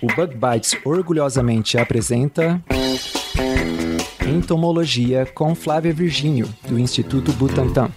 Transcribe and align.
O 0.00 0.06
Bug 0.06 0.36
Bites 0.36 0.76
orgulhosamente 0.84 1.76
apresenta 1.76 2.62
Entomologia 4.26 5.26
com 5.26 5.54
Flávia 5.54 5.92
Virgínio, 5.92 6.48
do 6.68 6.78
Instituto 6.78 7.32
Butantan. 7.32 7.90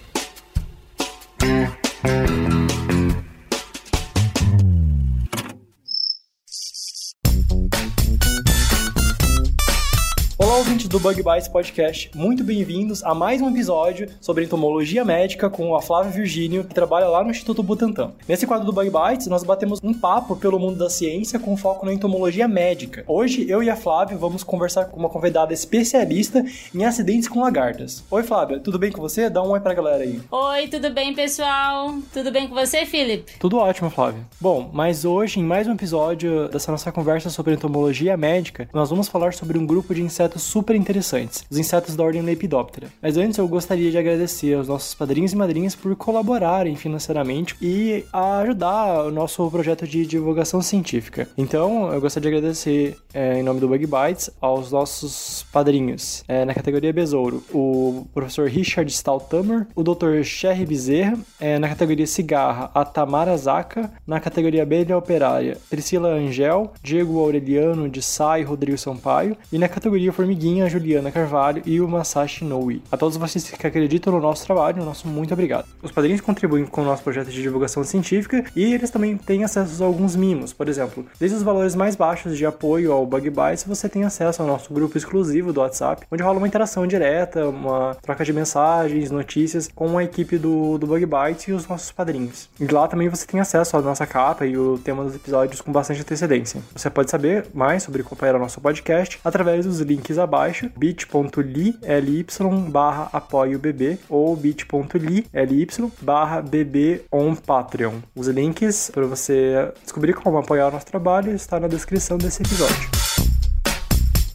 Do 10.92 11.00
Bug 11.00 11.24
Bites 11.24 11.48
Podcast. 11.48 12.12
Muito 12.14 12.44
bem-vindos 12.44 13.02
a 13.02 13.16
mais 13.16 13.42
um 13.42 13.50
episódio 13.50 14.10
sobre 14.20 14.44
entomologia 14.44 15.06
médica 15.06 15.50
com 15.50 15.74
a 15.74 15.82
Flávia 15.82 16.12
Virgínio, 16.12 16.66
que 16.66 16.76
trabalha 16.76 17.08
lá 17.08 17.24
no 17.24 17.32
Instituto 17.32 17.64
Butantan. 17.64 18.12
Nesse 18.28 18.46
quadro 18.46 18.66
do 18.66 18.74
Bug 18.74 18.90
Bites, 18.90 19.28
nós 19.28 19.42
batemos 19.42 19.80
um 19.82 19.94
papo 19.94 20.36
pelo 20.36 20.60
mundo 20.60 20.78
da 20.78 20.90
ciência 20.90 21.40
com 21.40 21.56
foco 21.56 21.86
na 21.86 21.94
entomologia 21.94 22.46
médica. 22.46 23.06
Hoje, 23.08 23.50
eu 23.50 23.64
e 23.64 23.70
a 23.70 23.76
Flávia 23.78 24.18
vamos 24.18 24.44
conversar 24.44 24.84
com 24.84 25.00
uma 25.00 25.08
convidada 25.08 25.54
especialista 25.54 26.44
em 26.76 26.84
acidentes 26.84 27.30
com 27.30 27.40
lagartas. 27.40 28.04
Oi, 28.12 28.24
Flávia, 28.24 28.60
tudo 28.60 28.78
bem 28.78 28.92
com 28.92 29.00
você? 29.00 29.30
Dá 29.30 29.42
um 29.42 29.52
oi 29.52 29.62
pra 29.62 29.74
galera 29.74 30.04
aí. 30.04 30.20
Oi, 30.30 30.68
tudo 30.68 30.90
bem, 30.90 31.16
pessoal? 31.16 31.96
Tudo 32.12 32.34
bem 32.34 32.50
com 32.50 32.54
você, 32.54 32.86
Felipe? 32.86 33.40
Tudo 33.40 33.60
ótimo, 33.60 33.90
Flávia. 33.90 34.26
Bom, 34.42 34.70
mas 34.74 35.06
hoje, 35.06 35.40
em 35.40 35.44
mais 35.44 35.70
um 35.70 35.74
episódio 35.74 36.50
dessa 36.50 36.70
nossa 36.70 36.92
conversa 36.92 37.30
sobre 37.30 37.54
entomologia 37.54 38.18
médica, 38.18 38.68
nós 38.74 38.90
vamos 38.90 39.08
falar 39.08 39.34
sobre 39.34 39.58
um 39.58 39.66
grupo 39.66 39.96
de 39.96 40.02
insetos 40.02 40.44
super 40.44 40.81
interessantes, 40.82 41.46
os 41.50 41.58
insetos 41.58 41.96
da 41.96 42.04
ordem 42.04 42.22
Lepidoptera. 42.22 42.88
Mas 43.02 43.18
antes 43.18 43.38
eu 43.38 43.48
gostaria 43.48 43.90
de 43.92 43.98
agradecer 43.98 44.56
aos 44.56 44.68
nossos 44.68 44.94
padrinhos 44.94 45.34
e 45.34 45.36
madrinhas 45.36 45.76
por 45.76 45.96
colaborarem 45.96 46.76
financeiramente 46.76 47.56
e 47.62 48.04
ajudar 48.12 49.06
o 49.06 49.12
nosso 49.12 49.50
projeto 49.50 49.88
de 49.88 50.06
divulgação 50.06 50.62
científica. 50.62 51.28
Então, 51.38 51.92
eu 51.94 52.02
gostaria 52.02 52.30
de 52.30 52.38
agradecer, 52.38 52.98
é, 53.14 53.40
em 53.40 53.44
nome 53.44 53.60
do 53.60 53.68
Bug 53.68 53.86
Bites, 53.86 54.30
aos 54.40 54.72
nossos 54.72 55.46
padrinhos. 55.52 56.24
É, 56.28 56.46
na 56.46 56.54
categoria 56.54 56.92
Besouro, 56.92 57.44
o 57.54 58.06
professor 58.14 58.48
Richard 58.48 58.92
Staltamer, 58.92 59.68
o 59.76 59.84
Dr. 59.84 60.24
Sherry 60.24 60.66
Bezerra, 60.66 61.18
é, 61.40 61.60
na 61.60 61.70
categoria 61.70 62.08
Cigarra, 62.08 62.72
a 62.74 62.84
Tamara 62.84 63.36
Zaka, 63.38 63.92
na 64.06 64.20
categoria 64.20 64.64
Abelha 64.64 64.98
Operária, 64.98 65.58
Priscila 65.70 66.10
Angel, 66.10 66.74
Diego 66.82 67.20
Aureliano 67.20 67.90
de 67.90 68.02
Sai, 68.02 68.44
Rodrigo 68.44 68.78
Sampaio, 68.78 69.38
e 69.52 69.58
na 69.58 69.68
categoria 69.68 70.14
Formiguinha, 70.14 70.70
Juliana 70.72 71.12
Carvalho 71.12 71.62
e 71.66 71.82
o 71.82 71.88
Masashi 71.88 72.46
Noe. 72.46 72.82
A 72.92 72.98
todos 72.98 73.18
vocês 73.18 73.50
que 73.50 73.68
acreditam 73.68 74.14
no 74.14 74.20
nosso 74.20 74.46
trabalho, 74.46 74.84
nosso 74.84 75.08
muito 75.08 75.34
obrigado. 75.34 75.66
Os 75.84 75.92
padrinhos 75.92 76.22
contribuem 76.22 76.66
com 76.66 76.82
o 76.82 76.86
nosso 76.86 77.04
projeto 77.04 77.30
de 77.30 77.42
divulgação 77.42 77.84
científica 77.84 78.44
e 78.56 78.74
eles 78.74 78.90
também 78.90 79.18
têm 79.18 79.44
acesso 79.44 79.84
a 79.84 79.86
alguns 79.86 80.16
mimos. 80.16 80.54
Por 80.54 80.70
exemplo, 80.70 81.06
desde 81.20 81.38
os 81.38 81.44
valores 81.44 81.76
mais 81.76 81.96
baixos 81.96 82.38
de 82.38 82.46
apoio 82.46 82.92
ao 82.92 83.06
Bug 83.06 83.30
Bites, 83.30 83.64
você 83.66 83.90
tem 83.90 84.04
acesso 84.04 84.42
ao 84.42 84.48
nosso 84.48 84.74
grupo 84.74 84.98
exclusivo 84.98 85.52
do 85.52 85.60
WhatsApp, 85.60 86.06
onde 86.12 86.24
rola 86.24 86.38
uma 86.38 86.48
interação 86.48 86.88
direta, 86.88 87.48
uma 87.48 87.96
troca 88.02 88.24
de 88.24 88.32
mensagens, 88.34 89.12
notícias 89.12 89.70
com 89.74 89.98
a 89.98 90.04
equipe 90.04 90.38
do, 90.38 90.78
do 90.78 90.88
Bug 90.88 91.06
Bites 91.06 91.48
e 91.48 91.52
os 91.52 91.68
nossos 91.68 91.92
padrinhos. 91.92 92.50
E 92.60 92.66
lá 92.66 92.88
também 92.88 93.10
você 93.10 93.26
tem 93.26 93.40
acesso 93.40 93.76
à 93.76 93.82
nossa 93.82 94.06
capa 94.06 94.46
e 94.46 94.58
o 94.58 94.78
tema 94.78 95.04
dos 95.04 95.16
episódios 95.16 95.62
com 95.62 95.72
bastante 95.72 96.02
antecedência. 96.02 96.62
Você 96.76 96.90
pode 96.90 97.10
saber 97.10 97.48
mais 97.54 97.84
sobre 97.84 98.02
acompanhar 98.02 98.36
o 98.36 98.40
nosso 98.40 98.62
podcast 98.62 99.20
através 99.24 99.66
dos 99.66 99.80
links 99.80 100.18
abaixo 100.18 100.61
abaixo, 100.62 100.72
bit.ly 100.78 101.76
ly 101.82 102.26
barra 102.70 103.10
apoio 103.14 103.58
bebê 103.58 103.98
ou 104.10 104.36
bit.ly 104.36 105.26
ly 105.34 105.68
barra 106.02 106.42
bebê 106.42 107.02
on 107.12 107.36
Patreon. 107.36 107.96
Os 108.16 108.28
links 108.28 108.92
para 108.94 109.06
você 109.06 109.72
descobrir 109.82 110.14
como 110.14 110.38
apoiar 110.38 110.68
o 110.68 110.72
nosso 110.72 110.86
trabalho 110.86 111.34
está 111.34 111.60
na 111.60 111.68
descrição 111.68 112.18
desse 112.18 112.42
episódio. 112.42 113.11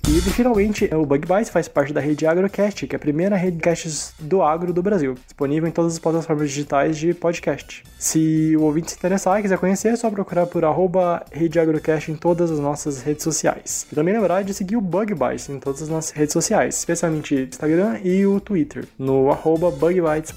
E 0.09 0.21
finalmente, 0.21 0.89
o 0.95 1.05
Bug 1.05 1.27
Bites 1.27 1.51
faz 1.51 1.67
parte 1.67 1.93
da 1.93 2.01
rede 2.01 2.25
Agrocast, 2.29 2.87
que 2.87 2.95
é 2.95 2.97
a 2.97 2.99
primeira 2.99 3.35
rede 3.35 3.57
de 3.57 3.63
casts 3.63 4.15
do 4.21 4.41
agro 4.41 4.73
do 4.73 4.81
Brasil, 4.81 5.15
disponível 5.15 5.69
em 5.69 5.73
todas 5.73 5.95
as 5.95 5.99
plataformas 5.99 6.49
digitais 6.49 6.97
de 6.97 7.13
podcast. 7.13 7.83
Se 7.99 8.55
o 8.57 8.63
ouvinte 8.63 8.93
se 8.93 8.97
interessar 8.97 9.41
e 9.41 9.43
quiser 9.43 9.59
conhecer, 9.59 9.89
é 9.89 9.97
só 9.97 10.09
procurar 10.09 10.47
por 10.47 10.65
arroba 10.65 11.25
rede 11.33 11.59
Agrocast 11.59 12.13
em 12.13 12.15
todas 12.15 12.53
as 12.53 12.61
nossas 12.61 13.03
redes 13.03 13.25
sociais. 13.25 13.85
E 13.91 13.97
também 13.97 14.15
lembrar 14.15 14.45
de 14.45 14.55
seguir 14.55 14.77
o 14.77 14.81
Bug 14.81 15.13
Bites 15.13 15.49
em 15.49 15.59
todas 15.59 15.83
as 15.83 15.89
nossas 15.89 16.13
redes 16.13 16.33
sociais, 16.33 16.79
especialmente 16.79 17.49
Instagram 17.51 17.99
e 18.05 18.25
o 18.25 18.39
Twitter, 18.39 18.85
no 18.97 19.33
arroba 19.33 19.73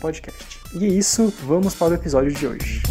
Podcast. 0.02 0.60
E 0.74 0.84
é 0.84 0.88
isso, 0.88 1.32
vamos 1.44 1.76
para 1.76 1.92
o 1.92 1.94
episódio 1.94 2.32
de 2.32 2.48
hoje. 2.48 2.82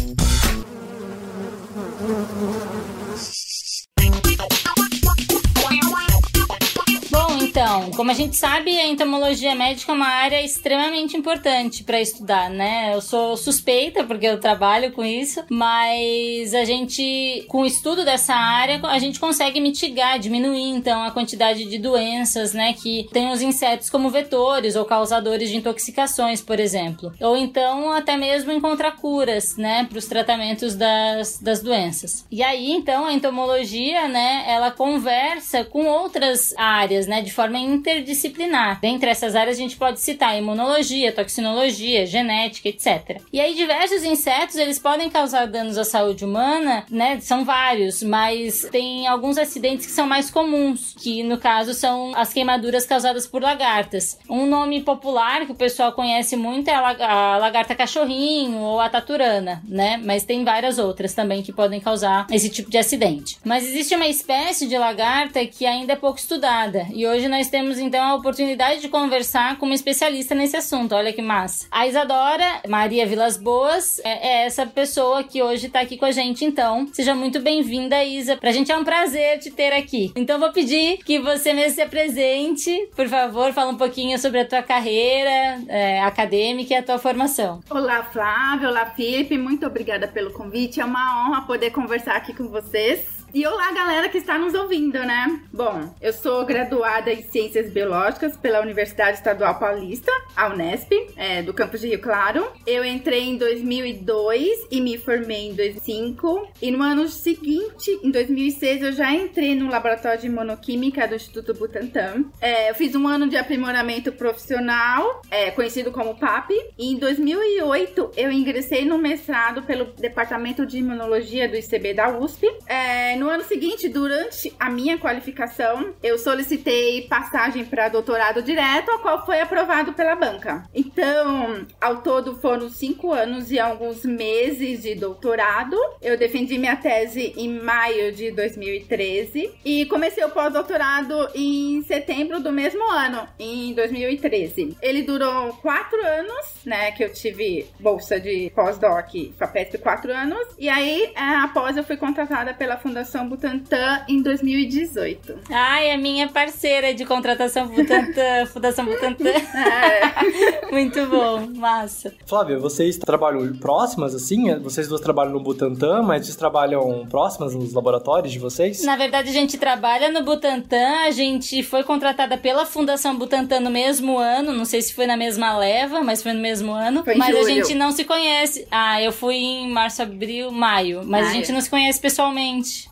Então, 7.79 7.91
como 7.91 8.11
a 8.11 8.13
gente 8.13 8.35
sabe, 8.35 8.77
a 8.77 8.87
entomologia 8.87 9.55
médica 9.55 9.91
é 9.91 9.95
uma 9.95 10.07
área 10.07 10.41
extremamente 10.41 11.15
importante 11.15 11.83
para 11.83 12.01
estudar, 12.01 12.49
né? 12.49 12.93
Eu 12.93 13.01
sou 13.01 13.37
suspeita 13.37 14.03
porque 14.03 14.25
eu 14.25 14.39
trabalho 14.39 14.91
com 14.91 15.03
isso, 15.03 15.43
mas 15.49 16.53
a 16.53 16.65
gente, 16.65 17.45
com 17.47 17.61
o 17.61 17.65
estudo 17.65 18.03
dessa 18.03 18.33
área, 18.33 18.79
a 18.83 18.99
gente 18.99 19.19
consegue 19.19 19.61
mitigar, 19.61 20.19
diminuir 20.19 20.69
então 20.69 21.03
a 21.03 21.11
quantidade 21.11 21.65
de 21.65 21.77
doenças, 21.77 22.53
né, 22.53 22.73
que 22.73 23.07
tem 23.11 23.31
os 23.31 23.41
insetos 23.41 23.89
como 23.89 24.09
vetores 24.09 24.75
ou 24.75 24.85
causadores 24.85 25.49
de 25.49 25.57
intoxicações, 25.57 26.41
por 26.41 26.59
exemplo. 26.59 27.13
Ou 27.21 27.37
então 27.37 27.91
até 27.91 28.17
mesmo 28.17 28.51
encontrar 28.51 28.95
curas, 28.97 29.55
né, 29.55 29.85
para 29.89 29.97
os 29.97 30.05
tratamentos 30.05 30.75
das, 30.75 31.39
das 31.39 31.61
doenças. 31.61 32.25
E 32.31 32.43
aí, 32.43 32.71
então, 32.71 33.05
a 33.05 33.13
entomologia, 33.13 34.07
né, 34.07 34.43
ela 34.47 34.71
conversa 34.71 35.63
com 35.63 35.85
outras 35.85 36.53
áreas, 36.57 37.07
né, 37.07 37.21
de 37.21 37.31
forma 37.31 37.57
interdisciplinar. 37.73 38.79
Dentre 38.79 39.09
essas 39.09 39.35
áreas 39.35 39.57
a 39.57 39.61
gente 39.61 39.75
pode 39.75 39.99
citar 39.99 40.37
imunologia, 40.37 41.11
toxinologia, 41.11 42.05
genética, 42.05 42.69
etc. 42.69 43.21
E 43.33 43.41
aí 43.41 43.55
diversos 43.55 44.03
insetos, 44.03 44.55
eles 44.55 44.79
podem 44.79 45.09
causar 45.09 45.47
danos 45.47 45.77
à 45.77 45.83
saúde 45.83 46.23
humana, 46.23 46.85
né? 46.89 47.19
São 47.19 47.43
vários, 47.43 48.03
mas 48.03 48.67
tem 48.71 49.07
alguns 49.07 49.37
acidentes 49.37 49.87
que 49.87 49.91
são 49.91 50.05
mais 50.05 50.29
comuns, 50.29 50.95
que 50.97 51.23
no 51.23 51.37
caso 51.37 51.73
são 51.73 52.13
as 52.15 52.31
queimaduras 52.31 52.85
causadas 52.85 53.25
por 53.25 53.41
lagartas. 53.41 54.19
Um 54.29 54.45
nome 54.45 54.81
popular 54.81 55.45
que 55.45 55.51
o 55.51 55.55
pessoal 55.55 55.91
conhece 55.91 56.35
muito 56.35 56.69
é 56.69 56.75
a 56.75 57.37
lagarta 57.37 57.75
cachorrinho 57.75 58.59
ou 58.59 58.79
a 58.79 58.89
taturana, 58.89 59.63
né? 59.67 59.99
Mas 60.03 60.23
tem 60.23 60.43
várias 60.43 60.77
outras 60.77 61.13
também 61.13 61.41
que 61.41 61.51
podem 61.51 61.79
causar 61.79 62.27
esse 62.31 62.49
tipo 62.49 62.69
de 62.69 62.77
acidente. 62.77 63.37
Mas 63.43 63.65
existe 63.65 63.95
uma 63.95 64.07
espécie 64.07 64.67
de 64.67 64.77
lagarta 64.77 65.43
que 65.45 65.65
ainda 65.65 65.93
é 65.93 65.95
pouco 65.95 66.19
estudada 66.19 66.85
e 66.93 67.07
hoje 67.07 67.27
nós 67.27 67.39
nós 67.39 67.47
temos 67.59 67.77
então 67.77 68.01
a 68.01 68.15
oportunidade 68.15 68.79
de 68.79 68.87
conversar 68.87 69.57
com 69.57 69.65
uma 69.65 69.75
especialista 69.75 70.33
nesse 70.33 70.55
assunto. 70.55 70.95
Olha 70.95 71.11
que 71.11 71.21
massa. 71.21 71.67
A 71.69 71.85
Isadora 71.85 72.61
Maria 72.69 73.05
Vilas 73.05 73.35
Boas 73.35 73.99
é, 73.99 74.29
é 74.29 74.45
essa 74.45 74.65
pessoa 74.65 75.25
que 75.25 75.43
hoje 75.43 75.67
está 75.67 75.81
aqui 75.81 75.97
com 75.97 76.05
a 76.05 76.11
gente, 76.11 76.45
então. 76.45 76.87
Seja 76.93 77.13
muito 77.13 77.41
bem-vinda, 77.41 78.01
Isa. 78.01 78.37
Pra 78.37 78.53
gente 78.53 78.71
é 78.71 78.77
um 78.77 78.85
prazer 78.85 79.39
te 79.39 79.51
ter 79.51 79.73
aqui. 79.73 80.09
Então 80.15 80.39
vou 80.39 80.53
pedir 80.53 80.99
que 81.03 81.19
você 81.19 81.51
mesmo 81.51 81.75
se 81.75 81.81
apresente, 81.81 82.87
por 82.95 83.09
favor, 83.09 83.51
fala 83.51 83.71
um 83.71 83.77
pouquinho 83.77 84.17
sobre 84.17 84.39
a 84.39 84.45
tua 84.45 84.63
carreira 84.63 85.61
é, 85.67 86.01
acadêmica 86.01 86.73
e 86.73 86.77
a 86.77 86.83
tua 86.83 86.97
formação. 86.97 87.59
Olá, 87.69 88.03
Flávio. 88.03 88.69
Olá, 88.69 88.85
Felipe. 88.85 89.37
Muito 89.37 89.65
obrigada 89.65 90.07
pelo 90.07 90.31
convite. 90.31 90.79
É 90.79 90.85
uma 90.85 91.27
honra 91.27 91.41
poder 91.41 91.71
conversar 91.71 92.15
aqui 92.15 92.33
com 92.33 92.47
vocês. 92.47 93.18
E 93.31 93.45
olá, 93.45 93.71
galera 93.71 94.09
que 94.09 94.17
está 94.17 94.39
nos 94.39 94.55
ouvindo, 94.55 94.97
né? 94.97 95.39
Bom, 95.53 95.93
eu 96.01 96.11
sou 96.11 96.43
graduada 96.45 97.13
em 97.13 97.21
Ciências 97.21 97.71
Biológicas 97.71 98.35
pela 98.35 98.59
Universidade 98.59 99.17
Estadual 99.17 99.59
Paulista, 99.59 100.11
a 100.35 100.47
Unesp, 100.47 100.91
é, 101.15 101.43
do 101.43 101.53
campus 101.53 101.81
de 101.81 101.89
Rio 101.89 102.01
Claro. 102.01 102.51
Eu 102.65 102.83
entrei 102.83 103.25
em 103.25 103.37
2002 103.37 104.67
e 104.71 104.81
me 104.81 104.97
formei 104.97 105.49
em 105.49 105.53
2005. 105.53 106.47
E 106.59 106.71
no 106.71 106.81
ano 106.81 107.07
seguinte, 107.07 107.99
em 108.03 108.09
2006, 108.09 108.81
eu 108.81 108.91
já 108.93 109.11
entrei 109.13 109.53
no 109.53 109.69
Laboratório 109.69 110.19
de 110.19 110.25
Imunoquímica 110.25 111.07
do 111.07 111.13
Instituto 111.13 111.53
Butantan. 111.53 112.25
É, 112.41 112.71
eu 112.71 112.73
fiz 112.73 112.95
um 112.95 113.07
ano 113.07 113.29
de 113.29 113.37
aprimoramento 113.37 114.11
profissional, 114.11 115.21
é, 115.29 115.51
conhecido 115.51 115.91
como 115.91 116.17
PAP. 116.17 116.49
E 116.79 116.93
em 116.93 116.97
2008, 116.97 118.11
eu 118.17 118.31
ingressei 118.31 118.85
no 118.85 118.97
mestrado 118.97 119.61
pelo 119.61 119.85
Departamento 119.93 120.65
de 120.65 120.79
Imunologia 120.79 121.47
do 121.47 121.55
ICB 121.55 121.93
da 121.93 122.09
USP. 122.09 122.47
É, 122.65 123.18
no 123.19 123.29
ano 123.29 123.43
seguinte, 123.43 123.89
durante 123.89 124.55
a 124.57 124.69
minha 124.69 124.97
qualificação, 124.97 125.93
eu 126.01 126.17
solicitei 126.17 127.05
passagem 127.07 127.65
para 127.65 127.89
doutorado 127.89 128.41
direto, 128.41 128.89
a 128.91 128.99
qual 128.99 129.25
foi 129.25 129.41
aprovado 129.41 129.93
pela 129.93 130.15
banca. 130.15 130.63
Então, 130.73 131.67
ao 131.81 131.97
todo 131.97 132.37
foram 132.37 132.69
cinco 132.69 133.11
anos 133.11 133.51
e 133.51 133.59
alguns 133.59 134.05
meses 134.05 134.83
de 134.83 134.95
doutorado. 134.95 135.75
Eu 136.01 136.17
defendi 136.17 136.57
minha 136.57 136.77
tese 136.77 137.33
em 137.35 137.59
maio 137.59 138.13
de 138.13 138.31
2013 138.31 139.51
e 139.65 139.85
comecei 139.87 140.23
o 140.23 140.29
pós-doutorado 140.29 141.29
em 141.35 141.83
setembro 141.83 142.39
do 142.39 142.51
mesmo 142.51 142.89
ano, 142.89 143.27
em 143.37 143.73
2013. 143.73 144.77
Ele 144.81 145.01
durou 145.01 145.53
quatro 145.55 145.99
anos, 146.05 146.63
né? 146.65 146.91
Que 146.93 147.03
eu 147.03 147.11
tive 147.11 147.67
bolsa 147.79 148.19
de 148.19 148.49
pós-doc, 148.55 149.09
FAPESP 149.37 149.77
quatro 149.79 150.13
anos. 150.13 150.47
E 150.57 150.69
aí, 150.69 151.11
é, 151.15 151.35
após 151.43 151.75
eu 151.75 151.83
fui 151.83 151.97
contratada 151.97 152.53
pela 152.53 152.77
Fundação 152.77 153.08
Fundação 153.09 153.27
Butantan 153.27 154.01
em 154.07 154.21
2018. 154.21 155.39
Ai, 155.49 155.89
é 155.89 155.97
minha 155.97 156.27
parceira 156.27 156.93
de 156.93 157.03
contratação 157.05 157.67
Butantan, 157.67 158.45
Fundação 158.53 158.85
Butantan. 158.85 159.29
É. 159.29 160.69
Muito 160.71 161.03
bom, 161.07 161.47
massa. 161.55 162.13
Flávia, 162.27 162.59
vocês 162.59 162.99
trabalham 162.99 163.51
próximas 163.57 164.13
assim? 164.13 164.53
Vocês 164.59 164.87
duas 164.87 165.01
trabalham 165.01 165.33
no 165.33 165.39
Butantan, 165.39 166.03
mas 166.03 166.25
vocês 166.25 166.35
trabalham 166.35 167.07
próximas 167.09 167.55
nos 167.55 167.73
laboratórios 167.73 168.31
de 168.31 168.37
vocês? 168.37 168.83
Na 168.83 168.95
verdade, 168.95 169.29
a 169.29 169.33
gente 169.33 169.57
trabalha 169.57 170.11
no 170.11 170.23
Butantan, 170.23 171.05
a 171.07 171.11
gente 171.11 171.63
foi 171.63 171.83
contratada 171.83 172.37
pela 172.37 172.63
Fundação 172.63 173.17
Butantan 173.17 173.59
no 173.59 173.71
mesmo 173.71 174.19
ano, 174.19 174.53
não 174.53 174.65
sei 174.65 174.83
se 174.83 174.93
foi 174.93 175.07
na 175.07 175.17
mesma 175.17 175.57
leva, 175.57 176.01
mas 176.03 176.21
foi 176.21 176.33
no 176.33 176.41
mesmo 176.41 176.71
ano. 176.71 177.03
Foi 177.03 177.15
mas 177.15 177.35
julho. 177.35 177.41
a 177.41 177.49
gente 177.49 177.73
não 177.73 177.91
se 177.91 178.03
conhece. 178.03 178.67
Ah, 178.69 179.01
eu 179.01 179.11
fui 179.11 179.35
em 179.35 179.71
março, 179.71 180.03
abril, 180.03 180.51
maio, 180.51 181.01
mas 181.03 181.27
a 181.27 181.31
gente 181.31 181.51
não 181.51 181.59
se 181.59 181.69
conhece 181.69 181.99
pessoalmente. 181.99 182.87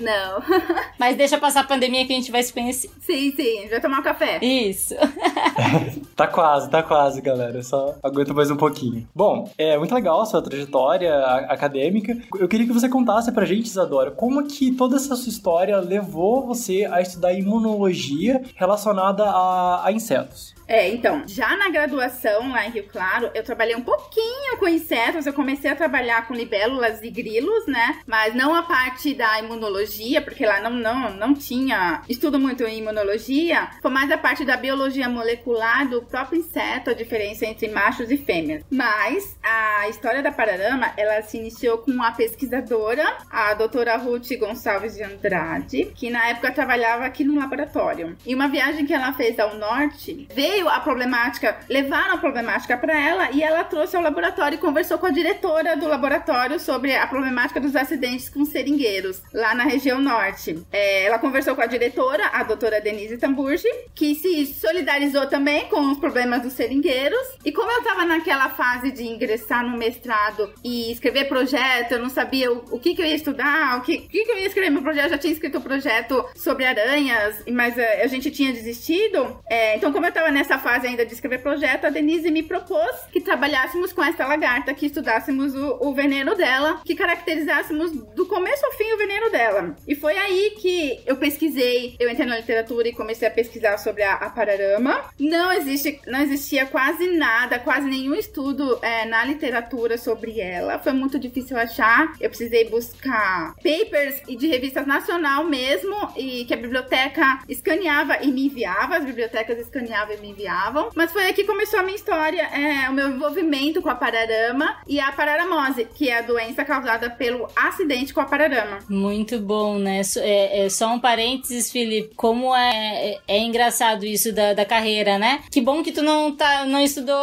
Não. 0.00 0.42
mas 0.98 1.16
deixa 1.16 1.38
passar 1.38 1.60
a 1.60 1.64
pandemia 1.64 2.06
que 2.06 2.12
a 2.12 2.16
gente 2.16 2.30
vai 2.30 2.42
se 2.42 2.52
conhecer. 2.52 2.90
sim, 3.00 3.32
sim. 3.32 3.68
Vai 3.68 3.80
tomar 3.80 4.00
um 4.00 4.02
café. 4.02 4.38
Isso. 4.42 4.94
Tá 6.18 6.26
quase, 6.26 6.68
tá 6.68 6.82
quase, 6.82 7.20
galera. 7.20 7.62
Só 7.62 7.94
aguenta 8.02 8.34
mais 8.34 8.50
um 8.50 8.56
pouquinho. 8.56 9.06
Bom, 9.14 9.48
é 9.56 9.78
muito 9.78 9.94
legal 9.94 10.20
a 10.20 10.26
sua 10.26 10.42
trajetória 10.42 11.14
acadêmica. 11.48 12.16
Eu 12.36 12.48
queria 12.48 12.66
que 12.66 12.72
você 12.72 12.88
contasse 12.88 13.30
pra 13.30 13.46
gente, 13.46 13.66
Isadora, 13.66 14.10
como 14.10 14.44
que 14.44 14.72
toda 14.72 14.96
essa 14.96 15.14
sua 15.14 15.30
história 15.30 15.78
levou 15.78 16.44
você 16.44 16.88
a 16.90 17.00
estudar 17.00 17.32
imunologia 17.34 18.42
relacionada 18.56 19.22
a, 19.24 19.86
a 19.86 19.92
insetos. 19.92 20.57
É, 20.68 20.86
então, 20.88 21.22
já 21.26 21.56
na 21.56 21.70
graduação 21.70 22.50
lá 22.52 22.66
em 22.66 22.70
Rio 22.70 22.84
Claro, 22.92 23.30
eu 23.34 23.42
trabalhei 23.42 23.74
um 23.74 23.80
pouquinho 23.80 24.58
com 24.58 24.68
insetos. 24.68 25.26
Eu 25.26 25.32
comecei 25.32 25.70
a 25.70 25.74
trabalhar 25.74 26.28
com 26.28 26.34
libélulas 26.34 27.02
e 27.02 27.10
grilos, 27.10 27.66
né? 27.66 28.00
Mas 28.06 28.34
não 28.34 28.54
a 28.54 28.62
parte 28.62 29.14
da 29.14 29.38
imunologia, 29.38 30.20
porque 30.20 30.44
lá 30.44 30.60
não, 30.60 30.70
não, 30.70 31.10
não 31.14 31.34
tinha 31.34 32.02
estudo 32.06 32.38
muito 32.38 32.64
em 32.64 32.80
imunologia. 32.80 33.70
Foi 33.80 33.90
mais 33.90 34.10
a 34.10 34.18
parte 34.18 34.44
da 34.44 34.58
biologia 34.58 35.08
molecular 35.08 35.88
do 35.88 36.02
próprio 36.02 36.40
inseto, 36.40 36.90
a 36.90 36.94
diferença 36.94 37.46
entre 37.46 37.68
machos 37.68 38.10
e 38.10 38.18
fêmeas. 38.18 38.62
Mas 38.70 39.38
a 39.42 39.88
história 39.88 40.22
da 40.22 40.30
Pararama, 40.30 40.92
ela 40.98 41.22
se 41.22 41.38
iniciou 41.38 41.78
com 41.78 41.90
uma 41.90 42.12
pesquisadora, 42.12 43.16
a 43.30 43.54
doutora 43.54 43.96
Ruth 43.96 44.28
Gonçalves 44.38 44.96
de 44.96 45.02
Andrade, 45.02 45.92
que 45.94 46.10
na 46.10 46.28
época 46.28 46.52
trabalhava 46.52 47.06
aqui 47.06 47.24
no 47.24 47.38
laboratório. 47.38 48.16
E 48.26 48.34
uma 48.34 48.48
viagem 48.48 48.84
que 48.84 48.92
ela 48.92 49.14
fez 49.14 49.38
ao 49.38 49.56
norte, 49.56 50.28
veio 50.34 50.57
a 50.66 50.80
problemática, 50.80 51.58
levaram 51.68 52.14
a 52.14 52.18
problemática 52.18 52.76
para 52.78 52.98
ela 52.98 53.30
e 53.32 53.42
ela 53.42 53.62
trouxe 53.64 53.96
ao 53.96 54.02
laboratório 54.02 54.56
e 54.56 54.58
conversou 54.58 54.96
com 54.96 55.06
a 55.06 55.10
diretora 55.10 55.76
do 55.76 55.86
laboratório 55.86 56.58
sobre 56.58 56.96
a 56.96 57.06
problemática 57.06 57.60
dos 57.60 57.76
acidentes 57.76 58.30
com 58.30 58.44
seringueiros 58.46 59.22
lá 59.34 59.54
na 59.54 59.64
região 59.64 60.00
norte. 60.00 60.58
É, 60.72 61.04
ela 61.04 61.18
conversou 61.18 61.54
com 61.54 61.60
a 61.60 61.66
diretora, 61.66 62.26
a 62.32 62.42
doutora 62.42 62.80
Denise 62.80 63.18
Tamburgi, 63.18 63.68
que 63.94 64.14
se 64.14 64.46
solidarizou 64.46 65.26
também 65.26 65.66
com 65.66 65.80
os 65.90 65.98
problemas 65.98 66.42
dos 66.42 66.54
seringueiros. 66.54 67.20
E 67.44 67.52
como 67.52 67.70
eu 67.70 67.82
tava 67.82 68.04
naquela 68.04 68.48
fase 68.48 68.90
de 68.90 69.04
ingressar 69.04 69.66
no 69.68 69.76
mestrado 69.76 70.52
e 70.64 70.90
escrever 70.90 71.28
projeto, 71.28 71.92
eu 71.92 71.98
não 71.98 72.08
sabia 72.08 72.50
o, 72.52 72.64
o 72.70 72.78
que, 72.78 72.94
que 72.94 73.02
eu 73.02 73.06
ia 73.06 73.16
estudar, 73.16 73.78
o 73.78 73.82
que, 73.82 73.96
o 73.96 74.08
que, 74.08 74.24
que 74.24 74.30
eu 74.30 74.38
ia 74.38 74.46
escrever 74.46 74.70
no 74.70 74.82
projeto. 74.82 75.04
Eu 75.04 75.10
já 75.10 75.18
tinha 75.18 75.32
escrito 75.32 75.58
um 75.58 75.62
projeto 75.62 76.24
sobre 76.34 76.64
aranhas, 76.64 77.42
mas 77.50 77.76
é, 77.76 78.02
a 78.02 78.06
gente 78.06 78.30
tinha 78.30 78.52
desistido. 78.52 79.38
É, 79.48 79.76
então, 79.76 79.92
como 79.92 80.06
eu 80.06 80.12
tava 80.12 80.30
nessa 80.30 80.47
fase 80.56 80.86
ainda 80.86 81.04
de 81.04 81.12
escrever 81.12 81.42
projeto, 81.42 81.86
a 81.86 81.90
Denise 81.90 82.30
me 82.30 82.44
propôs 82.44 82.96
que 83.12 83.20
trabalhássemos 83.20 83.92
com 83.92 84.04
essa 84.04 84.24
lagarta, 84.24 84.72
que 84.72 84.86
estudássemos 84.86 85.54
o, 85.54 85.78
o 85.80 85.92
veneno 85.92 86.36
dela, 86.36 86.80
que 86.84 86.94
caracterizássemos 86.94 87.90
do 87.90 88.24
começo 88.26 88.64
ao 88.64 88.72
fim 88.72 88.92
o 88.92 88.96
veneno 88.96 89.30
dela. 89.30 89.76
E 89.86 89.96
foi 89.96 90.16
aí 90.16 90.54
que 90.58 91.00
eu 91.04 91.16
pesquisei, 91.16 91.96
eu 91.98 92.08
entrei 92.08 92.26
na 92.26 92.36
literatura 92.36 92.88
e 92.88 92.92
comecei 92.92 93.26
a 93.26 93.30
pesquisar 93.30 93.78
sobre 93.78 94.04
a, 94.04 94.14
a 94.14 94.30
pararama. 94.30 95.04
Não 95.18 95.52
existe, 95.52 96.00
não 96.06 96.20
existia 96.20 96.66
quase 96.66 97.08
nada, 97.16 97.58
quase 97.58 97.88
nenhum 97.88 98.14
estudo 98.14 98.78
é, 98.82 99.04
na 99.06 99.24
literatura 99.24 99.98
sobre 99.98 100.40
ela. 100.40 100.78
Foi 100.78 100.92
muito 100.92 101.18
difícil 101.18 101.56
achar. 101.56 102.12
Eu 102.20 102.28
precisei 102.28 102.68
buscar 102.68 103.54
papers 103.56 104.22
e 104.28 104.36
de 104.36 104.46
revistas 104.46 104.86
nacional 104.86 105.44
mesmo, 105.44 105.96
e 106.16 106.44
que 106.44 106.54
a 106.54 106.56
biblioteca 106.56 107.40
escaneava 107.48 108.18
e 108.22 108.28
me 108.28 108.46
enviava, 108.46 108.96
as 108.96 109.04
bibliotecas 109.04 109.58
escaneavam 109.58 110.14
e 110.14 110.18
me 110.18 110.28
enviavam. 110.38 110.90
Mas 110.94 111.10
foi 111.12 111.24
aí 111.24 111.32
que 111.32 111.44
começou 111.44 111.80
a 111.80 111.82
minha 111.82 111.96
história, 111.96 112.42
é, 112.42 112.88
o 112.88 112.92
meu 112.92 113.08
envolvimento 113.08 113.82
com 113.82 113.90
a 113.90 113.94
pararama 113.94 114.76
e 114.86 115.00
a 115.00 115.10
pararamose, 115.12 115.84
que 115.94 116.08
é 116.08 116.18
a 116.18 116.22
doença 116.22 116.64
causada 116.64 117.10
pelo 117.10 117.48
acidente 117.56 118.14
com 118.14 118.20
a 118.20 118.24
pararama. 118.24 118.78
Muito 118.88 119.38
bom, 119.38 119.78
né? 119.78 120.00
É, 120.18 120.66
é 120.66 120.68
só 120.68 120.88
um 120.94 121.00
parênteses, 121.00 121.70
Felipe. 121.72 122.14
Como 122.16 122.54
é, 122.54 123.10
é, 123.12 123.18
é 123.26 123.38
engraçado 123.40 124.04
isso 124.04 124.32
da, 124.32 124.54
da 124.54 124.64
carreira, 124.64 125.18
né? 125.18 125.40
Que 125.50 125.60
bom 125.60 125.82
que 125.82 125.92
tu 125.92 126.02
não, 126.02 126.34
tá, 126.34 126.64
não 126.64 126.80
estudou 126.80 127.16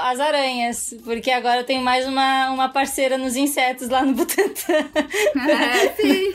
as 0.00 0.18
aranhas, 0.18 0.94
porque 1.04 1.30
agora 1.30 1.60
eu 1.60 1.64
tenho 1.64 1.82
mais 1.82 2.06
uma, 2.06 2.50
uma 2.50 2.68
parceira 2.68 3.18
nos 3.18 3.36
insetos 3.36 3.88
lá 3.88 4.02
no 4.02 4.14
Butantan. 4.14 4.86
É, 5.48 5.88
sim. 5.94 6.32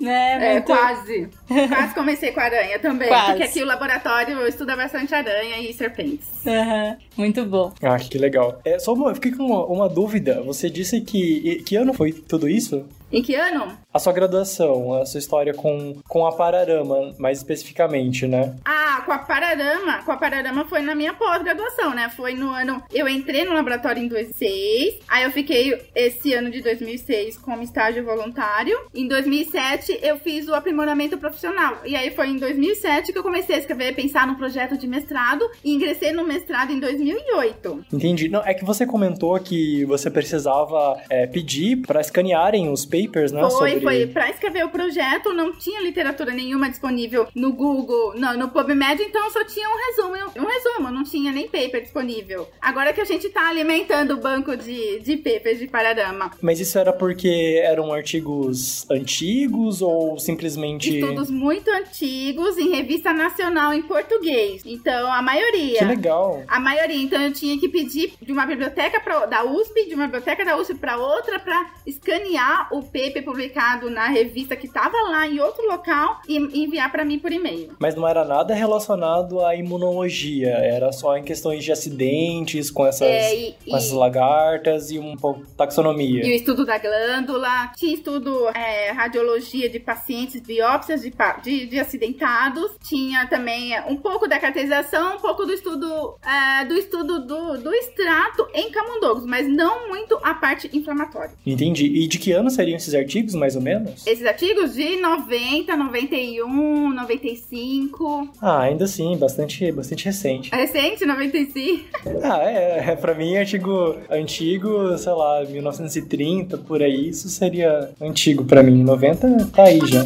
né? 0.00 0.38
É, 0.40 0.52
Muito- 0.54 0.66
quase. 0.66 1.28
Quase 1.68 1.94
comecei 1.94 2.32
com 2.32 2.40
aranha 2.40 2.78
também. 2.78 3.08
Quase. 3.08 3.26
Porque 3.26 3.42
aqui 3.42 3.62
o 3.62 3.66
laboratório 3.66 4.46
estuda 4.46 4.76
bastante 4.76 5.14
aranha 5.14 5.58
e 5.58 5.72
serpentes. 5.72 6.26
Aham, 6.46 6.96
Muito 7.16 7.44
bom. 7.44 7.72
Ah, 7.82 7.98
que 7.98 8.18
legal. 8.18 8.60
É, 8.64 8.78
só 8.78 8.94
uma, 8.94 9.10
eu 9.10 9.14
fiquei 9.14 9.32
com 9.32 9.44
uma, 9.44 9.64
uma 9.66 9.88
dúvida. 9.88 10.42
Você 10.42 10.70
disse 10.70 11.00
que. 11.00 11.62
Que 11.64 11.76
ano 11.76 11.92
foi 11.92 12.12
tudo 12.12 12.48
isso? 12.48 12.84
Em 13.12 13.22
que 13.22 13.34
ano? 13.34 13.76
A 13.94 14.00
sua 14.00 14.12
graduação, 14.12 14.92
a 14.92 15.06
sua 15.06 15.18
história 15.18 15.54
com, 15.54 15.94
com 16.08 16.26
a 16.26 16.32
Pararama, 16.32 17.14
mais 17.16 17.38
especificamente, 17.38 18.26
né? 18.26 18.56
Ah, 18.64 19.00
com 19.06 19.12
a 19.12 19.18
Pararama. 19.18 20.02
Com 20.02 20.10
a 20.10 20.16
Pararama 20.16 20.64
foi 20.64 20.80
na 20.80 20.96
minha 20.96 21.14
pós-graduação, 21.14 21.94
né? 21.94 22.08
Foi 22.08 22.34
no 22.34 22.50
ano. 22.50 22.82
Eu 22.92 23.08
entrei 23.08 23.44
no 23.44 23.52
laboratório 23.52 24.02
em 24.02 24.08
2006. 24.08 24.98
Aí 25.06 25.22
eu 25.22 25.30
fiquei 25.30 25.80
esse 25.94 26.34
ano 26.34 26.50
de 26.50 26.60
2006 26.60 27.38
como 27.38 27.62
estágio 27.62 28.04
voluntário. 28.04 28.76
Em 28.92 29.06
2007 29.06 30.00
eu 30.02 30.18
fiz 30.18 30.48
o 30.48 30.54
aprimoramento 30.54 31.16
profissional. 31.16 31.78
E 31.84 31.94
aí 31.94 32.10
foi 32.10 32.30
em 32.30 32.36
2007 32.36 33.12
que 33.12 33.18
eu 33.18 33.22
comecei 33.22 33.54
a 33.54 33.58
escrever, 33.60 33.94
pensar 33.94 34.26
no 34.26 34.34
projeto 34.34 34.76
de 34.76 34.88
mestrado. 34.88 35.48
E 35.62 35.72
ingressei 35.72 36.12
no 36.12 36.26
mestrado 36.26 36.72
em 36.72 36.80
2008. 36.80 37.84
Entendi. 37.92 38.28
Não, 38.28 38.44
é 38.44 38.54
que 38.54 38.64
você 38.64 38.84
comentou 38.84 39.38
que 39.38 39.84
você 39.84 40.10
precisava 40.10 41.00
é, 41.08 41.28
pedir 41.28 41.76
para 41.86 42.00
escanearem 42.00 42.68
os 42.68 42.84
papers, 42.84 43.30
né? 43.30 43.40
Foi, 43.42 43.50
sobre... 43.50 43.83
foi. 43.84 44.06
Pra 44.06 44.30
escrever 44.30 44.64
o 44.64 44.68
projeto, 44.68 45.32
não 45.32 45.52
tinha 45.52 45.80
literatura 45.80 46.32
nenhuma 46.32 46.68
disponível 46.68 47.28
no 47.34 47.52
Google, 47.52 48.14
não, 48.16 48.36
no 48.36 48.48
PubMed, 48.48 49.02
então 49.02 49.30
só 49.30 49.44
tinha 49.44 49.68
um 49.68 49.76
resumo. 49.76 50.32
Um 50.36 50.46
resumo, 50.46 50.90
não 50.90 51.04
tinha 51.04 51.32
nem 51.32 51.48
paper 51.48 51.82
disponível. 51.82 52.48
Agora 52.60 52.92
que 52.92 53.00
a 53.00 53.04
gente 53.04 53.28
tá 53.28 53.48
alimentando 53.48 54.14
o 54.14 54.16
banco 54.16 54.56
de, 54.56 55.00
de 55.00 55.16
papers 55.16 55.58
de 55.58 55.66
Pararama. 55.66 56.30
Mas 56.40 56.60
isso 56.60 56.78
era 56.78 56.92
porque 56.92 57.60
eram 57.62 57.92
artigos 57.92 58.88
antigos 58.90 59.82
ou 59.82 60.18
simplesmente. 60.18 60.98
Estudos 60.98 61.30
muito 61.30 61.70
antigos 61.70 62.58
em 62.58 62.70
revista 62.70 63.12
nacional 63.12 63.72
em 63.72 63.82
português. 63.82 64.62
Então, 64.64 65.12
a 65.12 65.22
maioria. 65.22 65.78
Que 65.78 65.84
legal. 65.84 66.42
A 66.48 66.60
maioria, 66.60 67.02
então 67.02 67.20
eu 67.20 67.32
tinha 67.32 67.58
que 67.58 67.68
pedir 67.68 68.14
de 68.20 68.32
uma 68.32 68.46
biblioteca 68.46 69.00
pra, 69.00 69.26
da 69.26 69.44
USP, 69.44 69.88
de 69.88 69.94
uma 69.94 70.04
biblioteca 70.04 70.44
da 70.44 70.56
USP 70.56 70.74
para 70.74 70.96
outra, 70.96 71.38
para 71.38 71.70
escanear 71.86 72.68
o 72.72 72.82
paper 72.82 73.24
publicado 73.24 73.73
na 73.82 74.06
revista 74.08 74.56
que 74.56 74.66
estava 74.66 74.96
lá 75.10 75.26
em 75.26 75.40
outro 75.40 75.66
local 75.66 76.20
e 76.28 76.36
enviar 76.36 76.90
para 76.90 77.04
mim 77.04 77.18
por 77.18 77.32
e-mail. 77.32 77.72
Mas 77.78 77.94
não 77.94 78.06
era 78.06 78.24
nada 78.24 78.54
relacionado 78.54 79.44
à 79.44 79.54
imunologia, 79.54 80.48
era 80.50 80.92
só 80.92 81.16
em 81.16 81.22
questões 81.24 81.64
de 81.64 81.72
acidentes 81.72 82.70
com 82.70 82.86
essas, 82.86 83.06
É, 83.08 83.34
e, 83.34 83.52
com 83.68 83.76
essas 83.76 83.90
e- 83.90 83.94
lagartas 83.94 84.90
e 84.90 84.98
um 84.98 85.16
pouco 85.16 85.44
taxonomia. 85.56 86.24
e 86.24 86.30
o 86.30 86.34
estudo 86.34 86.64
da 86.64 86.78
glândula, 86.78 87.72
tinha 87.76 87.94
estudo 87.94 88.48
é, 88.50 88.90
radiologia 88.92 89.68
de 89.68 89.78
pacientes, 89.80 90.40
biópsias 90.40 91.02
de, 91.02 91.12
de, 91.42 91.66
de 91.66 91.78
acidentados, 91.80 92.72
tinha 92.82 93.26
também 93.26 93.74
é, 93.74 93.82
um 93.88 93.96
pouco 93.96 94.28
da 94.28 94.38
caracterização, 94.38 95.16
um 95.16 95.20
pouco 95.20 95.44
do 95.44 95.52
estudo 95.52 96.16
é, 96.24 96.64
do 96.64 96.74
estudo 96.74 97.24
do, 97.26 97.58
do 97.58 97.72
extrato 97.74 98.46
em 98.54 98.70
camundongos, 98.70 99.24
mas 99.26 99.46
não 99.48 99.88
muito 99.88 100.18
a 100.22 100.34
parte 100.34 100.68
inflamatória. 100.72 101.32
Entendi. 101.46 101.86
E 101.86 102.06
de 102.06 102.18
que 102.18 102.32
ano 102.32 102.50
seriam 102.50 102.76
esses 102.76 102.94
artigos, 102.94 103.34
mais 103.34 103.56
ou 103.56 103.62
menos? 103.64 104.06
Esses 104.06 104.24
artigos 104.26 104.74
de 104.74 104.96
90, 105.00 105.76
91, 105.76 106.94
95. 106.94 108.28
Ah, 108.40 108.60
ainda 108.62 108.84
assim, 108.84 109.16
bastante, 109.16 109.70
bastante 109.72 110.04
recente. 110.04 110.50
É 110.54 110.56
recente, 110.56 111.04
95. 111.04 111.84
Ah, 112.22 112.42
é, 112.42 112.90
é, 112.90 112.96
pra 112.96 113.14
mim 113.14 113.36
artigo 113.36 113.96
antigo, 114.10 114.96
sei 114.96 115.12
lá, 115.12 115.44
1930, 115.44 116.58
por 116.58 116.82
aí, 116.82 117.08
isso 117.08 117.28
seria 117.28 117.90
antigo 118.00 118.44
pra 118.44 118.62
mim. 118.62 118.82
90 118.82 119.46
tá 119.54 119.64
aí 119.64 119.80
já. 119.86 120.04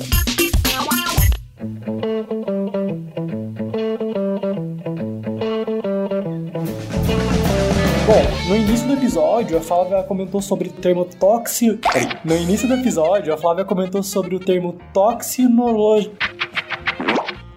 Bom, 8.09 8.25
No 8.49 8.57
início 8.57 8.87
do 8.87 8.95
episódio, 8.95 9.59
a 9.59 9.61
Flávia 9.61 10.03
comentou 10.03 10.41
sobre 10.41 10.71
o 10.71 10.73
termo 10.73 11.05
toxi... 11.05 11.79
No 12.25 12.35
início 12.35 12.67
do 12.67 12.73
episódio, 12.73 13.35
a 13.35 13.37
Flávia 13.37 13.67
comentou 13.67 14.03
sobre 14.03 14.35
o 14.35 14.41
termo 14.41 14.79
toxinologia... 14.95 16.11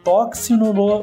Toxinolo... 0.03 0.99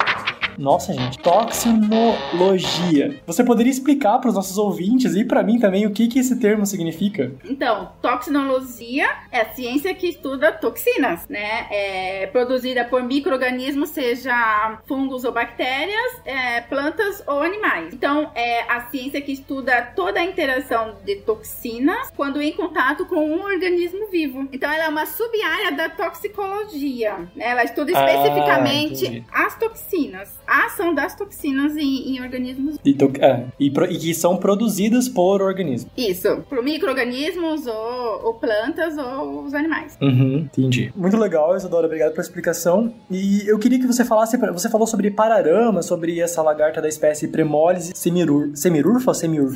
Nossa, 0.59 0.93
gente, 0.93 1.19
toxinologia. 1.19 3.21
Você 3.27 3.45
poderia 3.45 3.71
explicar 3.71 4.19
para 4.19 4.29
os 4.29 4.35
nossos 4.35 4.59
ouvintes 4.59 5.15
e 5.15 5.25
para 5.25 5.43
mim 5.43 5.59
também 5.59 5.87
o 5.87 5.91
que, 5.93 6.09
que 6.09 6.19
esse 6.19 6.39
termo 6.41 6.67
significa? 6.67 7.33
Então, 7.45 7.93
toxinologia 8.03 9.09
é 9.31 9.41
a 9.43 9.55
ciência 9.55 9.95
que 9.95 10.09
estuda 10.09 10.51
toxinas, 10.53 11.27
né? 11.29 11.67
É 11.71 12.27
produzida 12.27 12.85
por 12.85 13.03
micro-organismos, 13.03 13.91
seja 13.91 14.79
fungos 14.87 15.25
ou 15.25 15.33
bactérias, 15.33 16.21
é, 16.25 16.61
plantas 16.63 17.23
ou 17.27 17.41
animais. 17.41 17.95
Então, 17.95 18.31
é 18.35 18.63
a 18.71 18.89
ciência 18.91 19.21
que 19.21 19.33
estuda 19.33 19.93
toda 19.95 20.21
a 20.21 20.25
interação 20.25 20.97
de 21.05 21.17
toxinas 21.17 22.11
quando 22.17 22.43
em 22.43 22.53
contato 22.53 23.07
com 23.07 23.17
um 23.25 23.43
organismo 23.45 24.09
vivo. 24.11 24.49
Então, 24.53 24.71
ela 24.71 24.85
é 24.85 24.89
uma 24.89 25.07
sub-área 25.07 25.73
da 25.73 25.89
toxicologia. 25.89 27.15
Né? 27.37 27.49
Ela 27.51 27.65
estuda 27.65 27.93
Ah, 27.95 28.05
especificamente 28.05 29.07
entendi. 29.07 29.25
as 29.33 29.55
toxinas, 29.57 30.39
a 30.49 30.67
ação 30.67 30.95
das 30.95 31.15
toxinas 31.15 31.77
em, 31.77 32.17
em 32.17 32.21
organismos 32.23 32.77
E, 32.85 32.97
é, 33.21 33.45
e, 33.61 33.71
pro- 33.71 33.85
e 33.91 33.97
que 33.99 34.15
são 34.15 34.37
produzidas 34.37 35.09
por 35.09 35.43
organismo. 35.43 35.91
Isso, 35.97 36.43
por 36.49 36.63
micro-organismos 36.63 37.67
ou, 37.67 38.27
ou 38.27 38.35
plantas 38.35 38.97
ou 38.97 39.45
os 39.45 39.55
animais. 39.55 39.97
Uhum, 40.01 40.49
entendi. 40.59 40.93
Muito 40.97 41.17
legal, 41.17 41.57
Isadora. 41.57 41.87
Obrigado 41.87 42.11
pela 42.13 42.23
explicação. 42.23 42.93
E 43.11 43.47
eu 43.47 43.59
queria 43.59 43.79
que 43.79 43.87
você 43.87 44.05
falasse. 44.05 44.37
Você 44.37 44.69
falou 44.69 44.87
sobre 44.87 45.11
pararama, 45.11 45.83
sobre 45.83 46.19
essa 46.21 46.41
lagarta 46.43 46.81
da 46.81 46.89
espécie 46.89 47.29
Premolise 47.29 47.93
semirur, 47.95 48.51
semirurfa 48.55 49.13
ou. 49.15 49.53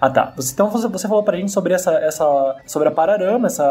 Ah, 0.00 0.10
tá. 0.10 0.32
Você, 0.36 0.52
então 0.52 0.70
você, 0.70 0.86
você 0.88 1.08
falou 1.08 1.22
pra 1.22 1.36
gente 1.36 1.50
sobre 1.50 1.72
essa, 1.74 1.92
essa. 1.94 2.56
sobre 2.66 2.88
a 2.88 2.90
pararama, 2.90 3.46
essa 3.46 3.64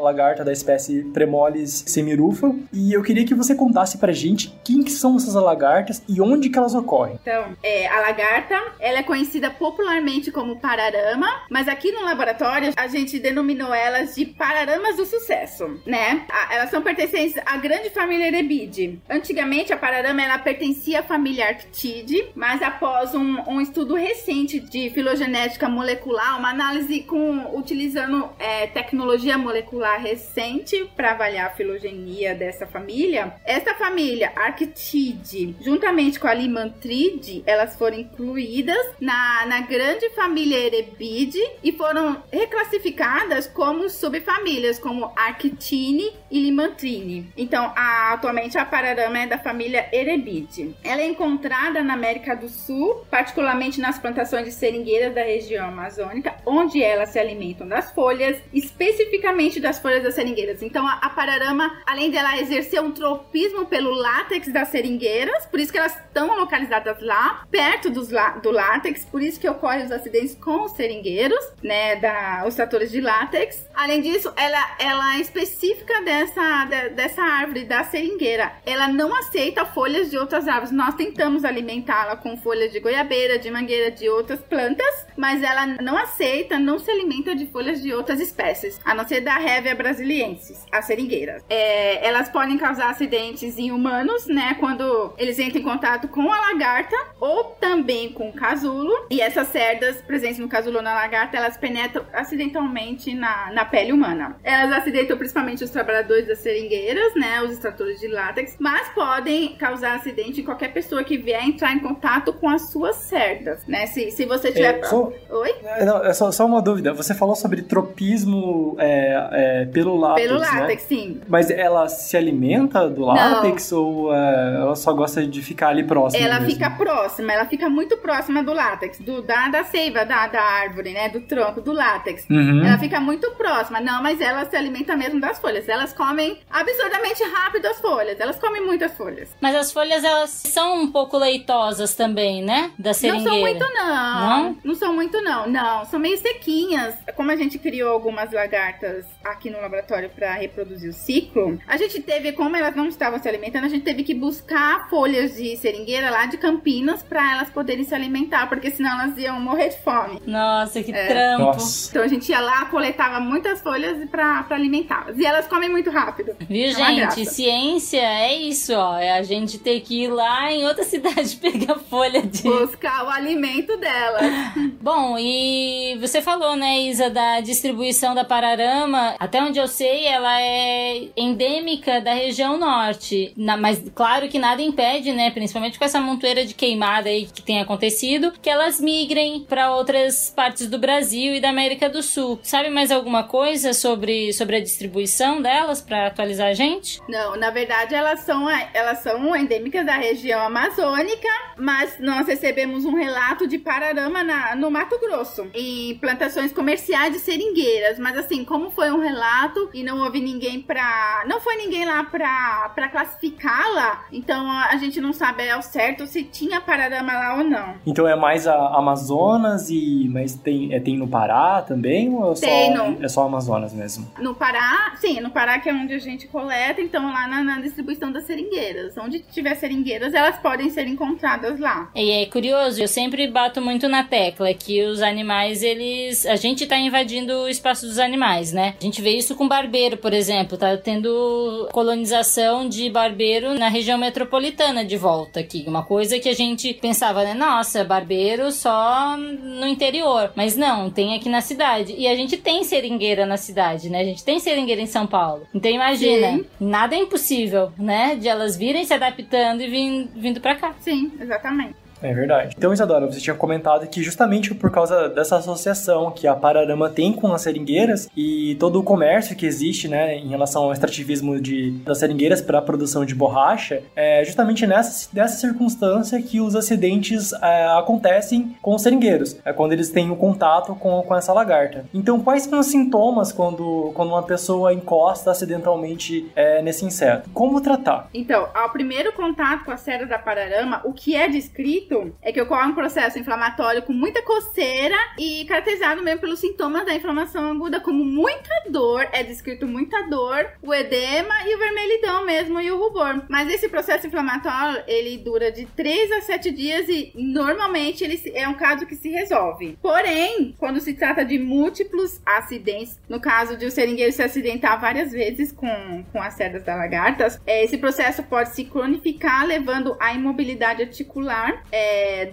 lagarta 0.00 0.44
da 0.44 0.52
espécie 0.52 1.02
Premolis 1.12 1.84
semirufa. 1.86 2.54
E 2.72 2.92
eu 2.92 3.02
queria 3.02 3.24
que 3.26 3.34
você 3.34 3.54
contasse 3.54 3.98
pra 3.98 4.12
gente 4.12 4.54
quem 4.64 4.82
que 4.82 4.90
são 4.92 5.16
essas 5.16 5.34
lagartas 5.34 5.89
e 6.08 6.20
onde 6.20 6.48
que 6.48 6.58
elas 6.58 6.74
ocorrem. 6.74 7.18
Então, 7.20 7.56
é, 7.62 7.86
a 7.88 8.00
lagarta, 8.00 8.60
ela 8.78 8.98
é 8.98 9.02
conhecida 9.02 9.50
popularmente 9.50 10.30
como 10.30 10.56
pararama, 10.60 11.28
mas 11.50 11.68
aqui 11.68 11.92
no 11.92 12.02
laboratório 12.04 12.72
a 12.76 12.86
gente 12.86 13.18
denominou 13.18 13.72
elas 13.74 14.14
de 14.14 14.26
pararamas 14.26 14.96
do 14.96 15.04
sucesso, 15.06 15.80
né? 15.86 16.24
A- 16.30 16.54
elas 16.54 16.70
são 16.70 16.82
pertencentes 16.82 17.40
à 17.46 17.56
grande 17.56 17.90
família 17.90 18.26
Erebidae. 18.28 18.98
Antigamente 19.08 19.72
a 19.72 19.76
pararama 19.76 20.22
ela 20.22 20.38
pertencia 20.38 21.00
à 21.00 21.02
família 21.02 21.46
Arctidae, 21.48 22.30
mas 22.34 22.62
após 22.62 23.14
um, 23.14 23.40
um 23.48 23.60
estudo 23.60 23.94
recente 23.94 24.60
de 24.60 24.90
filogenética 24.90 25.68
molecular, 25.68 26.38
uma 26.38 26.50
análise 26.50 27.00
com 27.02 27.56
utilizando 27.56 28.28
é, 28.38 28.66
tecnologia 28.68 29.36
molecular 29.38 30.00
recente 30.00 30.90
para 30.96 31.12
avaliar 31.12 31.46
a 31.46 31.50
filogenia 31.50 32.34
dessa 32.34 32.66
família, 32.66 33.34
essa 33.44 33.74
família 33.74 34.32
Arctidae, 34.36 35.54
juntamente 35.80 36.20
com 36.20 36.26
a 36.28 36.34
Limantridae, 36.34 37.42
elas 37.46 37.74
foram 37.74 37.98
incluídas 37.98 38.76
na, 39.00 39.46
na 39.46 39.60
grande 39.62 40.10
família 40.10 40.58
Erebidae 40.58 41.42
e 41.64 41.72
foram 41.72 42.22
reclassificadas 42.30 43.46
como 43.46 43.88
subfamílias, 43.88 44.78
como 44.78 45.10
Arctine 45.16 46.12
e 46.30 46.38
Limantrine. 46.38 47.32
Então, 47.34 47.72
a- 47.74 48.12
atualmente 48.12 48.58
a 48.58 48.64
pararama 48.66 49.20
é 49.20 49.26
da 49.26 49.38
família 49.38 49.88
Erebidae. 49.90 50.74
Ela 50.84 51.00
é 51.00 51.06
encontrada 51.06 51.82
na 51.82 51.94
América 51.94 52.36
do 52.36 52.48
Sul, 52.50 53.02
particularmente 53.10 53.80
nas 53.80 53.98
plantações 53.98 54.44
de 54.44 54.52
seringueiras 54.52 55.14
da 55.14 55.22
região 55.22 55.66
amazônica, 55.66 56.34
onde 56.44 56.82
elas 56.82 57.08
se 57.08 57.18
alimentam 57.18 57.66
das 57.66 57.90
folhas, 57.92 58.36
especificamente 58.52 59.58
das 59.60 59.78
folhas 59.78 60.02
das 60.02 60.14
seringueiras. 60.14 60.62
Então, 60.62 60.86
a, 60.86 60.92
a 61.00 61.08
pararama, 61.08 61.80
além 61.86 62.10
dela 62.10 62.36
exercer 62.38 62.82
um 62.82 62.90
tropismo 62.90 63.64
pelo 63.64 63.90
látex 63.94 64.52
das 64.52 64.68
seringueiras, 64.68 65.46
por 65.46 65.58
isso 65.58 65.69
que 65.70 65.78
elas 65.78 65.94
estão 65.96 66.36
localizadas 66.36 67.00
lá, 67.00 67.44
perto 67.50 67.90
dos 67.90 68.08
do 68.42 68.50
látex, 68.50 69.04
por 69.04 69.22
isso 69.22 69.38
que 69.40 69.48
ocorrem 69.48 69.84
os 69.84 69.92
acidentes 69.92 70.34
com 70.34 70.64
os 70.64 70.72
seringueiros, 70.72 71.38
né, 71.62 71.96
da, 71.96 72.44
os 72.46 72.54
tratores 72.54 72.90
de 72.90 73.00
látex. 73.00 73.64
Além 73.74 74.00
disso, 74.02 74.32
ela, 74.36 74.76
ela 74.78 75.16
é 75.16 75.20
específica 75.20 76.02
dessa, 76.02 76.64
de- 76.66 76.88
dessa 76.90 77.22
árvore, 77.22 77.64
da 77.64 77.84
seringueira. 77.84 78.52
Ela 78.66 78.88
não 78.88 79.14
aceita 79.14 79.64
folhas 79.64 80.10
de 80.10 80.18
outras 80.18 80.48
árvores. 80.48 80.70
Nós 80.72 80.94
tentamos 80.94 81.44
alimentá-la 81.44 82.16
com 82.16 82.36
folhas 82.36 82.72
de 82.72 82.80
goiabeira, 82.80 83.38
de 83.38 83.50
mangueira, 83.50 83.90
de 83.90 84.08
outras 84.08 84.40
plantas, 84.40 85.06
mas 85.16 85.42
ela 85.42 85.66
não 85.80 85.96
aceita, 85.96 86.58
não 86.58 86.78
se 86.78 86.90
alimenta 86.90 87.34
de 87.34 87.46
folhas 87.46 87.80
de 87.82 87.92
outras 87.92 88.20
espécies, 88.20 88.80
a 88.84 88.94
não 88.94 89.06
ser 89.06 89.20
da 89.20 89.40
Hevea 89.40 89.74
brasiliensis, 89.74 90.64
a 90.72 90.82
seringueira. 90.82 91.42
É, 91.48 92.06
elas 92.06 92.28
podem 92.28 92.58
causar 92.58 92.90
acidentes 92.90 93.58
em 93.58 93.70
humanos, 93.70 94.26
né, 94.26 94.56
quando 94.58 95.12
eles 95.18 95.38
entram 95.38 95.59
em 95.60 95.62
contato 95.62 96.08
com 96.08 96.32
a 96.32 96.40
lagarta 96.52 96.96
ou 97.20 97.44
também 97.60 98.12
com 98.12 98.30
o 98.30 98.32
casulo. 98.32 98.92
E 99.10 99.20
essas 99.20 99.48
cerdas 99.48 99.96
presentes 100.02 100.38
no 100.38 100.48
casulo 100.48 100.78
ou 100.78 100.82
na 100.82 100.94
lagarta, 100.94 101.36
elas 101.36 101.56
penetram 101.56 102.04
acidentalmente 102.12 103.14
na, 103.14 103.50
na 103.52 103.64
pele 103.64 103.92
humana. 103.92 104.36
Elas 104.42 104.72
acidentam 104.78 105.16
principalmente 105.16 105.62
os 105.62 105.70
trabalhadores 105.70 106.26
das 106.26 106.38
seringueiras, 106.38 107.14
né, 107.14 107.42
os 107.42 107.52
extratores 107.52 108.00
de 108.00 108.08
látex, 108.08 108.56
mas 108.58 108.88
podem 108.88 109.54
causar 109.56 109.94
acidente 109.96 110.40
em 110.40 110.44
qualquer 110.44 110.72
pessoa 110.72 111.04
que 111.04 111.16
vier 111.18 111.44
entrar 111.46 111.72
em 111.72 111.78
contato 111.80 112.32
com 112.32 112.48
as 112.48 112.70
suas 112.70 112.96
cerdas, 112.96 113.66
né? 113.66 113.86
Se, 113.86 114.10
se 114.10 114.24
você 114.24 114.50
tiver... 114.52 114.78
É, 114.78 114.82
só- 114.84 115.12
Oi? 115.30 115.54
É, 115.64 115.84
não, 115.84 116.04
é 116.04 116.12
só, 116.12 116.30
só 116.32 116.46
uma 116.46 116.62
dúvida. 116.62 116.92
Você 116.94 117.14
falou 117.14 117.34
sobre 117.36 117.62
tropismo 117.62 118.76
é, 118.78 119.28
é, 119.32 119.64
pelo 119.66 119.96
látex, 119.96 120.28
Pelo 120.28 120.40
né? 120.40 120.46
látex, 120.60 120.82
sim. 120.84 121.20
Mas 121.28 121.50
ela 121.50 121.88
se 121.88 122.16
alimenta 122.16 122.88
do 122.88 123.02
látex 123.04 123.72
ou 123.72 124.14
é, 124.14 124.54
ela 124.56 124.74
só 124.76 124.92
gosta 124.92 125.26
de 125.26 125.39
ficar 125.42 125.68
ali 125.68 125.84
próxima? 125.84 126.24
Ela 126.24 126.40
mesmo? 126.40 126.52
fica 126.52 126.70
próxima, 126.70 127.32
ela 127.32 127.46
fica 127.46 127.68
muito 127.68 127.96
próxima 127.98 128.42
do 128.42 128.52
látex, 128.52 128.98
do, 129.00 129.22
da, 129.22 129.48
da 129.48 129.64
seiva 129.64 130.04
da, 130.04 130.26
da 130.26 130.42
árvore, 130.42 130.92
né? 130.92 131.08
Do 131.08 131.20
tronco, 131.20 131.60
do 131.60 131.72
látex. 131.72 132.26
Uhum. 132.30 132.64
Ela 132.64 132.78
fica 132.78 133.00
muito 133.00 133.30
próxima. 133.32 133.80
Não, 133.80 134.02
mas 134.02 134.20
ela 134.20 134.44
se 134.48 134.56
alimenta 134.56 134.96
mesmo 134.96 135.20
das 135.20 135.38
folhas. 135.38 135.68
Elas 135.68 135.92
comem 135.92 136.38
absurdamente 136.50 137.22
rápido 137.24 137.66
as 137.66 137.80
folhas. 137.80 138.18
Elas 138.20 138.38
comem 138.38 138.64
muitas 138.64 138.92
folhas. 138.96 139.34
Mas 139.40 139.54
as 139.54 139.72
folhas, 139.72 140.04
elas 140.04 140.30
são 140.30 140.82
um 140.82 140.90
pouco 140.90 141.16
leitosas 141.18 141.94
também, 141.94 142.42
né? 142.42 142.70
Da 142.78 142.90
Não 142.90 142.94
seringueira. 142.94 143.30
são 143.30 143.40
muito, 143.40 143.74
não. 143.74 144.20
Não? 144.20 144.58
Não 144.64 144.74
são 144.74 144.92
muito, 144.94 145.20
não. 145.22 145.48
Não, 145.48 145.84
são 145.86 145.98
meio 146.00 146.18
sequinhas. 146.18 146.94
Como 147.14 147.30
a 147.30 147.36
gente 147.36 147.58
criou 147.58 147.92
algumas 147.92 148.32
lagartas 148.32 149.06
aqui 149.24 149.50
no 149.50 149.60
laboratório 149.60 150.10
para 150.10 150.32
reproduzir 150.34 150.90
o 150.90 150.92
ciclo, 150.92 151.58
a 151.66 151.76
gente 151.76 152.00
teve, 152.02 152.32
como 152.32 152.56
elas 152.56 152.74
não 152.74 152.86
estavam 152.88 153.18
se 153.20 153.28
alimentando, 153.28 153.64
a 153.64 153.68
gente 153.68 153.84
teve 153.84 154.02
que 154.02 154.14
buscar 154.14 154.88
folhas 154.88 155.29
de 155.36 155.56
seringueira 155.56 156.10
lá 156.10 156.26
de 156.26 156.36
Campinas 156.36 157.02
para 157.02 157.32
elas 157.32 157.50
poderem 157.50 157.84
se 157.84 157.94
alimentar, 157.94 158.48
porque 158.48 158.70
senão 158.70 159.00
elas 159.00 159.16
iam 159.18 159.40
morrer 159.40 159.68
de 159.70 159.78
fome. 159.82 160.20
Nossa, 160.26 160.82
que 160.82 160.92
É. 160.92 161.06
trampo. 161.06 161.42
Nossa. 161.44 161.90
Então 161.90 162.02
a 162.02 162.08
gente 162.08 162.28
ia 162.30 162.40
lá, 162.40 162.64
coletava 162.66 163.20
muitas 163.20 163.60
folhas 163.62 164.08
para 164.10 164.46
alimentá-las. 164.50 165.18
E 165.18 165.24
elas 165.26 165.46
comem 165.46 165.68
muito 165.70 165.90
rápido. 165.90 166.34
Viu, 166.48 166.66
É 166.68 166.72
gente? 166.72 166.96
graça. 167.00 167.24
Ciência 167.24 168.00
é 168.00 168.34
isso, 168.34 168.72
ó. 168.74 168.98
É 168.98 169.12
a 169.18 169.22
gente 169.22 169.58
ter 169.58 169.80
que 169.80 170.04
ir 170.04 170.08
lá 170.08 170.52
em 170.52 170.64
outra 170.66 170.84
cidade 170.84 171.36
pegar 171.36 171.76
folha 171.76 172.22
de. 172.22 172.42
Buscar 172.42 173.04
o 173.04 173.08
alimento 173.10 173.76
delas. 173.76 174.22
Bom, 174.80 175.16
e 175.18 175.96
você 176.00 176.22
falou, 176.22 176.56
né, 176.56 176.80
Isa, 176.82 177.10
da 177.10 177.40
distribuição 177.40 178.14
da 178.14 178.24
pararama. 178.24 179.14
Até 179.18 179.42
onde 179.42 179.58
eu 179.58 179.68
sei, 179.68 180.06
ela 180.06 180.40
é 180.40 181.08
endêmica 181.16 182.00
da 182.00 182.14
região 182.14 182.58
norte. 182.58 183.32
Na- 183.36 183.56
mas 183.56 183.82
claro 183.94 184.28
que 184.28 184.38
nada 184.38 184.62
impede, 184.62 185.12
né, 185.12 185.19
principalmente 185.28 185.76
com 185.76 185.84
essa 185.84 186.00
montoeira 186.00 186.46
de 186.46 186.54
queimada 186.54 187.08
aí 187.08 187.26
que 187.26 187.42
tem 187.42 187.60
acontecido, 187.60 188.32
que 188.40 188.48
elas 188.48 188.78
migrem 188.80 189.40
para 189.40 189.74
outras 189.74 190.30
partes 190.30 190.68
do 190.68 190.78
Brasil 190.78 191.34
e 191.34 191.40
da 191.40 191.48
América 191.50 191.88
do 191.88 192.00
Sul. 192.00 192.38
Sabe 192.44 192.70
mais 192.70 192.92
alguma 192.92 193.24
coisa 193.24 193.72
sobre, 193.72 194.32
sobre 194.32 194.54
a 194.56 194.60
distribuição 194.60 195.42
delas 195.42 195.80
para 195.80 196.06
atualizar 196.06 196.46
a 196.48 196.54
gente? 196.54 197.00
Não, 197.08 197.34
na 197.36 197.50
verdade 197.50 197.92
elas 197.96 198.20
são, 198.20 198.48
elas 198.72 199.00
são 199.00 199.34
endêmicas 199.34 199.84
da 199.84 199.94
região 199.94 200.40
amazônica, 200.42 201.28
mas 201.58 201.98
nós 201.98 202.26
recebemos 202.28 202.84
um 202.84 202.94
relato 202.94 203.48
de 203.48 203.58
pararama 203.58 204.22
na- 204.22 204.54
no 204.54 204.70
Mato 204.70 204.98
Grosso, 205.00 205.48
em 205.54 205.96
plantações 205.96 206.52
comerciais 206.52 207.12
de 207.12 207.18
seringueiras. 207.18 207.98
Mas 207.98 208.16
assim, 208.16 208.44
como 208.44 208.70
foi 208.70 208.90
um 208.92 209.00
relato 209.00 209.70
e 209.74 209.82
não 209.82 210.00
houve 210.02 210.20
ninguém 210.20 210.60
pra. 210.60 211.24
Não 211.26 211.40
foi 211.40 211.56
ninguém 211.56 211.84
lá 211.84 212.04
pra 212.04 212.88
classificá-la, 212.90 214.04
então 214.12 214.50
a 214.50 214.76
gente 214.76 215.00
não 215.00 215.09
não 215.10 215.12
sabe 215.12 215.50
ao 215.50 215.60
certo 215.60 216.06
se 216.06 216.22
tinha 216.22 216.60
pararama 216.60 217.12
lá 217.12 217.36
ou 217.38 217.44
não. 217.44 217.74
Então 217.84 218.06
é 218.06 218.14
mais 218.14 218.46
a 218.46 218.54
Amazonas 218.76 219.68
e 219.68 220.08
mas 220.12 220.34
tem 220.34 220.72
é, 220.72 220.78
tem 220.78 220.96
no 220.96 221.08
Pará 221.08 221.62
também 221.62 222.14
ou 222.14 222.32
é 222.32 222.36
só 222.36 222.46
Tem 222.46 222.72
no- 222.74 223.04
é 223.04 223.08
só 223.08 223.24
Amazonas 223.24 223.72
mesmo? 223.72 224.08
No 224.20 224.34
Pará, 224.36 224.92
sim, 225.00 225.20
no 225.20 225.30
Pará 225.30 225.58
que 225.58 225.68
é 225.68 225.72
onde 225.74 225.94
a 225.94 225.98
gente 225.98 226.28
coleta, 226.28 226.80
então 226.80 227.12
lá 227.12 227.26
na, 227.26 227.42
na 227.42 227.60
distribuição 227.60 228.12
das 228.12 228.24
seringueiras. 228.24 228.96
Onde 228.96 229.18
tiver 229.18 229.54
seringueiras, 229.56 230.14
elas 230.14 230.36
podem 230.38 230.70
ser 230.70 230.86
encontradas 230.86 231.58
lá. 231.58 231.90
E 231.94 232.10
é 232.10 232.26
curioso, 232.26 232.80
eu 232.80 232.88
sempre 232.88 233.26
bato 233.28 233.60
muito 233.60 233.88
na 233.88 234.04
tecla 234.04 234.52
que 234.54 234.82
os 234.84 235.02
animais, 235.02 235.62
eles. 235.64 236.24
A 236.26 236.36
gente 236.36 236.66
tá 236.66 236.76
invadindo 236.78 237.32
o 237.32 237.48
espaço 237.48 237.84
dos 237.86 237.98
animais, 237.98 238.52
né? 238.52 238.74
A 238.80 238.84
gente 238.84 239.02
vê 239.02 239.10
isso 239.16 239.34
com 239.34 239.48
barbeiro, 239.48 239.96
por 239.96 240.12
exemplo. 240.12 240.56
Tá 240.56 240.76
tendo 240.76 241.68
colonização 241.72 242.68
de 242.68 242.88
barbeiro 242.90 243.54
na 243.58 243.68
região 243.68 243.98
metropolitana 243.98 244.84
de 244.84 244.96
volta 245.00 245.40
aqui. 245.40 245.64
Uma 245.66 245.82
coisa 245.82 246.18
que 246.18 246.28
a 246.28 246.34
gente 246.34 246.74
pensava, 246.74 247.24
né? 247.24 247.34
Nossa, 247.34 247.82
barbeiro 247.82 248.52
só 248.52 249.16
no 249.16 249.66
interior. 249.66 250.32
Mas 250.36 250.56
não, 250.56 250.90
tem 250.90 251.16
aqui 251.16 251.28
na 251.28 251.40
cidade. 251.40 251.94
E 251.96 252.06
a 252.06 252.14
gente 252.14 252.36
tem 252.36 252.62
seringueira 252.62 253.24
na 253.24 253.36
cidade, 253.36 253.88
né? 253.88 254.00
A 254.00 254.04
gente 254.04 254.22
tem 254.22 254.38
seringueira 254.38 254.80
em 254.80 254.86
São 254.86 255.06
Paulo. 255.06 255.46
Então 255.54 255.70
imagina, 255.70 256.32
Sim. 256.32 256.46
nada 256.60 256.94
é 256.94 256.98
impossível, 256.98 257.72
né? 257.78 258.14
De 258.14 258.28
elas 258.28 258.56
virem 258.56 258.84
se 258.84 258.92
adaptando 258.92 259.62
e 259.62 259.68
vim, 259.68 260.08
vindo 260.14 260.40
pra 260.40 260.54
cá. 260.54 260.74
Sim, 260.80 261.10
exatamente. 261.18 261.79
É 262.02 262.12
verdade. 262.12 262.54
Então, 262.56 262.72
Isadora, 262.72 263.06
você 263.06 263.20
tinha 263.20 263.36
comentado 263.36 263.86
que 263.86 264.02
justamente 264.02 264.54
por 264.54 264.70
causa 264.70 265.08
dessa 265.08 265.36
associação 265.36 266.10
que 266.10 266.26
a 266.26 266.34
Pararama 266.34 266.88
tem 266.88 267.12
com 267.12 267.32
as 267.32 267.42
seringueiras 267.42 268.08
e 268.16 268.56
todo 268.58 268.80
o 268.80 268.82
comércio 268.82 269.36
que 269.36 269.46
existe, 269.46 269.88
né, 269.88 270.16
em 270.16 270.28
relação 270.28 270.64
ao 270.64 270.72
extrativismo 270.72 271.40
de, 271.40 271.72
das 271.84 271.98
seringueiras 271.98 272.40
para 272.40 272.58
a 272.58 272.62
produção 272.62 273.04
de 273.04 273.14
borracha, 273.14 273.82
é 273.94 274.24
justamente 274.24 274.66
nessa 274.66 275.10
dessa 275.12 275.36
circunstância 275.36 276.20
que 276.20 276.40
os 276.40 276.56
acidentes 276.56 277.32
é, 277.32 277.66
acontecem 277.78 278.56
com 278.60 278.74
os 278.74 278.82
seringueiros, 278.82 279.38
é 279.44 279.52
quando 279.52 279.72
eles 279.72 279.90
têm 279.90 280.10
o 280.10 280.16
contato 280.16 280.74
com, 280.74 281.02
com 281.02 281.14
essa 281.14 281.32
lagarta. 281.32 281.84
Então, 281.92 282.20
quais 282.20 282.44
são 282.44 282.58
os 282.58 282.66
sintomas 282.66 283.32
quando, 283.32 283.92
quando 283.94 284.10
uma 284.10 284.22
pessoa 284.22 284.72
encosta 284.72 285.30
acidentalmente 285.30 286.30
é, 286.34 286.62
nesse 286.62 286.84
inseto? 286.84 287.30
Como 287.30 287.60
tratar? 287.60 288.08
Então, 288.12 288.48
ao 288.54 288.70
primeiro 288.70 289.12
contato 289.12 289.64
com 289.64 289.70
a 289.70 289.76
cerda 289.76 290.06
da 290.06 290.18
pararama, 290.18 290.80
o 290.84 290.92
que 290.92 291.14
é 291.14 291.28
descrito 291.28 291.89
é 292.22 292.32
que 292.32 292.40
ocorre 292.40 292.68
um 292.68 292.74
processo 292.74 293.18
inflamatório 293.18 293.82
com 293.82 293.92
muita 293.92 294.22
coceira 294.22 294.96
e 295.18 295.44
caracterizado 295.46 296.02
mesmo 296.02 296.20
pelos 296.20 296.38
sintomas 296.38 296.84
da 296.84 296.94
inflamação 296.94 297.50
aguda, 297.50 297.80
como 297.80 298.04
muita 298.04 298.50
dor, 298.70 299.06
é 299.12 299.22
descrito 299.22 299.66
muita 299.66 300.02
dor, 300.08 300.50
o 300.62 300.72
edema 300.72 301.34
e 301.46 301.54
o 301.54 301.58
vermelhidão 301.58 302.24
mesmo 302.24 302.60
e 302.60 302.70
o 302.70 302.78
rubor. 302.78 303.24
Mas 303.28 303.52
esse 303.52 303.68
processo 303.68 304.06
inflamatório, 304.06 304.82
ele 304.86 305.18
dura 305.18 305.50
de 305.50 305.66
3 305.66 306.12
a 306.12 306.20
7 306.20 306.50
dias 306.50 306.88
e 306.88 307.12
normalmente 307.14 308.04
ele 308.04 308.20
é 308.34 308.46
um 308.48 308.54
caso 308.54 308.86
que 308.86 308.94
se 308.94 309.08
resolve. 309.08 309.78
Porém, 309.82 310.54
quando 310.58 310.80
se 310.80 310.94
trata 310.94 311.24
de 311.24 311.38
múltiplos 311.38 312.20
acidentes, 312.24 313.00
no 313.08 313.20
caso 313.20 313.56
de 313.56 313.66
o 313.66 313.70
seringueiro 313.70 314.12
se 314.12 314.22
acidentar 314.22 314.80
várias 314.80 315.12
vezes 315.12 315.52
com, 315.52 316.04
com 316.12 316.22
as 316.22 316.34
cerdas 316.34 316.62
da 316.62 316.74
lagartas, 316.74 317.40
é, 317.46 317.64
esse 317.64 317.78
processo 317.78 318.22
pode 318.22 318.54
se 318.54 318.64
cronificar, 318.64 319.46
levando 319.46 319.96
à 319.98 320.12
imobilidade 320.12 320.82
articular 320.82 321.62
é, 321.72 321.79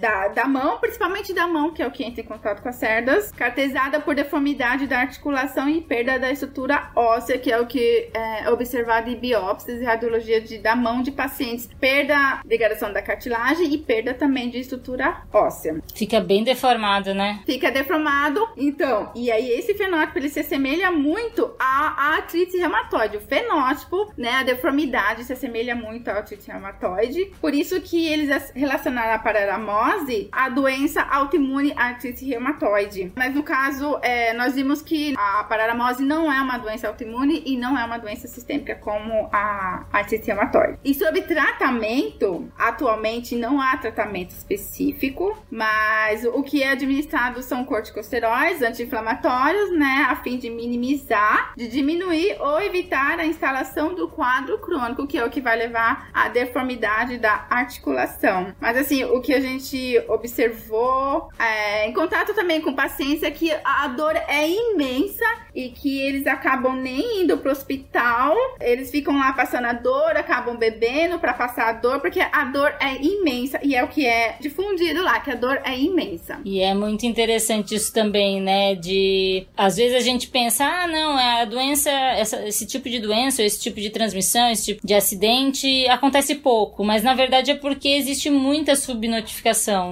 da, 0.00 0.28
da 0.28 0.46
mão, 0.46 0.78
principalmente 0.78 1.32
da 1.32 1.46
mão, 1.46 1.72
que 1.72 1.82
é 1.82 1.86
o 1.86 1.90
que 1.90 2.04
entra 2.04 2.20
em 2.20 2.24
contato 2.24 2.62
com 2.62 2.68
as 2.68 2.76
cerdas, 2.76 3.32
caracterizada 3.32 4.00
por 4.00 4.14
deformidade 4.14 4.86
da 4.86 5.00
articulação 5.00 5.68
e 5.68 5.80
perda 5.80 6.18
da 6.18 6.30
estrutura 6.30 6.90
óssea, 6.94 7.38
que 7.38 7.50
é 7.50 7.60
o 7.60 7.66
que 7.66 8.10
é 8.14 8.50
observado 8.50 9.10
em 9.10 9.16
biópsias 9.16 9.80
e 9.80 9.84
radiologia 9.84 10.40
de, 10.40 10.58
da 10.58 10.74
mão 10.74 11.02
de 11.02 11.10
pacientes. 11.10 11.68
Perda, 11.78 12.40
degradação 12.44 12.92
da 12.92 13.02
cartilagem 13.02 13.72
e 13.72 13.78
perda 13.78 14.14
também 14.14 14.50
de 14.50 14.58
estrutura 14.58 15.22
óssea 15.32 15.78
Fica 15.94 16.20
bem 16.20 16.44
deformado, 16.44 17.14
né? 17.14 17.40
fica 17.44 17.70
deformado. 17.70 18.46
Então, 18.56 19.10
e 19.14 19.30
aí 19.30 19.50
esse 19.50 19.74
fenótipo 19.74 20.18
ele 20.18 20.28
se 20.28 20.40
assemelha 20.40 20.90
muito 20.90 21.54
à, 21.58 22.12
à 22.12 22.16
artrite 22.16 22.56
reumatoide. 22.56 23.16
O 23.16 23.20
fenótipo, 23.20 24.12
né, 24.16 24.30
a 24.32 24.42
deformidade 24.42 25.24
se 25.24 25.32
assemelha 25.32 25.74
muito 25.74 26.08
à 26.08 26.14
artrite 26.14 26.50
reumatoide. 26.50 27.32
Por 27.40 27.54
isso 27.54 27.80
que 27.80 28.06
eles 28.06 28.52
relacionaram 28.54 29.14
a 29.14 29.18
pararamose 29.38 30.28
à 30.32 30.48
doença 30.48 31.02
autoimune 31.02 31.72
artrite 31.76 32.24
reumatoide. 32.24 33.12
Mas 33.16 33.34
no 33.34 33.42
caso, 33.44 33.98
é, 34.02 34.32
nós 34.34 34.54
vimos 34.54 34.82
que 34.82 35.14
a 35.16 35.44
pararamose 35.44 36.02
não 36.02 36.32
é 36.32 36.40
uma 36.42 36.58
doença 36.58 36.88
autoimune 36.88 37.42
e 37.46 37.56
não 37.56 37.78
é 37.78 37.84
uma 37.84 37.98
doença 37.98 38.26
sistêmica 38.26 38.74
como 38.74 39.28
a 39.32 39.84
artrite 39.92 40.26
reumatoide. 40.26 40.78
E 40.84 40.92
sobre 40.92 41.22
tratamento, 41.22 42.50
atualmente 42.58 43.36
não 43.36 43.60
há 43.60 43.76
tratamento 43.76 44.30
específico, 44.30 45.38
mas 45.50 46.24
o 46.24 46.42
que 46.42 46.62
é 46.62 46.70
administrado 46.70 47.40
são 47.42 47.64
corticosteroides 47.64 48.62
anti-inflamatórios, 48.62 49.70
né, 49.70 50.06
a 50.08 50.16
fim 50.16 50.36
de 50.36 50.50
minimizar, 50.50 51.52
de 51.56 51.68
diminuir 51.68 52.36
ou 52.40 52.60
evitar 52.60 53.20
a 53.20 53.26
instalação 53.26 53.94
do 53.94 54.08
quadro 54.08 54.58
crônico, 54.58 55.06
que 55.06 55.16
é 55.16 55.24
o 55.24 55.30
que 55.30 55.40
vai 55.40 55.56
levar 55.56 56.08
à 56.12 56.28
deformidade 56.28 57.18
da 57.18 57.46
articulação. 57.48 58.54
Mas 58.60 58.76
assim, 58.76 59.04
o 59.04 59.20
que 59.20 59.27
a 59.34 59.40
gente 59.40 60.00
observou 60.08 61.28
é, 61.38 61.86
em 61.88 61.92
contato 61.92 62.34
também 62.34 62.60
com 62.60 62.72
pacientes 62.74 63.22
é 63.22 63.30
que 63.30 63.50
a 63.64 63.88
dor 63.88 64.16
é 64.16 64.48
imensa 64.48 65.24
e 65.54 65.70
que 65.70 66.00
eles 66.00 66.26
acabam 66.26 66.74
nem 66.76 67.22
indo 67.22 67.38
pro 67.38 67.50
hospital, 67.50 68.34
eles 68.60 68.90
ficam 68.90 69.18
lá 69.18 69.32
passando 69.32 69.66
a 69.66 69.72
dor, 69.72 70.16
acabam 70.16 70.56
bebendo 70.56 71.18
para 71.18 71.32
passar 71.34 71.68
a 71.68 71.72
dor, 71.72 72.00
porque 72.00 72.20
a 72.20 72.44
dor 72.44 72.74
é 72.80 72.96
imensa 73.02 73.58
e 73.62 73.74
é 73.74 73.82
o 73.82 73.88
que 73.88 74.06
é 74.06 74.36
difundido 74.40 75.02
lá, 75.02 75.18
que 75.20 75.30
a 75.30 75.34
dor 75.34 75.60
é 75.64 75.76
imensa. 75.78 76.40
E 76.44 76.60
é 76.60 76.72
muito 76.74 77.04
interessante 77.06 77.74
isso 77.74 77.92
também, 77.92 78.40
né? 78.40 78.74
De 78.74 79.46
às 79.56 79.76
vezes 79.76 79.96
a 79.96 80.00
gente 80.00 80.28
pensa, 80.28 80.64
ah, 80.64 80.86
não, 80.86 81.16
a 81.16 81.44
doença, 81.44 81.90
essa- 81.90 82.46
esse 82.46 82.66
tipo 82.66 82.88
de 82.88 83.00
doença, 83.00 83.42
esse 83.42 83.60
tipo 83.60 83.80
de 83.80 83.90
transmissão, 83.90 84.50
esse 84.50 84.66
tipo 84.74 84.86
de 84.86 84.94
acidente 84.94 85.88
acontece 85.88 86.36
pouco, 86.36 86.84
mas 86.84 87.02
na 87.02 87.14
verdade 87.14 87.50
é 87.50 87.54
porque 87.54 87.88
existe 87.88 88.30
muita 88.30 88.76
subnotificação, 88.76 89.17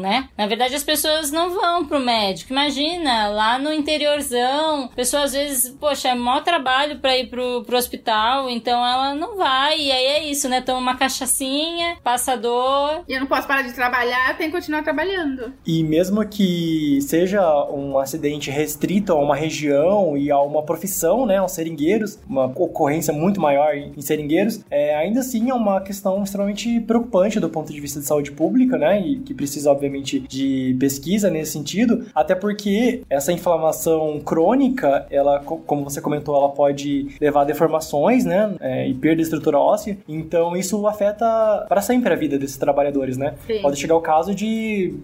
né? 0.01 0.29
Na 0.37 0.47
verdade 0.47 0.75
as 0.75 0.85
pessoas 0.85 1.31
não 1.31 1.51
vão 1.51 1.87
pro 1.87 2.01
médico. 2.01 2.53
Imagina, 2.53 3.29
lá 3.29 3.59
no 3.59 3.73
interiorzão, 3.73 4.85
a 4.85 4.89
pessoa 4.89 5.25
às 5.25 5.33
vezes, 5.33 5.71
poxa, 5.81 6.09
é 6.09 6.15
maior 6.15 6.43
trabalho 6.43 6.99
pra 6.99 7.17
ir 7.17 7.29
pro, 7.29 7.65
pro 7.65 7.77
hospital, 7.77 8.49
então 8.49 8.79
ela 8.87 9.15
não 9.15 9.37
vai. 9.37 9.81
E 9.81 9.91
aí 9.91 10.07
é 10.07 10.25
isso, 10.31 10.49
né? 10.49 10.61
Toma 10.61 10.79
uma 10.79 10.97
cachaçinha, 10.97 11.97
passa 12.03 12.37
dor, 12.37 13.05
E 13.09 13.13
eu 13.13 13.21
não 13.21 13.27
posso 13.27 13.47
parar 13.49 13.63
de 13.63 13.73
trabalhar, 13.73 14.31
eu 14.31 14.37
tenho 14.37 14.51
que 14.51 14.57
continuar 14.57 14.83
trabalhando. 14.83 15.53
E 15.67 15.83
mesmo 15.83 16.27
que 16.27 16.99
seja 17.03 17.43
um 17.71 17.99
acidente 17.99 18.51
restrito 18.51 19.13
a 19.13 19.17
uma 19.17 19.35
região 19.35 20.17
e 20.17 20.31
a 20.31 20.41
uma 20.41 20.63
profissão, 20.63 21.27
né, 21.27 21.39
aos 21.39 21.53
seringueiros, 21.53 22.19
uma 22.29 22.47
ocorrência 22.47 23.13
muito 23.13 23.41
maior 23.41 23.75
em 23.75 23.97
em 23.97 24.01
seringueiros, 24.03 24.61
é, 24.71 24.95
ainda 24.95 25.21
assim 25.21 25.51
é 25.51 25.55
uma 25.55 25.81
questão 25.81 26.23
extremamente 26.23 26.81
preocupante 26.81 27.41
do 27.41 27.49
ponto 27.49 27.73
de 27.73 27.81
vista 27.81 27.99
de 27.99 28.07
saúde 28.07 28.31
pública, 28.33 28.77
né, 28.77 29.01
e 29.01 29.16
que 29.25 29.35
precisa, 29.35 29.71
obviamente, 29.71 30.21
de 30.21 30.77
pesquisa 30.79 31.31
nesse 31.31 31.53
sentido, 31.53 32.07
até 32.15 32.35
porque 32.35 33.03
essa 33.09 33.33
inflamação 33.33 34.21
crônica, 34.25 35.07
ela, 35.11 35.41
co- 35.41 35.59
como 35.67 35.85
você 35.85 36.01
comentou, 36.01 36.37
ela 36.37 36.49
pode 36.51 37.09
levar 37.21 37.43
a 37.43 37.45
deformações, 37.45 38.25
né, 38.25 38.55
é, 38.61 38.89
e 38.89 38.95
perda 38.95 39.17
de 39.17 39.23
estrutura 39.23 39.59
óssea, 39.59 39.97
então 40.09 40.57
isso 40.57 40.87
afeta 40.87 41.65
para 41.69 41.81
sempre 41.81 42.13
a 42.13 42.17
vida 42.17 42.39
desses 42.39 42.57
trabalhadores, 42.57 43.17
né, 43.17 43.35
Sim. 43.47 43.61
pode 43.63 43.77
chegar 43.79 43.95
ao 43.95 44.01
caso 44.01 44.35
de 44.35 44.95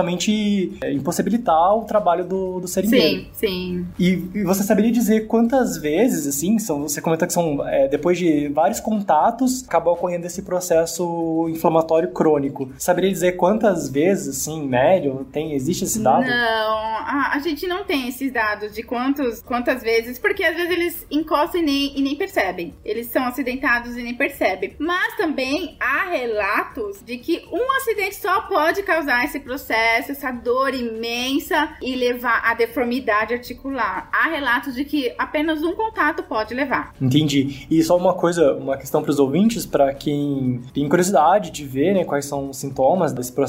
completamente 0.00 0.72
é, 0.82 0.92
impossibilitar 0.92 1.76
o 1.76 1.84
trabalho 1.84 2.24
do, 2.24 2.60
do 2.60 2.68
seringueiro. 2.68 3.20
Sim, 3.20 3.26
sim. 3.32 3.86
E, 3.98 4.22
e 4.34 4.42
você 4.44 4.62
saberia 4.62 4.90
dizer 4.90 5.26
quantas 5.26 5.76
vezes, 5.76 6.26
assim, 6.26 6.58
são, 6.58 6.82
você 6.82 7.00
comentou 7.00 7.26
que 7.26 7.34
são 7.34 7.66
é, 7.66 7.88
depois 7.88 8.18
de 8.18 8.48
vários 8.48 8.80
contatos, 8.80 9.64
acaba 9.66 9.90
ocorrendo 9.90 10.26
esse 10.26 10.42
processo 10.42 11.48
inflamatório 11.48 12.10
crônico. 12.10 12.70
Saberia 12.78 13.10
dizer 13.10 13.32
quantas 13.32 13.49
vezes, 13.90 14.40
assim, 14.40 14.60
em 14.60 14.68
médio, 14.68 15.26
tem, 15.32 15.52
existe 15.54 15.84
esse 15.84 16.00
dado? 16.00 16.26
Não, 16.26 16.30
a, 16.30 17.32
a 17.34 17.38
gente 17.40 17.66
não 17.66 17.84
tem 17.84 18.08
esses 18.08 18.32
dados 18.32 18.72
de 18.72 18.82
quantos, 18.82 19.42
quantas 19.42 19.82
vezes, 19.82 20.18
porque 20.18 20.44
às 20.44 20.56
vezes 20.56 20.70
eles 20.70 21.06
encostam 21.10 21.60
e 21.60 21.64
nem, 21.64 21.98
e 21.98 22.02
nem 22.02 22.16
percebem. 22.16 22.74
Eles 22.84 23.06
são 23.06 23.24
acidentados 23.24 23.96
e 23.96 24.02
nem 24.02 24.14
percebem. 24.14 24.74
Mas 24.78 25.16
também 25.16 25.76
há 25.80 26.10
relatos 26.10 27.02
de 27.04 27.18
que 27.18 27.44
um 27.52 27.72
acidente 27.76 28.16
só 28.16 28.42
pode 28.42 28.82
causar 28.82 29.24
esse 29.24 29.40
processo, 29.40 30.12
essa 30.12 30.30
dor 30.30 30.74
imensa 30.74 31.76
e 31.82 31.94
levar 31.96 32.42
à 32.44 32.54
deformidade 32.54 33.34
articular. 33.34 34.08
Há 34.12 34.28
relatos 34.28 34.74
de 34.74 34.84
que 34.84 35.12
apenas 35.18 35.62
um 35.62 35.74
contato 35.74 36.22
pode 36.22 36.54
levar. 36.54 36.94
Entendi. 37.00 37.66
E 37.70 37.82
só 37.82 37.96
uma 37.96 38.14
coisa, 38.14 38.54
uma 38.54 38.76
questão 38.76 39.02
para 39.02 39.10
os 39.10 39.18
ouvintes, 39.18 39.66
para 39.66 39.92
quem 39.94 40.62
tem 40.72 40.88
curiosidade 40.88 41.50
de 41.50 41.64
ver 41.64 41.94
né, 41.94 42.04
quais 42.04 42.24
são 42.24 42.50
os 42.50 42.56
sintomas 42.56 43.12
desse 43.12 43.32
processo 43.32 43.39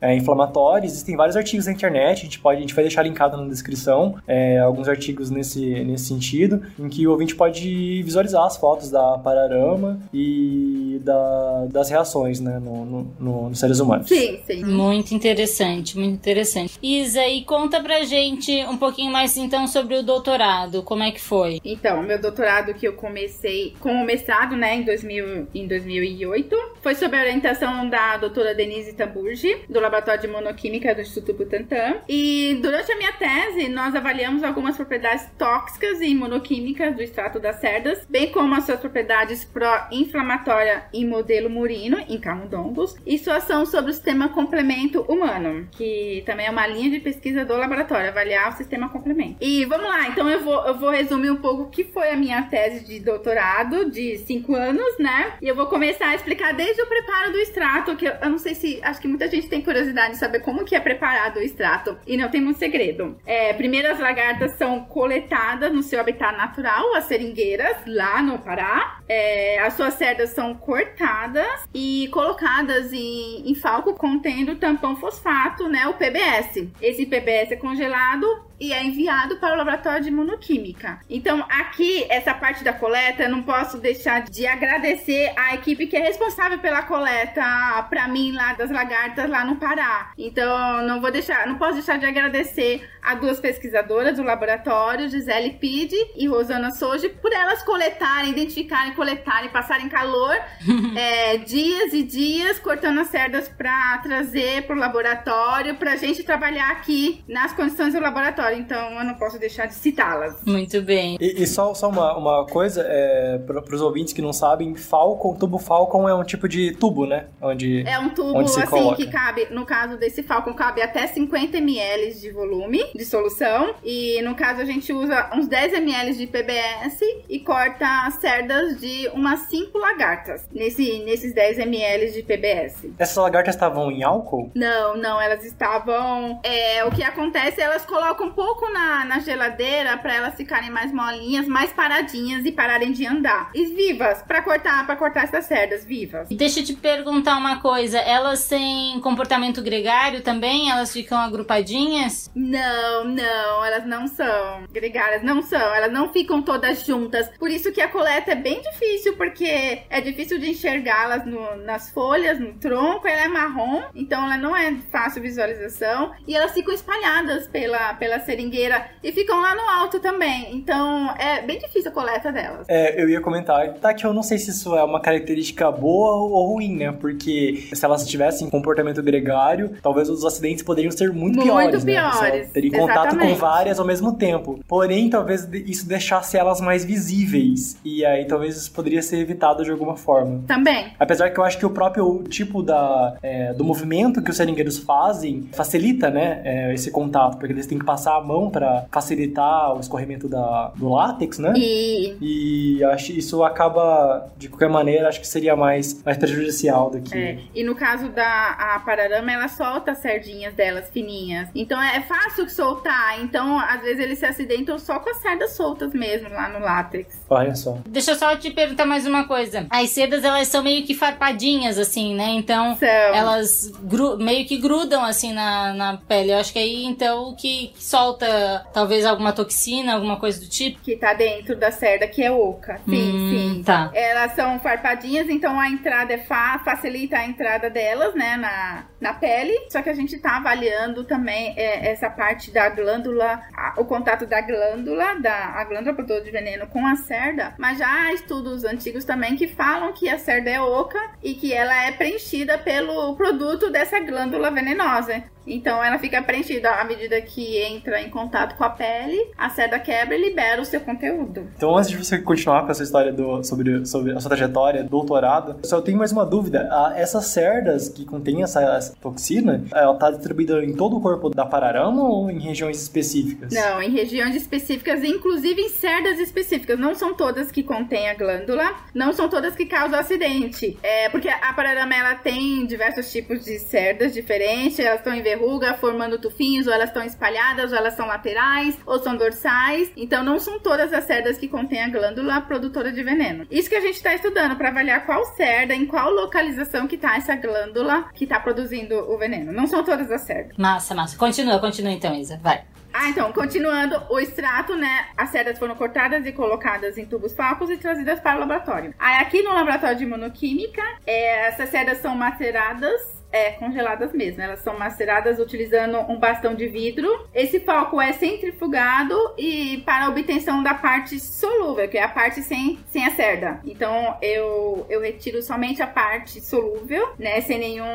é, 0.00 0.14
inflamatório, 0.14 0.86
existem 0.86 1.16
vários 1.16 1.36
artigos 1.36 1.66
na 1.66 1.72
internet, 1.72 2.20
a 2.20 2.24
gente 2.24 2.38
pode, 2.38 2.58
a 2.58 2.60
gente 2.60 2.74
vai 2.74 2.84
deixar 2.84 3.02
linkado 3.02 3.36
na 3.36 3.48
descrição 3.48 4.16
é, 4.26 4.58
alguns 4.58 4.88
artigos 4.88 5.30
nesse 5.30 5.60
nesse, 5.84 6.04
sentido, 6.04 6.62
em 6.78 6.88
que 6.88 7.06
o 7.06 7.10
ouvinte 7.10 7.34
pode 7.34 8.02
visualizar 8.02 8.44
as 8.44 8.56
fotos 8.56 8.90
da 8.90 9.18
Pararama 9.18 10.00
e 10.12 11.00
da, 11.04 11.66
das 11.70 11.90
reações 11.90 12.40
né, 12.40 12.58
no, 12.58 12.84
no, 12.84 13.14
no, 13.18 13.48
nos 13.48 13.58
seres 13.58 13.78
humanos. 13.78 14.08
Sim, 14.08 14.40
sim. 14.44 14.64
Muito 14.64 15.14
interessante, 15.14 15.98
muito 15.98 16.14
interessante. 16.14 16.78
Isa, 16.82 17.26
e 17.26 17.44
conta 17.44 17.80
pra 17.80 18.02
gente 18.04 18.52
um 18.66 18.76
pouquinho 18.76 19.12
mais 19.12 19.36
então 19.36 19.66
sobre 19.66 19.96
o 19.96 20.02
doutorado, 20.02 20.82
como 20.82 21.02
é 21.02 21.10
que 21.10 21.20
foi? 21.20 21.60
Então, 21.64 22.02
meu 22.02 22.20
doutorado 22.20 22.74
que 22.74 22.86
eu 22.86 22.94
comecei 22.94 23.74
como 23.80 24.04
mestrado, 24.04 24.56
né, 24.56 24.76
em, 24.76 24.82
2000, 24.82 25.48
em 25.54 25.66
2008, 25.66 26.56
foi 26.82 26.94
sob 26.94 27.16
a 27.16 27.20
orientação 27.20 27.88
da 27.88 28.16
doutora 28.16 28.54
Denise 28.54 28.92
Tamburgi, 29.10 29.64
do 29.68 29.80
Laboratório 29.80 30.20
de 30.20 30.28
Monoquímica 30.28 30.94
do 30.94 31.00
Instituto 31.00 31.34
Butantan. 31.34 31.96
E 32.08 32.58
durante 32.62 32.92
a 32.92 32.96
minha 32.96 33.12
tese, 33.12 33.68
nós 33.68 33.94
avaliamos 33.94 34.44
algumas 34.44 34.76
propriedades 34.76 35.26
tóxicas 35.36 36.00
e 36.00 36.06
imunoquímicas 36.06 36.94
do 36.94 37.02
extrato 37.02 37.40
das 37.40 37.56
cerdas, 37.56 38.06
bem 38.08 38.30
como 38.30 38.54
as 38.54 38.64
suas 38.64 38.80
propriedades 38.80 39.44
pró-inflamatória 39.44 40.84
em 40.92 41.06
modelo 41.06 41.50
murino, 41.50 41.98
em 42.08 42.18
camundongos, 42.18 42.96
e 43.04 43.18
sua 43.18 43.36
ação 43.36 43.66
sobre 43.66 43.90
o 43.90 43.94
sistema 43.94 44.28
complemento 44.28 45.02
humano, 45.02 45.68
que 45.72 46.22
também 46.24 46.46
é 46.46 46.50
uma 46.50 46.66
linha 46.66 46.90
de 46.90 47.00
pesquisa 47.00 47.44
do 47.44 47.56
laboratório, 47.56 48.08
avaliar 48.08 48.50
o 48.50 48.56
sistema 48.56 48.88
complemento. 48.88 49.36
E 49.40 49.64
vamos 49.64 49.86
lá, 49.86 50.08
então 50.08 50.28
eu 50.28 50.40
vou, 50.40 50.66
eu 50.66 50.74
vou 50.78 50.90
resumir 50.90 51.30
um 51.30 51.36
pouco 51.36 51.64
o 51.64 51.70
que 51.70 51.84
foi 51.84 52.10
a 52.10 52.16
minha 52.16 52.42
tese 52.42 52.84
de 52.84 53.00
doutorado 53.00 53.90
de 53.90 54.18
cinco 54.18 54.54
anos, 54.54 54.98
né? 54.98 55.34
E 55.42 55.48
eu 55.48 55.54
vou 55.54 55.66
começar 55.66 56.08
a 56.08 56.14
explicar 56.14 56.52
desde 56.54 56.80
o 56.82 56.86
preparo 56.86 57.32
do 57.32 57.38
extrato, 57.38 57.96
que 57.96 58.06
eu, 58.06 58.12
eu 58.22 58.30
não 58.30 58.38
sei 58.38 58.54
se, 58.54 58.80
acho 59.00 59.02
que 59.02 59.08
muita 59.08 59.28
gente 59.28 59.48
tem 59.48 59.62
curiosidade 59.62 60.12
de 60.12 60.18
saber 60.18 60.40
como 60.40 60.64
que 60.64 60.76
é 60.76 60.80
preparado 60.80 61.38
o 61.38 61.42
extrato, 61.42 61.96
e 62.06 62.16
não 62.16 62.28
tem 62.28 62.40
muito 62.40 62.58
segredo. 62.58 63.16
É, 63.24 63.52
primeiro 63.54 63.90
as 63.90 63.98
lagartas 63.98 64.52
são 64.52 64.84
coletadas 64.84 65.72
no 65.72 65.82
seu 65.82 65.98
habitat 65.98 66.36
natural, 66.36 66.94
as 66.94 67.04
seringueiras, 67.04 67.76
lá 67.86 68.20
no 68.22 68.38
Pará. 68.38 68.99
É, 69.12 69.58
as 69.58 69.74
suas 69.74 69.94
cerdas 69.94 70.30
são 70.30 70.54
cortadas 70.54 71.68
e 71.74 72.08
colocadas 72.12 72.92
em, 72.92 73.42
em 73.44 73.54
falco 73.56 73.94
contendo 73.94 74.54
tampão 74.54 74.94
fosfato, 74.94 75.68
né, 75.68 75.88
o 75.88 75.94
PBS. 75.94 76.68
Esse 76.80 77.04
PBS 77.06 77.50
é 77.50 77.56
congelado 77.56 78.24
e 78.60 78.72
é 78.74 78.84
enviado 78.84 79.38
para 79.38 79.54
o 79.54 79.56
laboratório 79.56 80.02
de 80.02 80.10
imunoquímica. 80.10 81.00
Então, 81.08 81.44
aqui, 81.48 82.04
essa 82.10 82.34
parte 82.34 82.62
da 82.62 82.74
coleta, 82.74 83.22
eu 83.22 83.30
não 83.30 83.42
posso 83.42 83.78
deixar 83.78 84.22
de 84.22 84.46
agradecer 84.46 85.32
a 85.34 85.54
equipe 85.54 85.86
que 85.86 85.96
é 85.96 86.00
responsável 86.00 86.58
pela 86.58 86.82
coleta 86.82 87.42
para 87.88 88.06
mim 88.06 88.32
lá 88.32 88.52
das 88.52 88.70
lagartas 88.70 89.28
lá 89.30 89.44
no 89.44 89.56
Pará. 89.56 90.12
Então, 90.18 90.82
não 90.82 91.00
vou 91.00 91.10
deixar, 91.10 91.46
não 91.46 91.56
posso 91.56 91.74
deixar 91.74 91.98
de 91.98 92.04
agradecer 92.04 92.86
a 93.02 93.14
duas 93.14 93.40
pesquisadoras 93.40 94.16
do 94.16 94.22
laboratório, 94.22 95.08
Gisele 95.08 95.54
Pide 95.54 95.96
e 96.14 96.28
Rosana 96.28 96.70
Soji, 96.70 97.08
por 97.08 97.32
elas 97.32 97.62
coletarem, 97.62 98.30
identificarem, 98.30 98.92
coletarem, 99.00 99.48
passarem 99.48 99.88
calor 99.88 100.36
é, 100.94 101.38
dias 101.38 101.94
e 101.94 102.02
dias 102.02 102.58
cortando 102.58 103.00
as 103.00 103.06
cerdas 103.06 103.48
para 103.48 103.96
trazer 104.02 104.66
para 104.66 104.76
o 104.76 104.78
laboratório, 104.78 105.74
para 105.76 105.92
a 105.94 105.96
gente 105.96 106.22
trabalhar 106.22 106.70
aqui 106.70 107.24
nas 107.26 107.54
condições 107.54 107.94
do 107.94 108.00
laboratório 108.00 108.58
então 108.58 108.98
eu 108.98 109.04
não 109.04 109.14
posso 109.14 109.38
deixar 109.38 109.64
de 109.66 109.74
citá-las. 109.74 110.36
Muito 110.44 110.82
bem. 110.82 111.16
E, 111.18 111.42
e 111.42 111.46
só, 111.46 111.72
só 111.72 111.88
uma, 111.88 112.14
uma 112.16 112.46
coisa, 112.46 112.84
é, 112.86 113.38
para 113.38 113.74
os 113.74 113.80
ouvintes 113.80 114.12
que 114.12 114.20
não 114.20 114.34
sabem, 114.34 114.74
Falcon, 114.74 115.34
tubo 115.34 115.58
Falcon 115.58 116.06
é 116.06 116.14
um 116.14 116.22
tipo 116.22 116.46
de 116.46 116.72
tubo, 116.72 117.06
né? 117.06 117.28
Onde, 117.40 117.82
é 117.86 117.98
um 117.98 118.10
tubo 118.10 118.38
onde 118.38 118.50
assim 118.50 118.66
coloca. 118.66 118.96
que 118.96 119.06
cabe, 119.08 119.46
no 119.50 119.64
caso 119.64 119.96
desse 119.96 120.22
Falcon, 120.22 120.52
cabe 120.52 120.82
até 120.82 121.06
50 121.06 121.56
ml 121.56 122.20
de 122.20 122.30
volume 122.30 122.84
de 122.94 123.04
solução. 123.04 123.74
E 123.82 124.20
no 124.22 124.34
caso 124.34 124.60
a 124.60 124.64
gente 124.64 124.92
usa 124.92 125.30
uns 125.34 125.48
10 125.48 125.72
ml 125.74 126.14
de 126.14 126.26
PBS 126.26 127.00
e 127.28 127.38
corta 127.40 128.10
cerdas 128.20 128.78
de 128.78 128.89
umas 129.12 129.40
5 129.48 129.76
lagartas 129.78 130.46
nesse, 130.52 131.00
nesses 131.00 131.34
10 131.34 131.58
ml 131.58 132.12
de 132.12 132.22
PBS. 132.22 132.86
Essas 132.98 133.16
lagartas 133.16 133.54
estavam 133.54 133.90
em 133.90 134.02
álcool? 134.02 134.50
Não, 134.54 134.96
não, 134.96 135.20
elas 135.20 135.44
estavam. 135.44 136.40
É, 136.42 136.84
o 136.84 136.90
que 136.90 137.02
acontece, 137.02 137.60
elas 137.60 137.84
colocam 137.84 138.28
um 138.28 138.32
pouco 138.32 138.70
na, 138.72 139.04
na 139.04 139.18
geladeira 139.20 139.96
para 139.98 140.14
elas 140.14 140.34
ficarem 140.34 140.70
mais 140.70 140.92
molinhas, 140.92 141.46
mais 141.46 141.72
paradinhas 141.72 142.44
e 142.44 142.52
pararem 142.52 142.92
de 142.92 143.06
andar. 143.06 143.50
E 143.54 143.66
vivas, 143.66 144.22
para 144.22 144.42
cortar, 144.42 144.86
para 144.86 144.96
cortar 144.96 145.24
essas 145.24 145.46
cerdas 145.46 145.84
vivas. 145.84 146.28
Deixa 146.28 146.60
eu 146.60 146.64
te 146.64 146.74
perguntar 146.74 147.36
uma 147.36 147.60
coisa, 147.60 147.98
elas 147.98 148.46
têm 148.46 149.00
comportamento 149.00 149.62
gregário 149.62 150.22
também? 150.22 150.70
Elas 150.70 150.92
ficam 150.92 151.18
agrupadinhas? 151.18 152.30
Não, 152.34 153.04
não, 153.04 153.64
elas 153.64 153.86
não 153.86 154.06
são 154.06 154.64
gregárias, 154.70 155.22
não 155.22 155.42
são, 155.42 155.74
elas 155.74 155.92
não 155.92 156.12
ficam 156.12 156.42
todas 156.42 156.84
juntas. 156.84 157.28
Por 157.38 157.50
isso 157.50 157.72
que 157.72 157.80
a 157.80 157.88
coleta 157.88 158.32
é 158.32 158.34
bem 158.34 158.62
difícil, 158.70 159.16
porque 159.16 159.82
é 159.88 160.00
difícil 160.00 160.38
de 160.38 160.50
enxergá-las 160.50 161.22
nas 161.64 161.90
folhas, 161.90 162.38
no 162.38 162.54
tronco, 162.54 163.06
ela 163.06 163.24
é 163.24 163.28
marrom, 163.28 163.82
então 163.94 164.24
ela 164.24 164.36
não 164.36 164.56
é 164.56 164.74
fácil 164.90 165.22
visualização 165.22 166.12
e 166.26 166.34
elas 166.34 166.52
ficam 166.52 166.72
espalhadas 166.72 167.46
pela, 167.46 167.94
pela 167.94 168.20
seringueira 168.20 168.86
e 169.02 169.12
ficam 169.12 169.40
lá 169.40 169.54
no 169.54 169.62
alto 169.62 170.00
também. 170.00 170.54
Então 170.54 171.14
é 171.16 171.42
bem 171.42 171.58
difícil 171.58 171.90
a 171.90 171.94
coleta 171.94 172.32
delas. 172.32 172.66
É, 172.68 173.00
eu 173.00 173.08
ia 173.08 173.20
comentar, 173.20 173.74
tá 173.74 173.92
que 173.94 174.04
eu 174.04 174.12
não 174.12 174.22
sei 174.22 174.38
se 174.38 174.50
isso 174.50 174.74
é 174.74 174.82
uma 174.82 175.00
característica 175.00 175.70
boa 175.70 176.14
ou 176.14 176.52
ruim, 176.52 176.76
né? 176.76 176.92
Porque 176.92 177.68
se 177.72 177.84
elas 177.84 178.06
tivessem 178.06 178.48
comportamento 178.48 179.02
gregário, 179.02 179.76
talvez 179.82 180.08
os 180.08 180.24
acidentes 180.24 180.62
poderiam 180.62 180.90
ser 180.90 181.12
muito, 181.12 181.36
muito 181.36 181.42
piores, 181.42 181.84
piores. 181.84 182.48
né? 182.48 182.50
Teria 182.52 182.70
contato 182.78 183.18
com 183.18 183.34
várias 183.34 183.78
ao 183.78 183.86
mesmo 183.86 184.16
tempo. 184.16 184.60
Porém, 184.66 185.08
talvez 185.10 185.48
isso 185.66 185.86
deixasse 185.86 186.36
elas 186.36 186.60
mais 186.60 186.84
visíveis. 186.84 187.76
E 187.84 188.04
aí 188.04 188.24
talvez 188.24 188.59
isso 188.60 188.72
poderia 188.72 189.02
ser 189.02 189.18
evitado 189.18 189.64
de 189.64 189.70
alguma 189.70 189.96
forma. 189.96 190.42
Também. 190.46 190.92
Apesar 190.98 191.30
que 191.30 191.38
eu 191.38 191.44
acho 191.44 191.58
que 191.58 191.66
o 191.66 191.70
próprio 191.70 192.22
tipo 192.24 192.62
da, 192.62 193.16
é, 193.22 193.52
do 193.52 193.64
movimento 193.64 194.22
que 194.22 194.30
os 194.30 194.36
seringueiros 194.36 194.78
fazem 194.78 195.48
facilita, 195.52 196.10
né, 196.10 196.40
é, 196.44 196.74
esse 196.74 196.90
contato, 196.90 197.38
porque 197.38 197.52
eles 197.52 197.66
têm 197.66 197.78
que 197.78 197.84
passar 197.84 198.16
a 198.16 198.20
mão 198.20 198.50
para 198.50 198.86
facilitar 198.90 199.74
o 199.74 199.80
escorrimento 199.80 200.28
da, 200.28 200.72
do 200.76 200.88
látex, 200.88 201.38
né? 201.38 201.52
E 201.56 202.16
E 202.20 202.84
acho 202.84 203.12
isso 203.12 203.42
acaba, 203.44 204.30
de 204.36 204.48
qualquer 204.48 204.68
maneira, 204.68 205.08
acho 205.08 205.20
que 205.20 205.26
seria 205.26 205.56
mais, 205.56 206.02
mais 206.04 206.16
prejudicial 206.16 206.90
do 206.90 207.00
que. 207.00 207.16
É, 207.16 207.38
e 207.54 207.64
no 207.64 207.74
caso 207.74 208.08
da 208.10 208.50
a 208.58 208.80
pararama, 208.80 209.32
ela 209.32 209.48
solta 209.48 209.92
as 209.92 209.98
sardinhas 209.98 210.54
delas 210.54 210.90
fininhas. 210.90 211.48
Então 211.54 211.80
é 211.80 212.00
fácil 212.02 212.48
soltar. 212.48 213.20
Então, 213.20 213.58
às 213.58 213.80
vezes, 213.82 214.00
eles 214.02 214.18
se 214.18 214.26
acidentam 214.26 214.78
só 214.78 214.98
com 214.98 215.10
as 215.10 215.16
cerdas 215.18 215.52
soltas 215.52 215.92
mesmo 215.92 216.28
lá 216.30 216.48
no 216.48 216.58
látex. 216.58 217.24
Olha 217.28 217.54
só. 217.54 217.78
Deixa 217.86 218.12
eu 218.12 218.16
só 218.16 218.36
te 218.36 218.49
perguntar 218.50 218.84
mais 218.86 219.06
uma 219.06 219.24
coisa. 219.26 219.66
As 219.70 219.90
sedas, 219.90 220.24
elas 220.24 220.48
são 220.48 220.62
meio 220.62 220.84
que 220.84 220.94
farpadinhas, 220.94 221.78
assim, 221.78 222.14
né? 222.14 222.28
Então, 222.30 222.76
São. 222.76 222.86
elas 222.88 223.72
meio 224.18 224.46
que 224.46 224.56
grudam, 224.58 225.04
assim, 225.04 225.32
na, 225.32 225.72
na 225.74 225.96
pele. 225.96 226.32
Eu 226.32 226.38
acho 226.38 226.52
que 226.52 226.58
aí, 226.58 226.84
então, 226.84 227.34
que, 227.36 227.68
que 227.68 227.82
solta 227.82 228.66
talvez 228.72 229.04
alguma 229.06 229.32
toxina, 229.32 229.94
alguma 229.94 230.18
coisa 230.18 230.40
do 230.40 230.48
tipo. 230.48 230.80
Que 230.80 230.96
tá 230.96 231.12
dentro 231.12 231.56
da 231.56 231.70
cerda, 231.70 232.06
que 232.06 232.22
é 232.22 232.30
oca. 232.30 232.80
Sim, 232.88 233.00
Hum, 233.10 233.30
sim. 233.56 233.62
Tá. 233.64 233.90
Elas 233.94 234.32
são 234.34 234.58
farpadinhas, 234.60 235.28
então 235.28 235.58
a 235.58 235.68
entrada 235.68 236.12
é 236.14 236.18
fa 236.18 236.60
facilita 236.64 237.16
a 237.16 237.26
entrada 237.26 237.68
delas, 237.70 238.14
né, 238.14 238.36
na, 238.36 238.84
na 239.00 239.14
pele. 239.14 239.52
Só 239.70 239.82
que 239.82 239.88
a 239.90 239.94
gente 239.94 240.18
tá 240.18 240.36
avaliando 240.36 241.04
também 241.04 241.54
é, 241.56 241.90
essa 241.90 242.08
parte 242.10 242.50
da 242.50 242.68
glândula, 242.68 243.40
a- 243.56 243.74
o 243.78 243.84
contato 243.84 244.26
da 244.26 244.40
glândula, 244.40 245.14
da 245.20 245.34
a 245.54 245.64
glândula 245.64 245.94
produtora 245.94 246.22
de 246.24 246.30
veneno 246.30 246.66
com 246.66 246.86
a 246.86 246.96
cerda. 246.96 247.54
Mas 247.58 247.78
já 247.78 247.86
há 247.88 248.12
estudos 248.40 248.64
antigos 248.64 249.04
também 249.04 249.36
que 249.36 249.46
falam 249.46 249.92
que 249.92 250.08
a 250.08 250.18
cerda 250.18 250.48
é 250.50 250.60
oca 250.60 250.98
e 251.22 251.34
que 251.34 251.52
ela 251.52 251.74
é 251.84 251.92
preenchida 251.92 252.56
pelo 252.56 253.14
produto 253.14 253.70
dessa 253.70 254.00
glândula 254.00 254.50
venenosa. 254.50 255.22
Então 255.46 255.82
ela 255.82 255.98
fica 255.98 256.22
preenchida 256.22 256.70
à 256.70 256.84
medida 256.84 257.20
que 257.20 257.58
entra 257.58 258.00
em 258.00 258.10
contato 258.10 258.56
com 258.56 258.64
a 258.64 258.70
pele, 258.70 259.30
a 259.36 259.50
cerda 259.50 259.78
quebra 259.78 260.16
e 260.16 260.20
libera 260.20 260.60
o 260.60 260.64
seu 260.64 260.80
conteúdo. 260.80 261.48
Então, 261.56 261.76
antes 261.76 261.90
de 261.90 261.96
você 261.96 262.18
continuar 262.18 262.64
com 262.64 262.70
essa 262.70 262.82
história 262.82 263.12
do, 263.12 263.42
sobre, 263.44 263.84
sobre 263.86 264.12
a 264.12 264.20
sua 264.20 264.28
trajetória, 264.28 264.84
doutorado, 264.84 265.56
eu 265.62 265.68
só 265.68 265.80
tenho 265.80 265.98
mais 265.98 266.12
uma 266.12 266.24
dúvida. 266.24 266.68
Ah, 266.70 266.92
essas 266.96 267.26
cerdas 267.26 267.88
que 267.88 268.04
contêm 268.04 268.42
essa, 268.42 268.62
essa 268.76 268.94
toxina, 268.96 269.64
ela 269.72 269.94
tá 269.94 270.10
distribuída 270.10 270.64
em 270.64 270.74
todo 270.74 270.96
o 270.96 271.00
corpo 271.00 271.30
da 271.30 271.46
pararama 271.46 272.02
ou 272.02 272.30
em 272.30 272.38
regiões 272.38 272.80
específicas? 272.80 273.52
Não, 273.52 273.82
em 273.82 273.90
regiões 273.90 274.34
específicas, 274.34 275.02
inclusive 275.02 275.60
em 275.60 275.68
cerdas 275.68 276.18
específicas. 276.18 276.78
Não 276.78 276.94
são 276.94 277.14
todas 277.14 277.50
que 277.50 277.62
contêm 277.62 278.08
a 278.08 278.14
glândula, 278.14 278.74
não 278.94 279.12
são 279.12 279.28
todas 279.28 279.54
que 279.54 279.66
causam 279.66 279.98
acidente. 279.98 280.78
É 280.82 281.08
porque 281.08 281.28
a 281.28 281.52
pararama 281.52 281.94
ela 281.94 282.14
tem 282.14 282.66
diversos 282.66 283.10
tipos 283.10 283.44
de 283.44 283.58
cerdas 283.58 284.12
diferentes, 284.12 284.78
elas 284.78 284.98
estão 284.98 285.14
verruga, 285.30 285.74
formando 285.74 286.18
tufinhos, 286.18 286.66
ou 286.66 286.72
elas 286.72 286.90
estão 286.90 287.02
espalhadas, 287.02 287.72
ou 287.72 287.78
elas 287.78 287.94
são 287.94 288.06
laterais, 288.06 288.76
ou 288.84 288.98
são 288.98 289.16
dorsais. 289.16 289.92
Então 289.96 290.24
não 290.24 290.38
são 290.38 290.58
todas 290.58 290.92
as 290.92 291.04
cerdas 291.04 291.38
que 291.38 291.48
contêm 291.48 291.82
a 291.82 291.88
glândula 291.88 292.40
produtora 292.40 292.90
de 292.92 293.02
veneno. 293.02 293.46
Isso 293.50 293.68
que 293.68 293.76
a 293.76 293.80
gente 293.80 293.96
está 293.96 294.14
estudando 294.14 294.56
para 294.56 294.68
avaliar 294.68 295.06
qual 295.06 295.24
cerda, 295.36 295.74
em 295.74 295.86
qual 295.86 296.10
localização 296.10 296.86
que 296.86 296.96
tá 296.96 297.16
essa 297.16 297.36
glândula 297.36 298.08
que 298.14 298.26
tá 298.26 298.40
produzindo 298.40 298.94
o 298.94 299.18
veneno. 299.18 299.52
Não 299.52 299.66
são 299.66 299.84
todas 299.84 300.10
as 300.10 300.22
cerdas. 300.22 300.56
Massa, 300.56 300.94
massa. 300.94 301.16
Continua, 301.16 301.58
continua 301.58 301.92
então, 301.92 302.14
Isa. 302.14 302.38
Vai. 302.42 302.64
Ah, 302.92 303.08
então, 303.08 303.32
continuando, 303.32 304.02
o 304.10 304.18
extrato, 304.18 304.74
né? 304.74 305.06
As 305.16 305.30
cerdas 305.30 305.58
foram 305.58 305.76
cortadas 305.76 306.26
e 306.26 306.32
colocadas 306.32 306.98
em 306.98 307.06
tubos 307.06 307.32
falcos 307.32 307.70
e 307.70 307.76
trazidas 307.76 308.18
para 308.18 308.36
o 308.36 308.40
laboratório. 308.40 308.92
Aí, 308.98 309.22
aqui 309.22 309.42
no 309.42 309.54
laboratório 309.54 309.96
de 309.96 310.04
imunoquímica, 310.04 310.82
é, 311.06 311.46
essas 311.46 311.68
cerdas 311.68 311.98
são 311.98 312.16
maceradas 312.16 313.19
é, 313.32 313.52
congeladas 313.52 314.12
mesmo. 314.12 314.42
Elas 314.42 314.60
são 314.60 314.78
maceradas 314.78 315.38
utilizando 315.38 315.98
um 316.10 316.18
bastão 316.18 316.54
de 316.54 316.66
vidro. 316.66 317.08
Esse 317.34 317.60
foco 317.60 318.00
é 318.00 318.12
centrifugado 318.12 319.16
e 319.38 319.82
para 319.84 320.08
obtenção 320.08 320.62
da 320.62 320.74
parte 320.74 321.18
solúvel, 321.18 321.88
que 321.88 321.98
é 321.98 322.02
a 322.02 322.08
parte 322.08 322.42
sem, 322.42 322.78
sem 322.88 323.06
a 323.06 323.10
cerda. 323.12 323.60
Então 323.64 324.16
eu, 324.20 324.86
eu 324.88 325.00
retiro 325.00 325.42
somente 325.42 325.82
a 325.82 325.86
parte 325.86 326.40
solúvel, 326.40 327.12
né? 327.18 327.40
Sem 327.40 327.58
nenhum. 327.58 327.86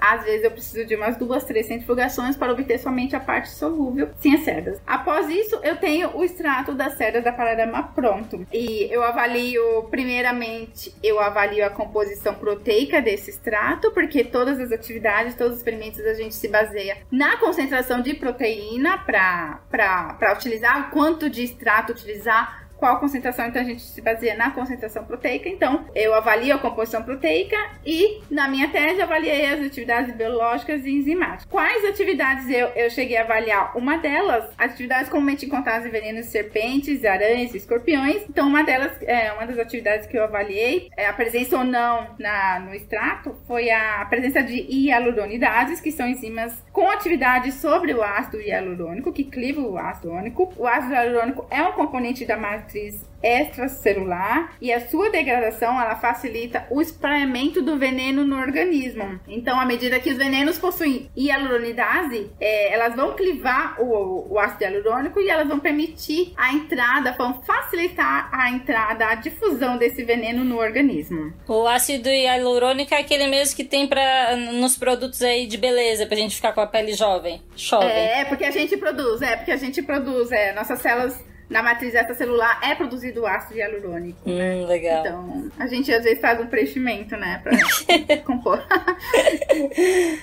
Às 0.00 0.24
vezes 0.24 0.44
eu 0.44 0.50
preciso 0.50 0.86
de 0.86 0.94
umas 0.94 1.16
duas, 1.16 1.44
três 1.44 1.66
centrifugações 1.66 2.36
para 2.36 2.52
obter 2.52 2.78
somente 2.78 3.16
a 3.16 3.20
parte 3.20 3.50
solúvel 3.50 4.10
sem 4.20 4.34
as 4.34 4.40
cerdas. 4.42 4.80
Após 4.86 5.28
isso, 5.28 5.58
eu 5.62 5.76
tenho 5.76 6.16
o 6.16 6.24
extrato 6.24 6.74
das 6.74 6.94
cerdas 6.94 7.24
da 7.24 7.32
Paradama 7.32 7.82
pronto. 7.94 8.46
E 8.52 8.88
eu 8.90 9.02
avalio, 9.02 9.84
primeiramente, 9.90 10.94
eu 11.02 11.18
avalio 11.20 11.64
a 11.64 11.70
composição 11.70 12.34
proteica 12.34 13.00
desse 13.00 13.30
extrato, 13.30 13.90
porque 13.92 14.24
todas 14.24 14.60
as 14.60 14.65
as 14.66 14.72
atividades, 14.72 15.34
todos 15.34 15.52
os 15.52 15.58
experimentos, 15.58 16.00
a 16.00 16.14
gente 16.14 16.34
se 16.34 16.48
baseia 16.48 16.98
na 17.10 17.36
concentração 17.38 18.02
de 18.02 18.14
proteína 18.14 18.98
para 18.98 20.32
utilizar, 20.36 20.88
o 20.88 20.90
quanto 20.90 21.30
de 21.30 21.42
extrato 21.44 21.92
utilizar 21.92 22.65
qual 22.76 22.98
concentração, 22.98 23.46
então 23.46 23.62
a 23.62 23.64
gente 23.64 23.82
se 23.82 24.00
baseia 24.00 24.36
na 24.36 24.50
concentração 24.50 25.04
proteica. 25.04 25.48
Então, 25.48 25.86
eu 25.94 26.14
avalio 26.14 26.54
a 26.54 26.58
composição 26.58 27.02
proteica 27.02 27.56
e, 27.84 28.20
na 28.30 28.48
minha 28.48 28.68
tese, 28.68 29.00
avaliei 29.00 29.46
as 29.46 29.64
atividades 29.64 30.14
biológicas 30.14 30.84
e 30.84 30.90
enzimáticas. 30.90 31.46
Quais 31.46 31.84
atividades 31.84 32.48
eu, 32.48 32.68
eu 32.68 32.90
cheguei 32.90 33.16
a 33.16 33.22
avaliar? 33.22 33.76
Uma 33.76 33.98
delas, 33.98 34.44
atividades 34.58 35.08
comumente 35.08 35.46
encontradas 35.46 35.86
em 35.86 35.90
venenos 35.90 36.26
de 36.26 36.32
serpentes, 36.32 37.04
aranhas 37.04 37.54
e 37.54 37.56
escorpiões. 37.56 38.22
Então, 38.28 38.46
uma 38.48 38.62
delas, 38.62 38.92
é, 39.02 39.32
uma 39.32 39.46
das 39.46 39.58
atividades 39.58 40.06
que 40.06 40.16
eu 40.16 40.24
avaliei, 40.24 40.90
é 40.96 41.06
a 41.06 41.12
presença 41.12 41.58
ou 41.58 41.64
não 41.64 42.14
na, 42.18 42.60
no 42.60 42.74
extrato, 42.74 43.36
foi 43.46 43.70
a 43.70 44.04
presença 44.08 44.42
de 44.42 44.66
hialuronidases, 44.68 45.80
que 45.80 45.90
são 45.92 46.06
enzimas 46.06 46.54
com 46.72 46.88
atividade 46.88 47.52
sobre 47.52 47.94
o 47.94 48.02
ácido 48.02 48.40
hialurônico, 48.40 49.12
que 49.12 49.24
cliva 49.24 49.60
o 49.60 49.78
ácido 49.78 50.12
único. 50.12 50.52
O 50.56 50.66
ácido 50.66 50.92
hialurônico 50.92 51.46
é 51.50 51.62
um 51.62 51.72
componente 51.72 52.24
da 52.24 52.36
matriz 52.66 53.06
extracelular 53.22 54.56
e 54.60 54.72
a 54.72 54.88
sua 54.88 55.10
degradação 55.10 55.80
ela 55.80 55.96
facilita 55.96 56.66
o 56.70 56.80
espraiamento 56.80 57.62
do 57.62 57.78
veneno 57.78 58.24
no 58.24 58.38
organismo. 58.38 59.18
Então, 59.26 59.58
à 59.58 59.64
medida 59.64 59.98
que 59.98 60.10
os 60.10 60.16
venenos 60.16 60.58
possuem 60.58 61.10
hialuronidase, 61.16 62.30
é, 62.40 62.72
elas 62.72 62.94
vão 62.94 63.14
clivar 63.14 63.80
o, 63.80 64.32
o, 64.32 64.38
ácido 64.38 64.64
hialurônico 64.64 65.20
e 65.20 65.28
elas 65.28 65.48
vão 65.48 65.58
permitir 65.58 66.32
a 66.36 66.52
entrada, 66.52 67.12
vão 67.12 67.42
facilitar 67.42 68.28
a 68.32 68.50
entrada, 68.50 69.06
a 69.06 69.14
difusão 69.14 69.76
desse 69.76 70.04
veneno 70.04 70.44
no 70.44 70.58
organismo. 70.58 71.32
O 71.48 71.66
ácido 71.66 72.08
hialurônico 72.08 72.94
é 72.94 73.00
aquele 73.00 73.26
mesmo 73.26 73.56
que 73.56 73.64
tem 73.64 73.88
para 73.88 74.36
nos 74.36 74.76
produtos 74.76 75.22
aí 75.22 75.46
de 75.46 75.56
beleza, 75.56 76.06
pra 76.06 76.16
gente 76.16 76.36
ficar 76.36 76.52
com 76.52 76.60
a 76.60 76.66
pele 76.66 76.92
jovem. 76.92 77.42
Jovem. 77.56 77.88
É, 77.88 78.24
porque 78.24 78.44
a 78.44 78.50
gente 78.50 78.76
produz, 78.76 79.22
é, 79.22 79.36
porque 79.36 79.50
a 79.50 79.56
gente 79.56 79.82
produz, 79.82 80.30
é, 80.30 80.52
nossas 80.52 80.80
células 80.80 81.18
na 81.48 81.62
matriz 81.62 81.94
extracelular 81.94 82.60
é 82.62 82.74
produzido 82.74 83.26
ácido 83.26 83.58
hialurônico. 83.58 84.18
Hum, 84.28 84.66
legal. 84.66 85.00
Então, 85.00 85.50
a 85.58 85.66
gente 85.66 85.92
às 85.92 86.04
vezes 86.04 86.20
faz 86.20 86.40
um 86.40 86.46
preenchimento, 86.46 87.16
né, 87.16 87.40
pra 87.42 87.56
compor. 88.24 88.64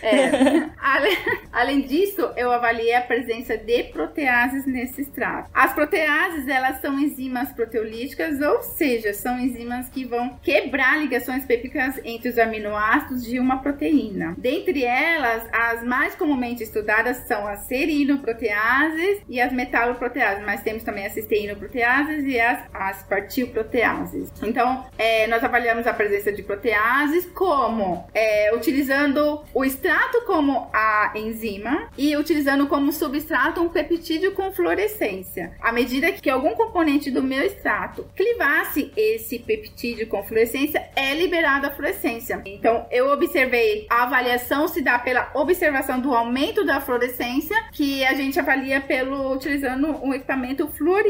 é. 0.02 0.70
além, 0.78 1.18
além 1.52 1.82
disso, 1.82 2.30
eu 2.36 2.52
avaliei 2.52 2.94
a 2.94 3.02
presença 3.02 3.58
de 3.58 3.84
proteases 3.86 4.66
nesse 4.66 5.02
extrato. 5.02 5.50
As 5.54 5.74
proteases, 5.74 6.48
elas 6.48 6.82
são 6.82 7.00
enzimas 7.00 7.52
proteolíticas, 7.52 8.42
ou 8.42 8.62
seja, 8.62 9.14
são 9.14 9.40
enzimas 9.40 9.90
que 9.90 10.06
vão 10.06 10.38
quebrar 10.42 11.00
ligações 11.00 11.46
pépticas 11.46 12.00
entre 12.04 12.30
os 12.30 12.38
aminoácidos 12.38 13.24
de 13.24 13.40
uma 13.40 13.62
proteína. 13.62 14.36
Dentre 14.38 14.84
elas, 14.84 15.44
as 15.52 15.84
mais 15.84 16.16
comumente 16.16 16.64
estudadas 16.64 17.18
são 17.28 17.48
as 17.48 17.62
serinoproteases 17.62 19.22
e 19.28 19.40
as 19.40 19.52
metaloproteases, 19.52 20.44
mas 20.46 20.62
temos 20.62 20.84
também 20.84 21.06
as 21.06 21.13
cisteínoproteases 21.14 22.26
e 22.26 22.40
as 22.40 22.60
aspartilproteases. 22.74 24.32
Então, 24.42 24.86
é, 24.98 25.28
nós 25.28 25.44
avaliamos 25.44 25.86
a 25.88 25.94
presença 25.94 26.32
de 26.32 26.42
proteases 26.42 27.26
como 27.28 28.08
é, 28.14 28.54
utilizando 28.56 29.44
o 29.54 29.64
extrato 29.64 30.22
como 30.26 30.70
a 30.74 31.12
enzima 31.16 31.90
e 31.98 32.16
utilizando 32.18 32.68
como 32.68 32.92
substrato 32.92 33.62
um 33.62 33.70
peptídeo 33.70 34.32
com 34.34 34.52
fluorescência. 34.52 35.56
À 35.62 35.72
medida 35.72 36.12
que 36.12 36.30
algum 36.30 36.56
componente 36.56 37.12
do 37.12 37.22
meu 37.22 37.44
extrato 37.44 38.08
clivasse 38.16 38.92
esse 38.98 39.40
peptídeo 39.40 40.08
com 40.08 40.24
fluorescência, 40.24 40.84
é 40.96 41.14
liberada 41.14 41.68
a 41.68 41.72
fluorescência. 41.72 42.42
Então, 42.46 42.86
eu 42.92 43.12
observei 43.12 43.86
a 43.90 44.04
avaliação 44.04 44.68
se 44.68 44.82
dá 44.82 44.98
pela 44.98 45.30
observação 45.34 46.00
do 46.00 46.14
aumento 46.14 46.66
da 46.66 46.82
fluorescência, 46.82 47.56
que 47.72 48.04
a 48.06 48.14
gente 48.14 48.40
avalia 48.40 48.82
pelo 48.82 49.34
utilizando 49.34 49.88
um 50.04 50.14
equipamento 50.14 50.68
fluorescente 50.68 51.03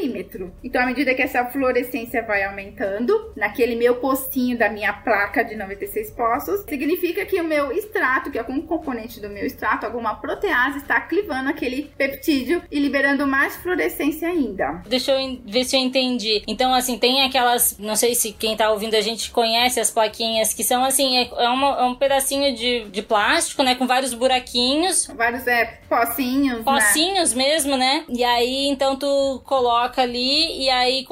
Então, 0.63 0.81
à 0.81 0.85
medida 0.85 1.13
que 1.13 1.21
essa 1.21 1.45
fluorescência 1.45 2.23
vai 2.23 2.43
aumentando, 2.43 3.33
naquele 3.35 3.75
meu 3.75 3.95
postinho 3.95 4.57
da 4.57 4.69
minha 4.69 4.93
placa 4.93 5.43
de 5.43 5.55
96 5.55 6.11
postos, 6.11 6.61
significa 6.67 7.25
que 7.25 7.39
o 7.39 7.43
meu 7.43 7.71
extrato, 7.71 8.31
que 8.31 8.37
é 8.37 8.41
algum 8.41 8.61
componente 8.61 9.19
do 9.19 9.29
meu 9.29 9.45
extrato, 9.45 9.85
alguma 9.85 10.15
protease, 10.15 10.79
está 10.79 10.99
clivando 11.01 11.49
aquele 11.49 11.91
peptídeo 11.97 12.61
e 12.71 12.79
liberando 12.79 13.27
mais 13.27 13.55
fluorescência 13.57 14.27
ainda. 14.27 14.81
Deixa 14.87 15.11
eu 15.11 15.39
ver 15.45 15.63
se 15.65 15.75
eu 15.75 15.81
entendi. 15.81 16.43
Então, 16.47 16.73
assim, 16.73 16.97
tem 16.97 17.23
aquelas. 17.23 17.77
Não 17.77 17.95
sei 17.95 18.15
se 18.15 18.31
quem 18.31 18.55
tá 18.55 18.71
ouvindo 18.71 18.95
a 18.95 19.01
gente 19.01 19.31
conhece 19.31 19.79
as 19.79 19.91
plaquinhas 19.91 20.53
que 20.53 20.63
são 20.63 20.83
assim: 20.83 21.17
é, 21.17 21.29
é, 21.37 21.49
uma, 21.49 21.79
é 21.79 21.83
um 21.83 21.95
pedacinho 21.95 22.55
de, 22.55 22.85
de 22.85 23.01
plástico, 23.01 23.63
né? 23.63 23.75
Com 23.75 23.87
vários 23.87 24.13
buraquinhos. 24.13 25.07
Vários, 25.15 25.45
é, 25.47 25.79
pocinhos. 25.87 26.57
Né? 26.57 26.63
Pocinhos 26.63 27.33
né? 27.33 27.43
mesmo, 27.43 27.77
né? 27.77 28.05
E 28.09 28.23
aí, 28.23 28.67
então, 28.67 28.95
tu 28.95 29.41
coloca 29.45 29.82
coloca 29.83 30.01
ali 30.01 30.63
e 30.63 30.69
aí, 30.69 31.05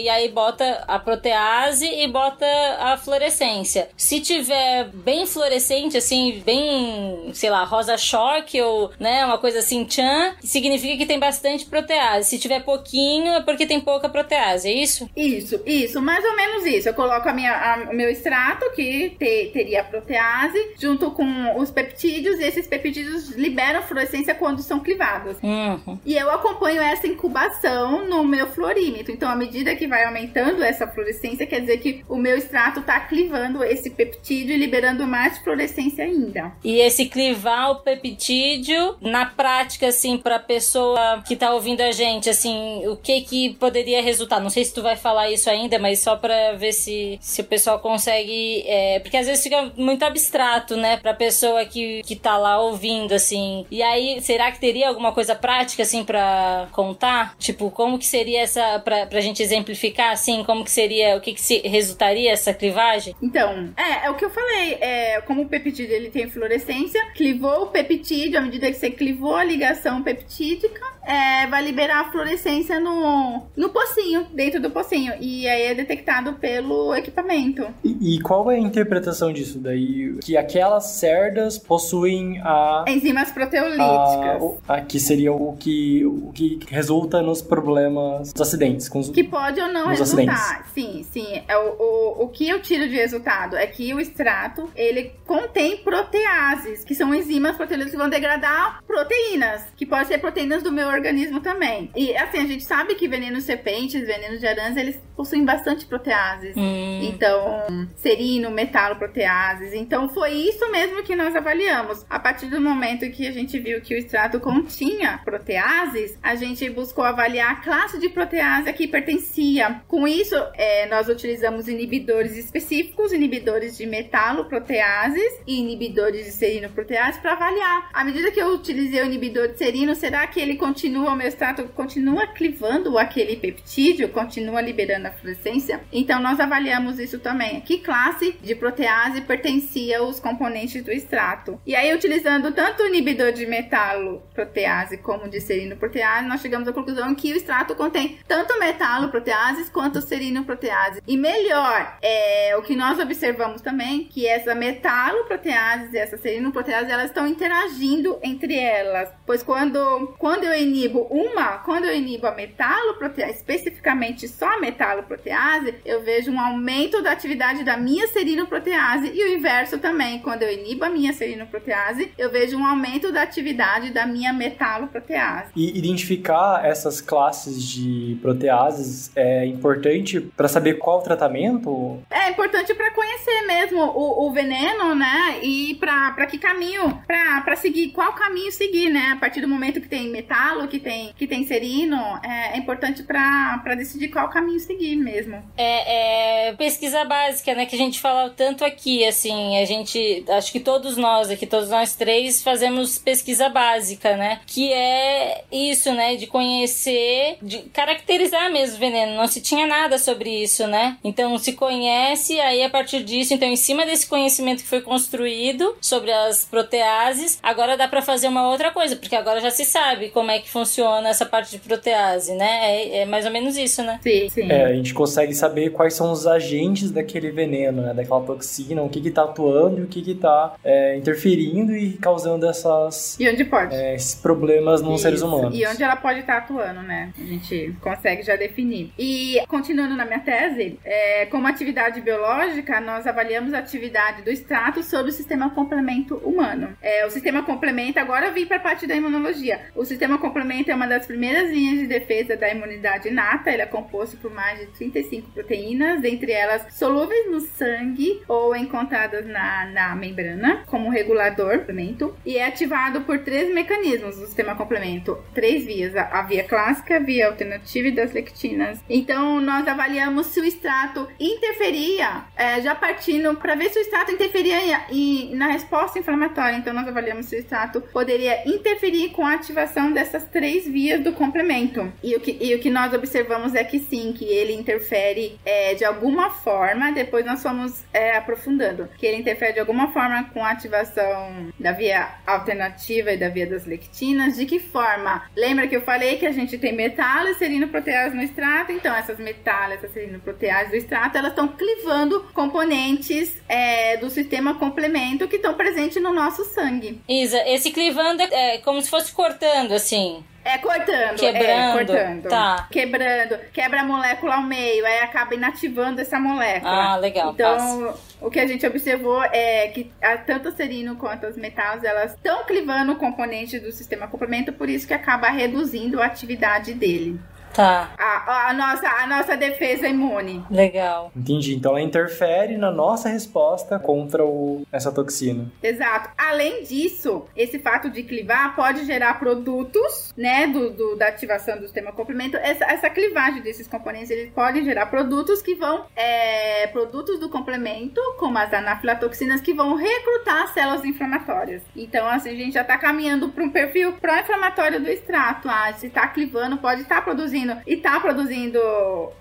e 0.00 0.08
aí 0.08 0.28
bota 0.28 0.84
a 0.86 0.98
protease 0.98 1.86
e 1.86 2.06
bota 2.08 2.46
a 2.78 2.96
fluorescência. 2.96 3.88
Se 3.96 4.20
tiver 4.20 4.88
bem 4.92 5.26
fluorescente, 5.26 5.96
assim, 5.96 6.42
bem, 6.44 7.30
sei 7.32 7.50
lá, 7.50 7.64
rosa 7.64 7.96
choque 7.96 8.60
ou, 8.60 8.90
né, 8.98 9.24
uma 9.24 9.38
coisa 9.38 9.60
assim, 9.60 9.84
tchan, 9.84 10.34
significa 10.40 10.96
que 10.96 11.06
tem 11.06 11.18
bastante 11.18 11.64
protease. 11.64 12.30
Se 12.30 12.38
tiver 12.38 12.60
pouquinho, 12.60 13.32
é 13.32 13.40
porque 13.42 13.66
tem 13.66 13.80
pouca 13.80 14.08
protease, 14.08 14.68
é 14.68 14.72
isso? 14.72 15.08
Isso, 15.16 15.60
isso, 15.64 16.02
mais 16.02 16.24
ou 16.24 16.36
menos 16.36 16.66
isso. 16.66 16.88
Eu 16.88 16.94
coloco 16.94 17.28
a 17.28 17.32
minha, 17.32 17.52
a, 17.52 17.90
o 17.90 17.94
meu 17.94 18.08
extrato, 18.08 18.70
que 18.74 19.10
te, 19.18 19.50
teria 19.52 19.84
protease, 19.84 20.74
junto 20.78 21.10
com 21.12 21.58
os 21.58 21.70
peptídeos, 21.70 22.38
e 22.38 22.44
esses 22.44 22.66
peptídeos 22.66 23.30
liberam 23.30 23.82
fluorescência 23.82 24.34
quando 24.34 24.62
são 24.62 24.80
clivados. 24.80 25.36
Uhum. 25.42 25.98
E 26.04 26.16
eu 26.16 26.30
acompanho 26.30 26.82
essa 26.82 27.06
incubação 27.06 28.06
no 28.06 28.17
meu 28.24 28.46
fluorímetro. 28.48 29.12
Então, 29.12 29.28
à 29.28 29.36
medida 29.36 29.74
que 29.74 29.86
vai 29.86 30.04
aumentando 30.04 30.62
essa 30.62 30.86
fluorescência, 30.86 31.46
quer 31.46 31.60
dizer 31.60 31.78
que 31.78 32.04
o 32.08 32.16
meu 32.16 32.36
extrato 32.36 32.80
está 32.80 33.00
clivando 33.00 33.62
esse 33.64 33.90
peptídeo 33.90 34.54
e 34.54 34.58
liberando 34.58 35.06
mais 35.06 35.38
fluorescência 35.38 36.04
ainda. 36.04 36.52
E 36.64 36.80
esse 36.80 37.06
clivar 37.06 37.70
o 37.70 37.76
peptídeo, 37.76 38.96
na 39.00 39.26
prática, 39.26 39.88
assim, 39.88 40.16
para 40.18 40.36
a 40.36 40.40
pessoa 40.40 41.22
que 41.26 41.34
está 41.34 41.52
ouvindo 41.52 41.80
a 41.80 41.92
gente, 41.92 42.28
assim, 42.28 42.86
o 42.86 42.96
que 42.96 43.20
que 43.22 43.54
poderia 43.54 44.02
resultar? 44.02 44.40
Não 44.40 44.50
sei 44.50 44.64
se 44.64 44.74
tu 44.74 44.82
vai 44.82 44.96
falar 44.96 45.30
isso 45.30 45.48
ainda, 45.48 45.78
mas 45.78 46.00
só 46.00 46.16
para 46.16 46.52
ver 46.52 46.72
se, 46.72 47.18
se 47.20 47.40
o 47.40 47.44
pessoal 47.44 47.78
consegue. 47.78 48.62
É, 48.66 49.00
porque 49.00 49.16
às 49.16 49.26
vezes 49.26 49.42
fica 49.42 49.72
muito 49.76 50.04
abstrato, 50.04 50.76
né, 50.76 50.96
para 50.96 51.12
a 51.12 51.14
pessoa 51.14 51.64
que, 51.64 52.02
que 52.02 52.16
tá 52.16 52.36
lá 52.36 52.60
ouvindo, 52.60 53.12
assim. 53.12 53.66
E 53.70 53.82
aí, 53.82 54.20
será 54.20 54.50
que 54.50 54.60
teria 54.60 54.88
alguma 54.88 55.12
coisa 55.12 55.34
prática, 55.34 55.82
assim, 55.82 56.04
para 56.04 56.68
contar? 56.72 57.36
Tipo, 57.38 57.70
como 57.70 57.98
que 57.98 58.06
seria 58.08 58.40
essa, 58.40 58.78
pra, 58.80 59.06
pra 59.06 59.20
gente 59.20 59.42
exemplificar, 59.42 60.12
assim, 60.12 60.42
como 60.44 60.64
que 60.64 60.70
seria, 60.70 61.16
o 61.16 61.20
que 61.20 61.34
que 61.34 61.40
se, 61.40 61.58
resultaria 61.60 62.32
essa 62.32 62.52
clivagem? 62.52 63.14
Então, 63.22 63.72
é, 63.76 64.06
é 64.06 64.10
o 64.10 64.14
que 64.14 64.24
eu 64.24 64.30
falei, 64.30 64.74
é, 64.80 65.20
como 65.22 65.42
o 65.42 65.48
peptídeo 65.48 65.94
ele 65.94 66.10
tem 66.10 66.28
fluorescência, 66.28 67.00
clivou 67.14 67.64
o 67.64 67.66
peptídeo, 67.66 68.38
à 68.38 68.42
medida 68.42 68.70
que 68.70 68.76
você 68.76 68.90
clivou 68.90 69.36
a 69.36 69.44
ligação 69.44 70.02
peptídica, 70.02 70.84
é, 71.08 71.46
vai 71.46 71.64
liberar 71.64 72.00
a 72.00 72.10
fluorescência 72.10 72.78
no, 72.78 73.46
no 73.56 73.70
pocinho, 73.70 74.26
dentro 74.34 74.60
do 74.60 74.70
pocinho, 74.70 75.14
e 75.18 75.48
aí 75.48 75.62
é 75.62 75.74
detectado 75.74 76.34
pelo 76.34 76.94
equipamento. 76.94 77.66
E, 77.82 78.16
e 78.16 78.20
qual 78.20 78.50
é 78.50 78.56
a 78.56 78.58
interpretação 78.58 79.32
disso 79.32 79.58
daí? 79.58 80.18
Que 80.22 80.36
aquelas 80.36 80.84
cerdas 80.84 81.56
possuem 81.56 82.38
a... 82.44 82.84
Enzimas 82.86 83.30
proteolíticas. 83.30 84.60
A, 84.68 84.74
a, 84.74 84.80
que 84.82 85.00
seria 85.00 85.32
o 85.32 85.56
que, 85.56 86.04
o 86.04 86.30
que 86.34 86.60
resulta 86.68 87.22
nos 87.22 87.40
problemas, 87.40 88.30
dos 88.30 88.42
acidentes. 88.42 88.86
Com 88.86 88.98
os, 88.98 89.08
que 89.08 89.24
pode 89.24 89.58
ou 89.62 89.68
não 89.68 89.86
resultar. 89.86 90.34
Acidentes. 90.34 90.72
Sim, 90.74 91.06
sim. 91.10 91.42
É 91.48 91.56
o, 91.56 91.76
o, 91.78 92.24
o 92.24 92.28
que 92.28 92.46
eu 92.46 92.60
tiro 92.60 92.86
de 92.86 92.94
resultado 92.94 93.56
é 93.56 93.66
que 93.66 93.94
o 93.94 94.00
extrato, 94.00 94.68
ele 94.76 95.12
contém 95.26 95.78
proteases, 95.78 96.84
que 96.84 96.94
são 96.94 97.14
enzimas 97.14 97.56
proteínas 97.56 97.90
que 97.90 97.96
vão 97.96 98.10
degradar 98.10 98.82
proteínas, 98.86 99.62
que 99.74 99.86
podem 99.86 100.04
ser 100.04 100.18
proteínas 100.18 100.62
do 100.62 100.70
meu 100.70 100.86
organismo 100.86 100.97
também. 101.40 101.90
E 101.96 102.16
assim, 102.16 102.38
a 102.38 102.46
gente 102.46 102.64
sabe 102.64 102.94
que 102.94 103.08
venenos 103.08 103.44
serpentes, 103.44 104.06
venenos 104.06 104.40
de 104.40 104.46
aranhas, 104.46 104.76
eles 104.76 105.00
possuem 105.16 105.44
bastante 105.44 105.86
proteases. 105.86 106.56
Hum. 106.56 107.00
Então, 107.02 107.88
serino, 107.96 108.50
metalo, 108.50 108.96
proteases. 108.96 109.72
Então, 109.72 110.08
foi 110.08 110.32
isso 110.32 110.70
mesmo 110.70 111.02
que 111.02 111.16
nós 111.16 111.34
avaliamos. 111.34 112.06
A 112.08 112.18
partir 112.18 112.46
do 112.46 112.60
momento 112.60 113.10
que 113.10 113.26
a 113.26 113.32
gente 113.32 113.58
viu 113.58 113.80
que 113.80 113.94
o 113.94 113.98
extrato 113.98 114.38
continha 114.38 115.20
proteases, 115.24 116.18
a 116.22 116.34
gente 116.34 116.68
buscou 116.70 117.04
avaliar 117.04 117.52
a 117.52 117.56
classe 117.56 117.98
de 117.98 118.08
protease 118.08 118.68
a 118.68 118.72
que 118.72 118.86
pertencia. 118.86 119.82
Com 119.88 120.06
isso, 120.06 120.36
é, 120.54 120.86
nós 120.86 121.08
utilizamos 121.08 121.68
inibidores 121.68 122.36
específicos, 122.36 123.12
inibidores 123.12 123.76
de 123.76 123.86
metaloproteases 123.86 125.40
e 125.46 125.58
inibidores 125.58 126.26
de 126.26 126.32
serinoproteases 126.32 127.20
para 127.20 127.32
avaliar. 127.32 127.90
À 127.92 128.04
medida 128.04 128.30
que 128.30 128.40
eu 128.40 128.54
utilizei 128.54 129.02
o 129.02 129.06
inibidor 129.06 129.48
de 129.48 129.58
serino, 129.58 129.94
será 129.94 130.26
que 130.26 130.40
ele 130.40 130.56
continua, 130.56 130.87
o 130.96 131.14
meu 131.14 131.26
extrato 131.26 131.64
continua 131.68 132.26
clivando 132.26 132.98
aquele 132.98 133.36
peptídeo, 133.36 134.08
continua 134.08 134.60
liberando 134.60 135.08
a 135.08 135.12
fluorescência? 135.12 135.80
Então, 135.92 136.20
nós 136.20 136.40
avaliamos 136.40 136.98
isso 136.98 137.18
também. 137.18 137.60
Que 137.60 137.78
classe 137.78 138.36
de 138.42 138.54
protease 138.54 139.20
pertencia 139.22 140.02
os 140.02 140.20
componentes 140.20 140.82
do 140.82 140.90
extrato? 140.90 141.60
E 141.66 141.74
aí, 141.74 141.94
utilizando 141.94 142.52
tanto 142.52 142.82
o 142.82 142.86
inibidor 142.86 143.32
de 143.32 143.46
metaloprotease 143.46 144.98
como 144.98 145.28
de 145.28 145.40
serinoprotease, 145.40 146.28
nós 146.28 146.40
chegamos 146.40 146.68
à 146.68 146.72
conclusão 146.72 147.14
que 147.14 147.32
o 147.32 147.36
extrato 147.36 147.74
contém 147.74 148.18
tanto 148.26 148.58
metaloproteases 148.58 149.68
quanto 149.68 150.00
serinoproteases. 150.00 151.02
E 151.06 151.16
melhor, 151.16 151.98
é 152.02 152.56
o 152.56 152.62
que 152.62 152.76
nós 152.76 152.98
observamos 152.98 153.60
também, 153.60 154.04
que 154.04 154.26
essa 154.26 154.54
metaloproteases 154.54 155.92
e 155.92 155.98
essa 155.98 156.16
serinoproteases, 156.16 156.90
elas 156.90 157.06
estão 157.06 157.26
interagindo 157.26 158.18
entre 158.22 158.54
elas. 158.56 159.10
Pois 159.26 159.42
quando, 159.42 160.14
quando 160.18 160.44
eu 160.44 160.54
inibo 160.68 161.06
uma, 161.10 161.58
quando 161.58 161.84
eu 161.86 161.94
inibo 161.94 162.26
a 162.26 162.34
metaloprotease, 162.34 163.38
especificamente 163.38 164.28
só 164.28 164.54
a 164.54 164.60
metaloprotease, 164.60 165.74
eu 165.84 166.02
vejo 166.02 166.30
um 166.30 166.40
aumento 166.40 167.02
da 167.02 167.12
atividade 167.12 167.64
da 167.64 167.76
minha 167.76 168.06
serinoprotease 168.08 169.10
e 169.12 169.24
o 169.24 169.36
inverso 169.36 169.78
também. 169.78 170.20
Quando 170.20 170.42
eu 170.42 170.52
inibo 170.52 170.84
a 170.84 170.90
minha 170.90 171.12
serinoprotease, 171.12 172.12
eu 172.16 172.30
vejo 172.30 172.56
um 172.56 172.66
aumento 172.66 173.10
da 173.10 173.22
atividade 173.22 173.90
da 173.90 174.06
minha 174.06 174.32
metaloprotease. 174.32 175.50
E 175.56 175.78
identificar 175.78 176.64
essas 176.64 177.00
classes 177.00 177.62
de 177.62 178.18
proteases 178.20 179.10
é 179.16 179.46
importante 179.46 180.20
para 180.20 180.48
saber 180.48 180.74
qual 180.74 181.02
tratamento? 181.02 182.02
É 182.10 182.30
importante 182.30 182.74
para 182.74 182.90
conhecer 182.90 183.46
mesmo 183.46 183.80
o, 183.80 184.26
o, 184.26 184.32
veneno, 184.32 184.94
né? 184.94 185.38
E 185.42 185.74
para 185.76 186.26
que 186.26 186.38
caminho, 186.38 187.02
para 187.06 187.56
seguir, 187.56 187.88
qual 187.88 188.12
caminho 188.12 188.52
seguir, 188.52 188.90
né? 188.90 189.12
A 189.12 189.16
partir 189.16 189.40
do 189.40 189.48
momento 189.48 189.80
que 189.80 189.88
tem 189.88 190.08
metalo, 190.08 190.57
que 190.66 190.78
tem, 190.78 191.12
que 191.16 191.26
tem 191.26 191.46
serino, 191.46 191.96
é, 192.22 192.54
é 192.54 192.56
importante 192.56 193.02
para 193.02 193.74
decidir 193.76 194.08
qual 194.08 194.28
caminho 194.28 194.58
seguir 194.58 194.96
mesmo. 194.96 195.42
É, 195.56 196.48
é, 196.48 196.52
pesquisa 196.54 197.04
básica, 197.04 197.54
né? 197.54 197.66
Que 197.66 197.76
a 197.76 197.78
gente 197.78 198.00
fala 198.00 198.30
tanto 198.30 198.64
aqui, 198.64 199.04
assim, 199.04 199.58
a 199.58 199.64
gente, 199.64 200.24
acho 200.28 200.50
que 200.50 200.60
todos 200.60 200.96
nós 200.96 201.30
aqui, 201.30 201.46
todos 201.46 201.68
nós 201.68 201.94
três, 201.94 202.42
fazemos 202.42 202.98
pesquisa 202.98 203.48
básica, 203.48 204.16
né? 204.16 204.40
Que 204.46 204.72
é 204.72 205.44
isso, 205.52 205.92
né? 205.92 206.16
De 206.16 206.26
conhecer, 206.26 207.38
de 207.42 207.58
caracterizar 207.70 208.50
mesmo 208.50 208.76
o 208.76 208.80
veneno. 208.80 209.16
Não 209.16 209.26
se 209.26 209.40
tinha 209.40 209.66
nada 209.66 209.98
sobre 209.98 210.42
isso, 210.42 210.66
né? 210.66 210.96
Então 211.04 211.38
se 211.38 211.52
conhece, 211.52 212.40
aí 212.40 212.62
a 212.62 212.70
partir 212.70 213.02
disso, 213.04 213.34
então 213.34 213.48
em 213.48 213.56
cima 213.56 213.84
desse 213.84 214.06
conhecimento 214.06 214.62
que 214.62 214.68
foi 214.68 214.80
construído 214.80 215.76
sobre 215.80 216.12
as 216.12 216.44
proteases, 216.44 217.38
agora 217.42 217.76
dá 217.76 217.86
para 217.88 218.02
fazer 218.02 218.28
uma 218.28 218.48
outra 218.48 218.70
coisa, 218.70 218.96
porque 218.96 219.16
agora 219.16 219.40
já 219.40 219.50
se 219.50 219.64
sabe 219.64 220.10
como 220.10 220.30
é 220.30 220.38
que 220.38 220.47
funciona 220.50 221.08
essa 221.08 221.26
parte 221.26 221.50
de 221.50 221.58
protease, 221.58 222.34
né? 222.34 222.46
É, 222.46 222.98
é 222.98 223.06
mais 223.06 223.26
ou 223.26 223.32
menos 223.32 223.56
isso, 223.56 223.82
né? 223.82 223.98
Sim, 224.02 224.28
sim. 224.28 224.50
É, 224.50 224.64
a 224.64 224.72
gente 224.72 224.94
consegue 224.94 225.34
saber 225.34 225.70
quais 225.70 225.94
são 225.94 226.10
os 226.10 226.26
agentes 226.26 226.90
daquele 226.90 227.30
veneno, 227.30 227.82
né? 227.82 227.94
Daquela 227.94 228.22
toxina, 228.22 228.82
o 228.82 228.88
que 228.88 229.00
que 229.00 229.10
tá 229.10 229.24
atuando 229.24 229.80
e 229.80 229.82
o 229.84 229.86
que 229.86 230.02
que 230.02 230.14
tá 230.14 230.54
é, 230.64 230.96
interferindo 230.96 231.76
e 231.76 231.92
causando 231.94 232.46
essas... 232.46 233.18
E 233.20 233.28
onde 233.28 233.44
pode. 233.44 233.74
É, 233.74 233.94
esses 233.94 234.14
problemas 234.14 234.80
nos 234.80 235.00
seres 235.00 235.22
humanos. 235.22 235.58
E 235.58 235.66
onde 235.66 235.82
ela 235.82 235.96
pode 235.96 236.20
estar 236.20 236.34
tá 236.34 236.38
atuando, 236.38 236.82
né? 236.82 237.12
A 237.18 237.24
gente 237.24 237.74
consegue 237.80 238.22
já 238.22 238.36
definir. 238.36 238.92
E 238.98 239.42
continuando 239.48 239.94
na 239.94 240.04
minha 240.04 240.20
tese, 240.20 240.78
é, 240.84 241.26
como 241.26 241.46
atividade 241.46 242.00
biológica, 242.00 242.80
nós 242.80 243.06
avaliamos 243.06 243.52
a 243.52 243.58
atividade 243.58 244.22
do 244.22 244.30
extrato 244.30 244.82
sobre 244.82 245.10
o 245.10 245.14
sistema 245.14 245.50
complemento 245.50 246.16
humano. 246.16 246.76
É, 246.80 247.06
o 247.06 247.10
sistema 247.10 247.42
complemento, 247.42 247.98
agora 247.98 248.26
eu 248.26 248.32
vim 248.32 248.46
para 248.46 248.56
a 248.56 248.60
parte 248.60 248.86
da 248.86 248.94
imunologia. 248.94 249.60
O 249.74 249.84
sistema 249.84 250.18
complemento 250.18 250.37
é 250.70 250.74
uma 250.74 250.86
das 250.86 251.06
primeiras 251.06 251.50
linhas 251.50 251.80
de 251.80 251.86
defesa 251.86 252.36
da 252.36 252.50
imunidade 252.50 253.08
inata. 253.08 253.50
Ele 253.50 253.62
é 253.62 253.66
composto 253.66 254.16
por 254.16 254.32
mais 254.32 254.58
de 254.60 254.66
35 254.66 255.30
proteínas, 255.30 256.00
dentre 256.00 256.32
elas 256.32 256.66
solúveis 256.74 257.30
no 257.30 257.40
sangue 257.40 258.22
ou 258.28 258.54
encontradas 258.54 259.26
na, 259.26 259.66
na 259.66 259.96
membrana, 259.96 260.64
como 260.66 260.90
regulador 260.90 261.58
complemento, 261.58 262.14
e 262.24 262.36
é 262.36 262.46
ativado 262.46 263.02
por 263.02 263.18
três 263.20 263.52
mecanismos 263.52 264.16
do 264.16 264.26
sistema 264.26 264.54
complemento, 264.54 265.18
três 265.34 265.64
vias: 265.64 265.94
a, 265.94 266.02
a 266.18 266.22
via 266.22 266.44
clássica, 266.44 266.96
a 266.96 266.98
via 266.98 267.28
alternativa 267.28 267.88
e 267.88 267.92
das 267.92 268.12
lectinas. 268.12 268.80
Então, 268.88 269.40
nós 269.40 269.66
avaliamos 269.66 270.26
se 270.26 270.40
o 270.40 270.44
extrato 270.44 271.08
interferia, 271.20 272.24
é, 272.36 272.60
já 272.60 272.74
partindo 272.74 273.34
para 273.36 273.54
ver 273.54 273.70
se 273.70 273.78
o 273.78 273.82
extrato 273.82 274.12
interferia 274.12 274.58
em, 274.90 275.32
em, 275.32 275.34
na 275.36 275.48
resposta 275.48 275.98
inflamatória. 275.98 276.56
Então, 276.56 276.72
nós 276.72 276.88
avaliamos 276.88 277.26
se 277.26 277.36
o 277.36 277.38
extrato 277.38 277.80
poderia 277.80 278.48
interferir 278.48 279.10
com 279.10 279.24
a 279.24 279.34
ativação 279.34 279.92
dessas 279.92 280.24
três 280.30 280.66
vias 280.66 281.02
do 281.02 281.12
complemento. 281.12 281.92
E 282.02 282.14
o 282.16 282.20
que, 282.20 282.36
e 282.40 282.54
o 282.54 282.58
que 282.58 282.70
nós 282.70 282.92
observamos 282.92 283.54
é 283.54 283.64
que 283.64 283.78
sim, 283.78 284.12
que 284.12 284.24
ele 284.24 284.52
interfere 284.52 285.38
é, 285.44 285.74
de 285.74 285.84
alguma 285.84 286.30
forma. 286.30 286.92
Depois 286.92 287.24
nós 287.24 287.42
fomos 287.42 287.82
é, 287.92 288.16
aprofundando 288.16 288.88
que 288.98 289.06
ele 289.06 289.18
interfere 289.18 289.54
de 289.54 289.60
alguma 289.60 289.92
forma 289.92 290.24
com 290.32 290.44
a 290.44 290.50
ativação 290.50 291.52
da 291.58 291.72
via 291.72 292.08
alternativa 292.26 293.12
e 293.12 293.16
da 293.16 293.28
via 293.28 293.46
das 293.46 293.66
lectinas. 293.66 294.36
De 294.36 294.46
que 294.46 294.58
forma? 294.58 295.22
Lembra 295.36 295.66
que 295.66 295.76
eu 295.76 295.82
falei 295.82 296.16
que 296.16 296.26
a 296.26 296.32
gente 296.32 296.58
tem 296.58 296.72
metalo 296.74 297.28
e 297.28 297.34
serinoprotease 297.34 298.14
no 298.14 298.22
extrato? 298.22 298.72
Então, 298.72 298.94
essas 298.94 299.18
metal, 299.18 299.72
essas 299.72 299.92
serinoproteases 299.92 300.70
do 300.70 300.76
extrato, 300.76 301.18
elas 301.18 301.30
estão 301.30 301.48
clivando 301.48 302.20
componentes 302.32 303.36
é, 303.48 303.96
do 303.96 304.10
sistema 304.10 304.54
complemento 304.54 305.28
que 305.28 305.36
estão 305.36 305.54
presentes 305.54 306.02
no 306.02 306.12
nosso 306.12 306.44
sangue. 306.44 307.00
Isa, 307.08 307.42
esse 307.46 307.70
clivando 307.70 308.22
é, 308.22 308.56
é 308.56 308.58
como 308.58 308.80
se 308.80 308.90
fosse 308.90 309.12
cortando, 309.12 309.72
assim. 309.72 310.17
É 310.44 310.56
cortando, 310.58 311.18
quebrando, 311.18 311.50
é, 311.50 311.72
cortando. 311.72 312.28
Tá. 312.28 312.68
Quebrando, 312.70 313.38
quebra 313.52 313.82
a 313.82 313.84
molécula 313.84 314.36
ao 314.36 314.42
meio, 314.42 314.86
aí 314.86 315.00
acaba 315.00 315.34
inativando 315.34 316.00
essa 316.00 316.18
molécula. 316.18 316.92
Ah, 316.92 316.96
legal. 316.96 317.32
Então, 317.32 317.94
o 318.20 318.30
que 318.30 318.40
a 318.40 318.46
gente 318.46 318.66
observou 318.66 319.22
é 319.24 319.68
que 319.68 319.92
a, 320.02 320.16
tanto 320.16 320.48
o 320.48 320.52
serino 320.52 320.96
quanto 320.96 321.26
os 321.26 321.36
metais, 321.36 321.84
elas 321.84 322.14
estão 322.14 322.44
clivando 322.44 322.96
componentes 322.96 323.60
do 323.60 323.70
sistema 323.70 324.08
complemento, 324.08 324.52
por 324.52 324.70
isso 324.70 324.86
que 324.86 324.94
acaba 324.94 325.28
reduzindo 325.28 326.00
a 326.00 326.06
atividade 326.06 326.72
dele. 326.72 327.20
Tá. 327.52 327.90
A, 327.98 328.48
a, 328.48 328.52
nossa, 328.54 328.88
a 328.88 329.06
nossa 329.06 329.36
defesa 329.36 329.88
imune. 329.88 330.44
Legal. 330.50 331.10
Entendi. 331.16 331.54
Então 331.54 331.72
ela 331.72 331.82
interfere 331.82 332.56
na 332.56 332.70
nossa 332.70 333.08
resposta 333.08 333.78
contra 333.78 334.24
o, 334.24 334.66
essa 334.72 334.92
toxina. 334.92 335.50
Exato. 335.62 336.10
Além 336.16 336.62
disso, 336.62 337.26
esse 337.34 337.58
fato 337.58 337.90
de 337.90 338.02
clivar 338.02 338.54
pode 338.54 338.84
gerar 338.84 339.18
produtos, 339.18 340.12
né, 340.16 340.46
do, 340.46 340.70
do 340.70 340.96
da 340.96 341.08
ativação 341.08 341.56
do 341.56 341.64
sistema 341.64 341.92
complemento. 341.92 342.36
Essa, 342.36 342.64
essa 342.64 342.90
clivagem 342.90 343.42
desses 343.42 343.66
componentes, 343.66 344.10
eles 344.10 344.30
podem 344.32 344.64
gerar 344.64 344.86
produtos 344.86 345.42
que 345.42 345.54
vão, 345.54 345.86
é, 345.96 346.66
produtos 346.68 347.18
do 347.18 347.28
complemento, 347.28 348.00
como 348.18 348.38
as 348.38 348.52
anafilatoxinas, 348.52 349.40
que 349.40 349.52
vão 349.52 349.74
recrutar 349.74 350.52
células 350.52 350.84
inflamatórias. 350.84 351.62
Então, 351.74 352.06
assim, 352.06 352.30
a 352.30 352.34
gente 352.34 352.54
já 352.54 352.62
está 352.62 352.76
caminhando 352.78 353.28
para 353.30 353.44
um 353.44 353.50
perfil 353.50 353.92
pró-inflamatório 353.94 354.80
do 354.80 354.88
extrato. 354.88 355.48
Ah, 355.48 355.72
se 355.72 355.86
está 355.86 356.06
clivando, 356.06 356.58
pode 356.58 356.82
estar 356.82 356.96
tá 356.96 357.02
produzindo 357.02 357.37
produzindo 357.38 357.56
e 357.66 357.74
está 357.74 358.00
produzindo 358.00 358.58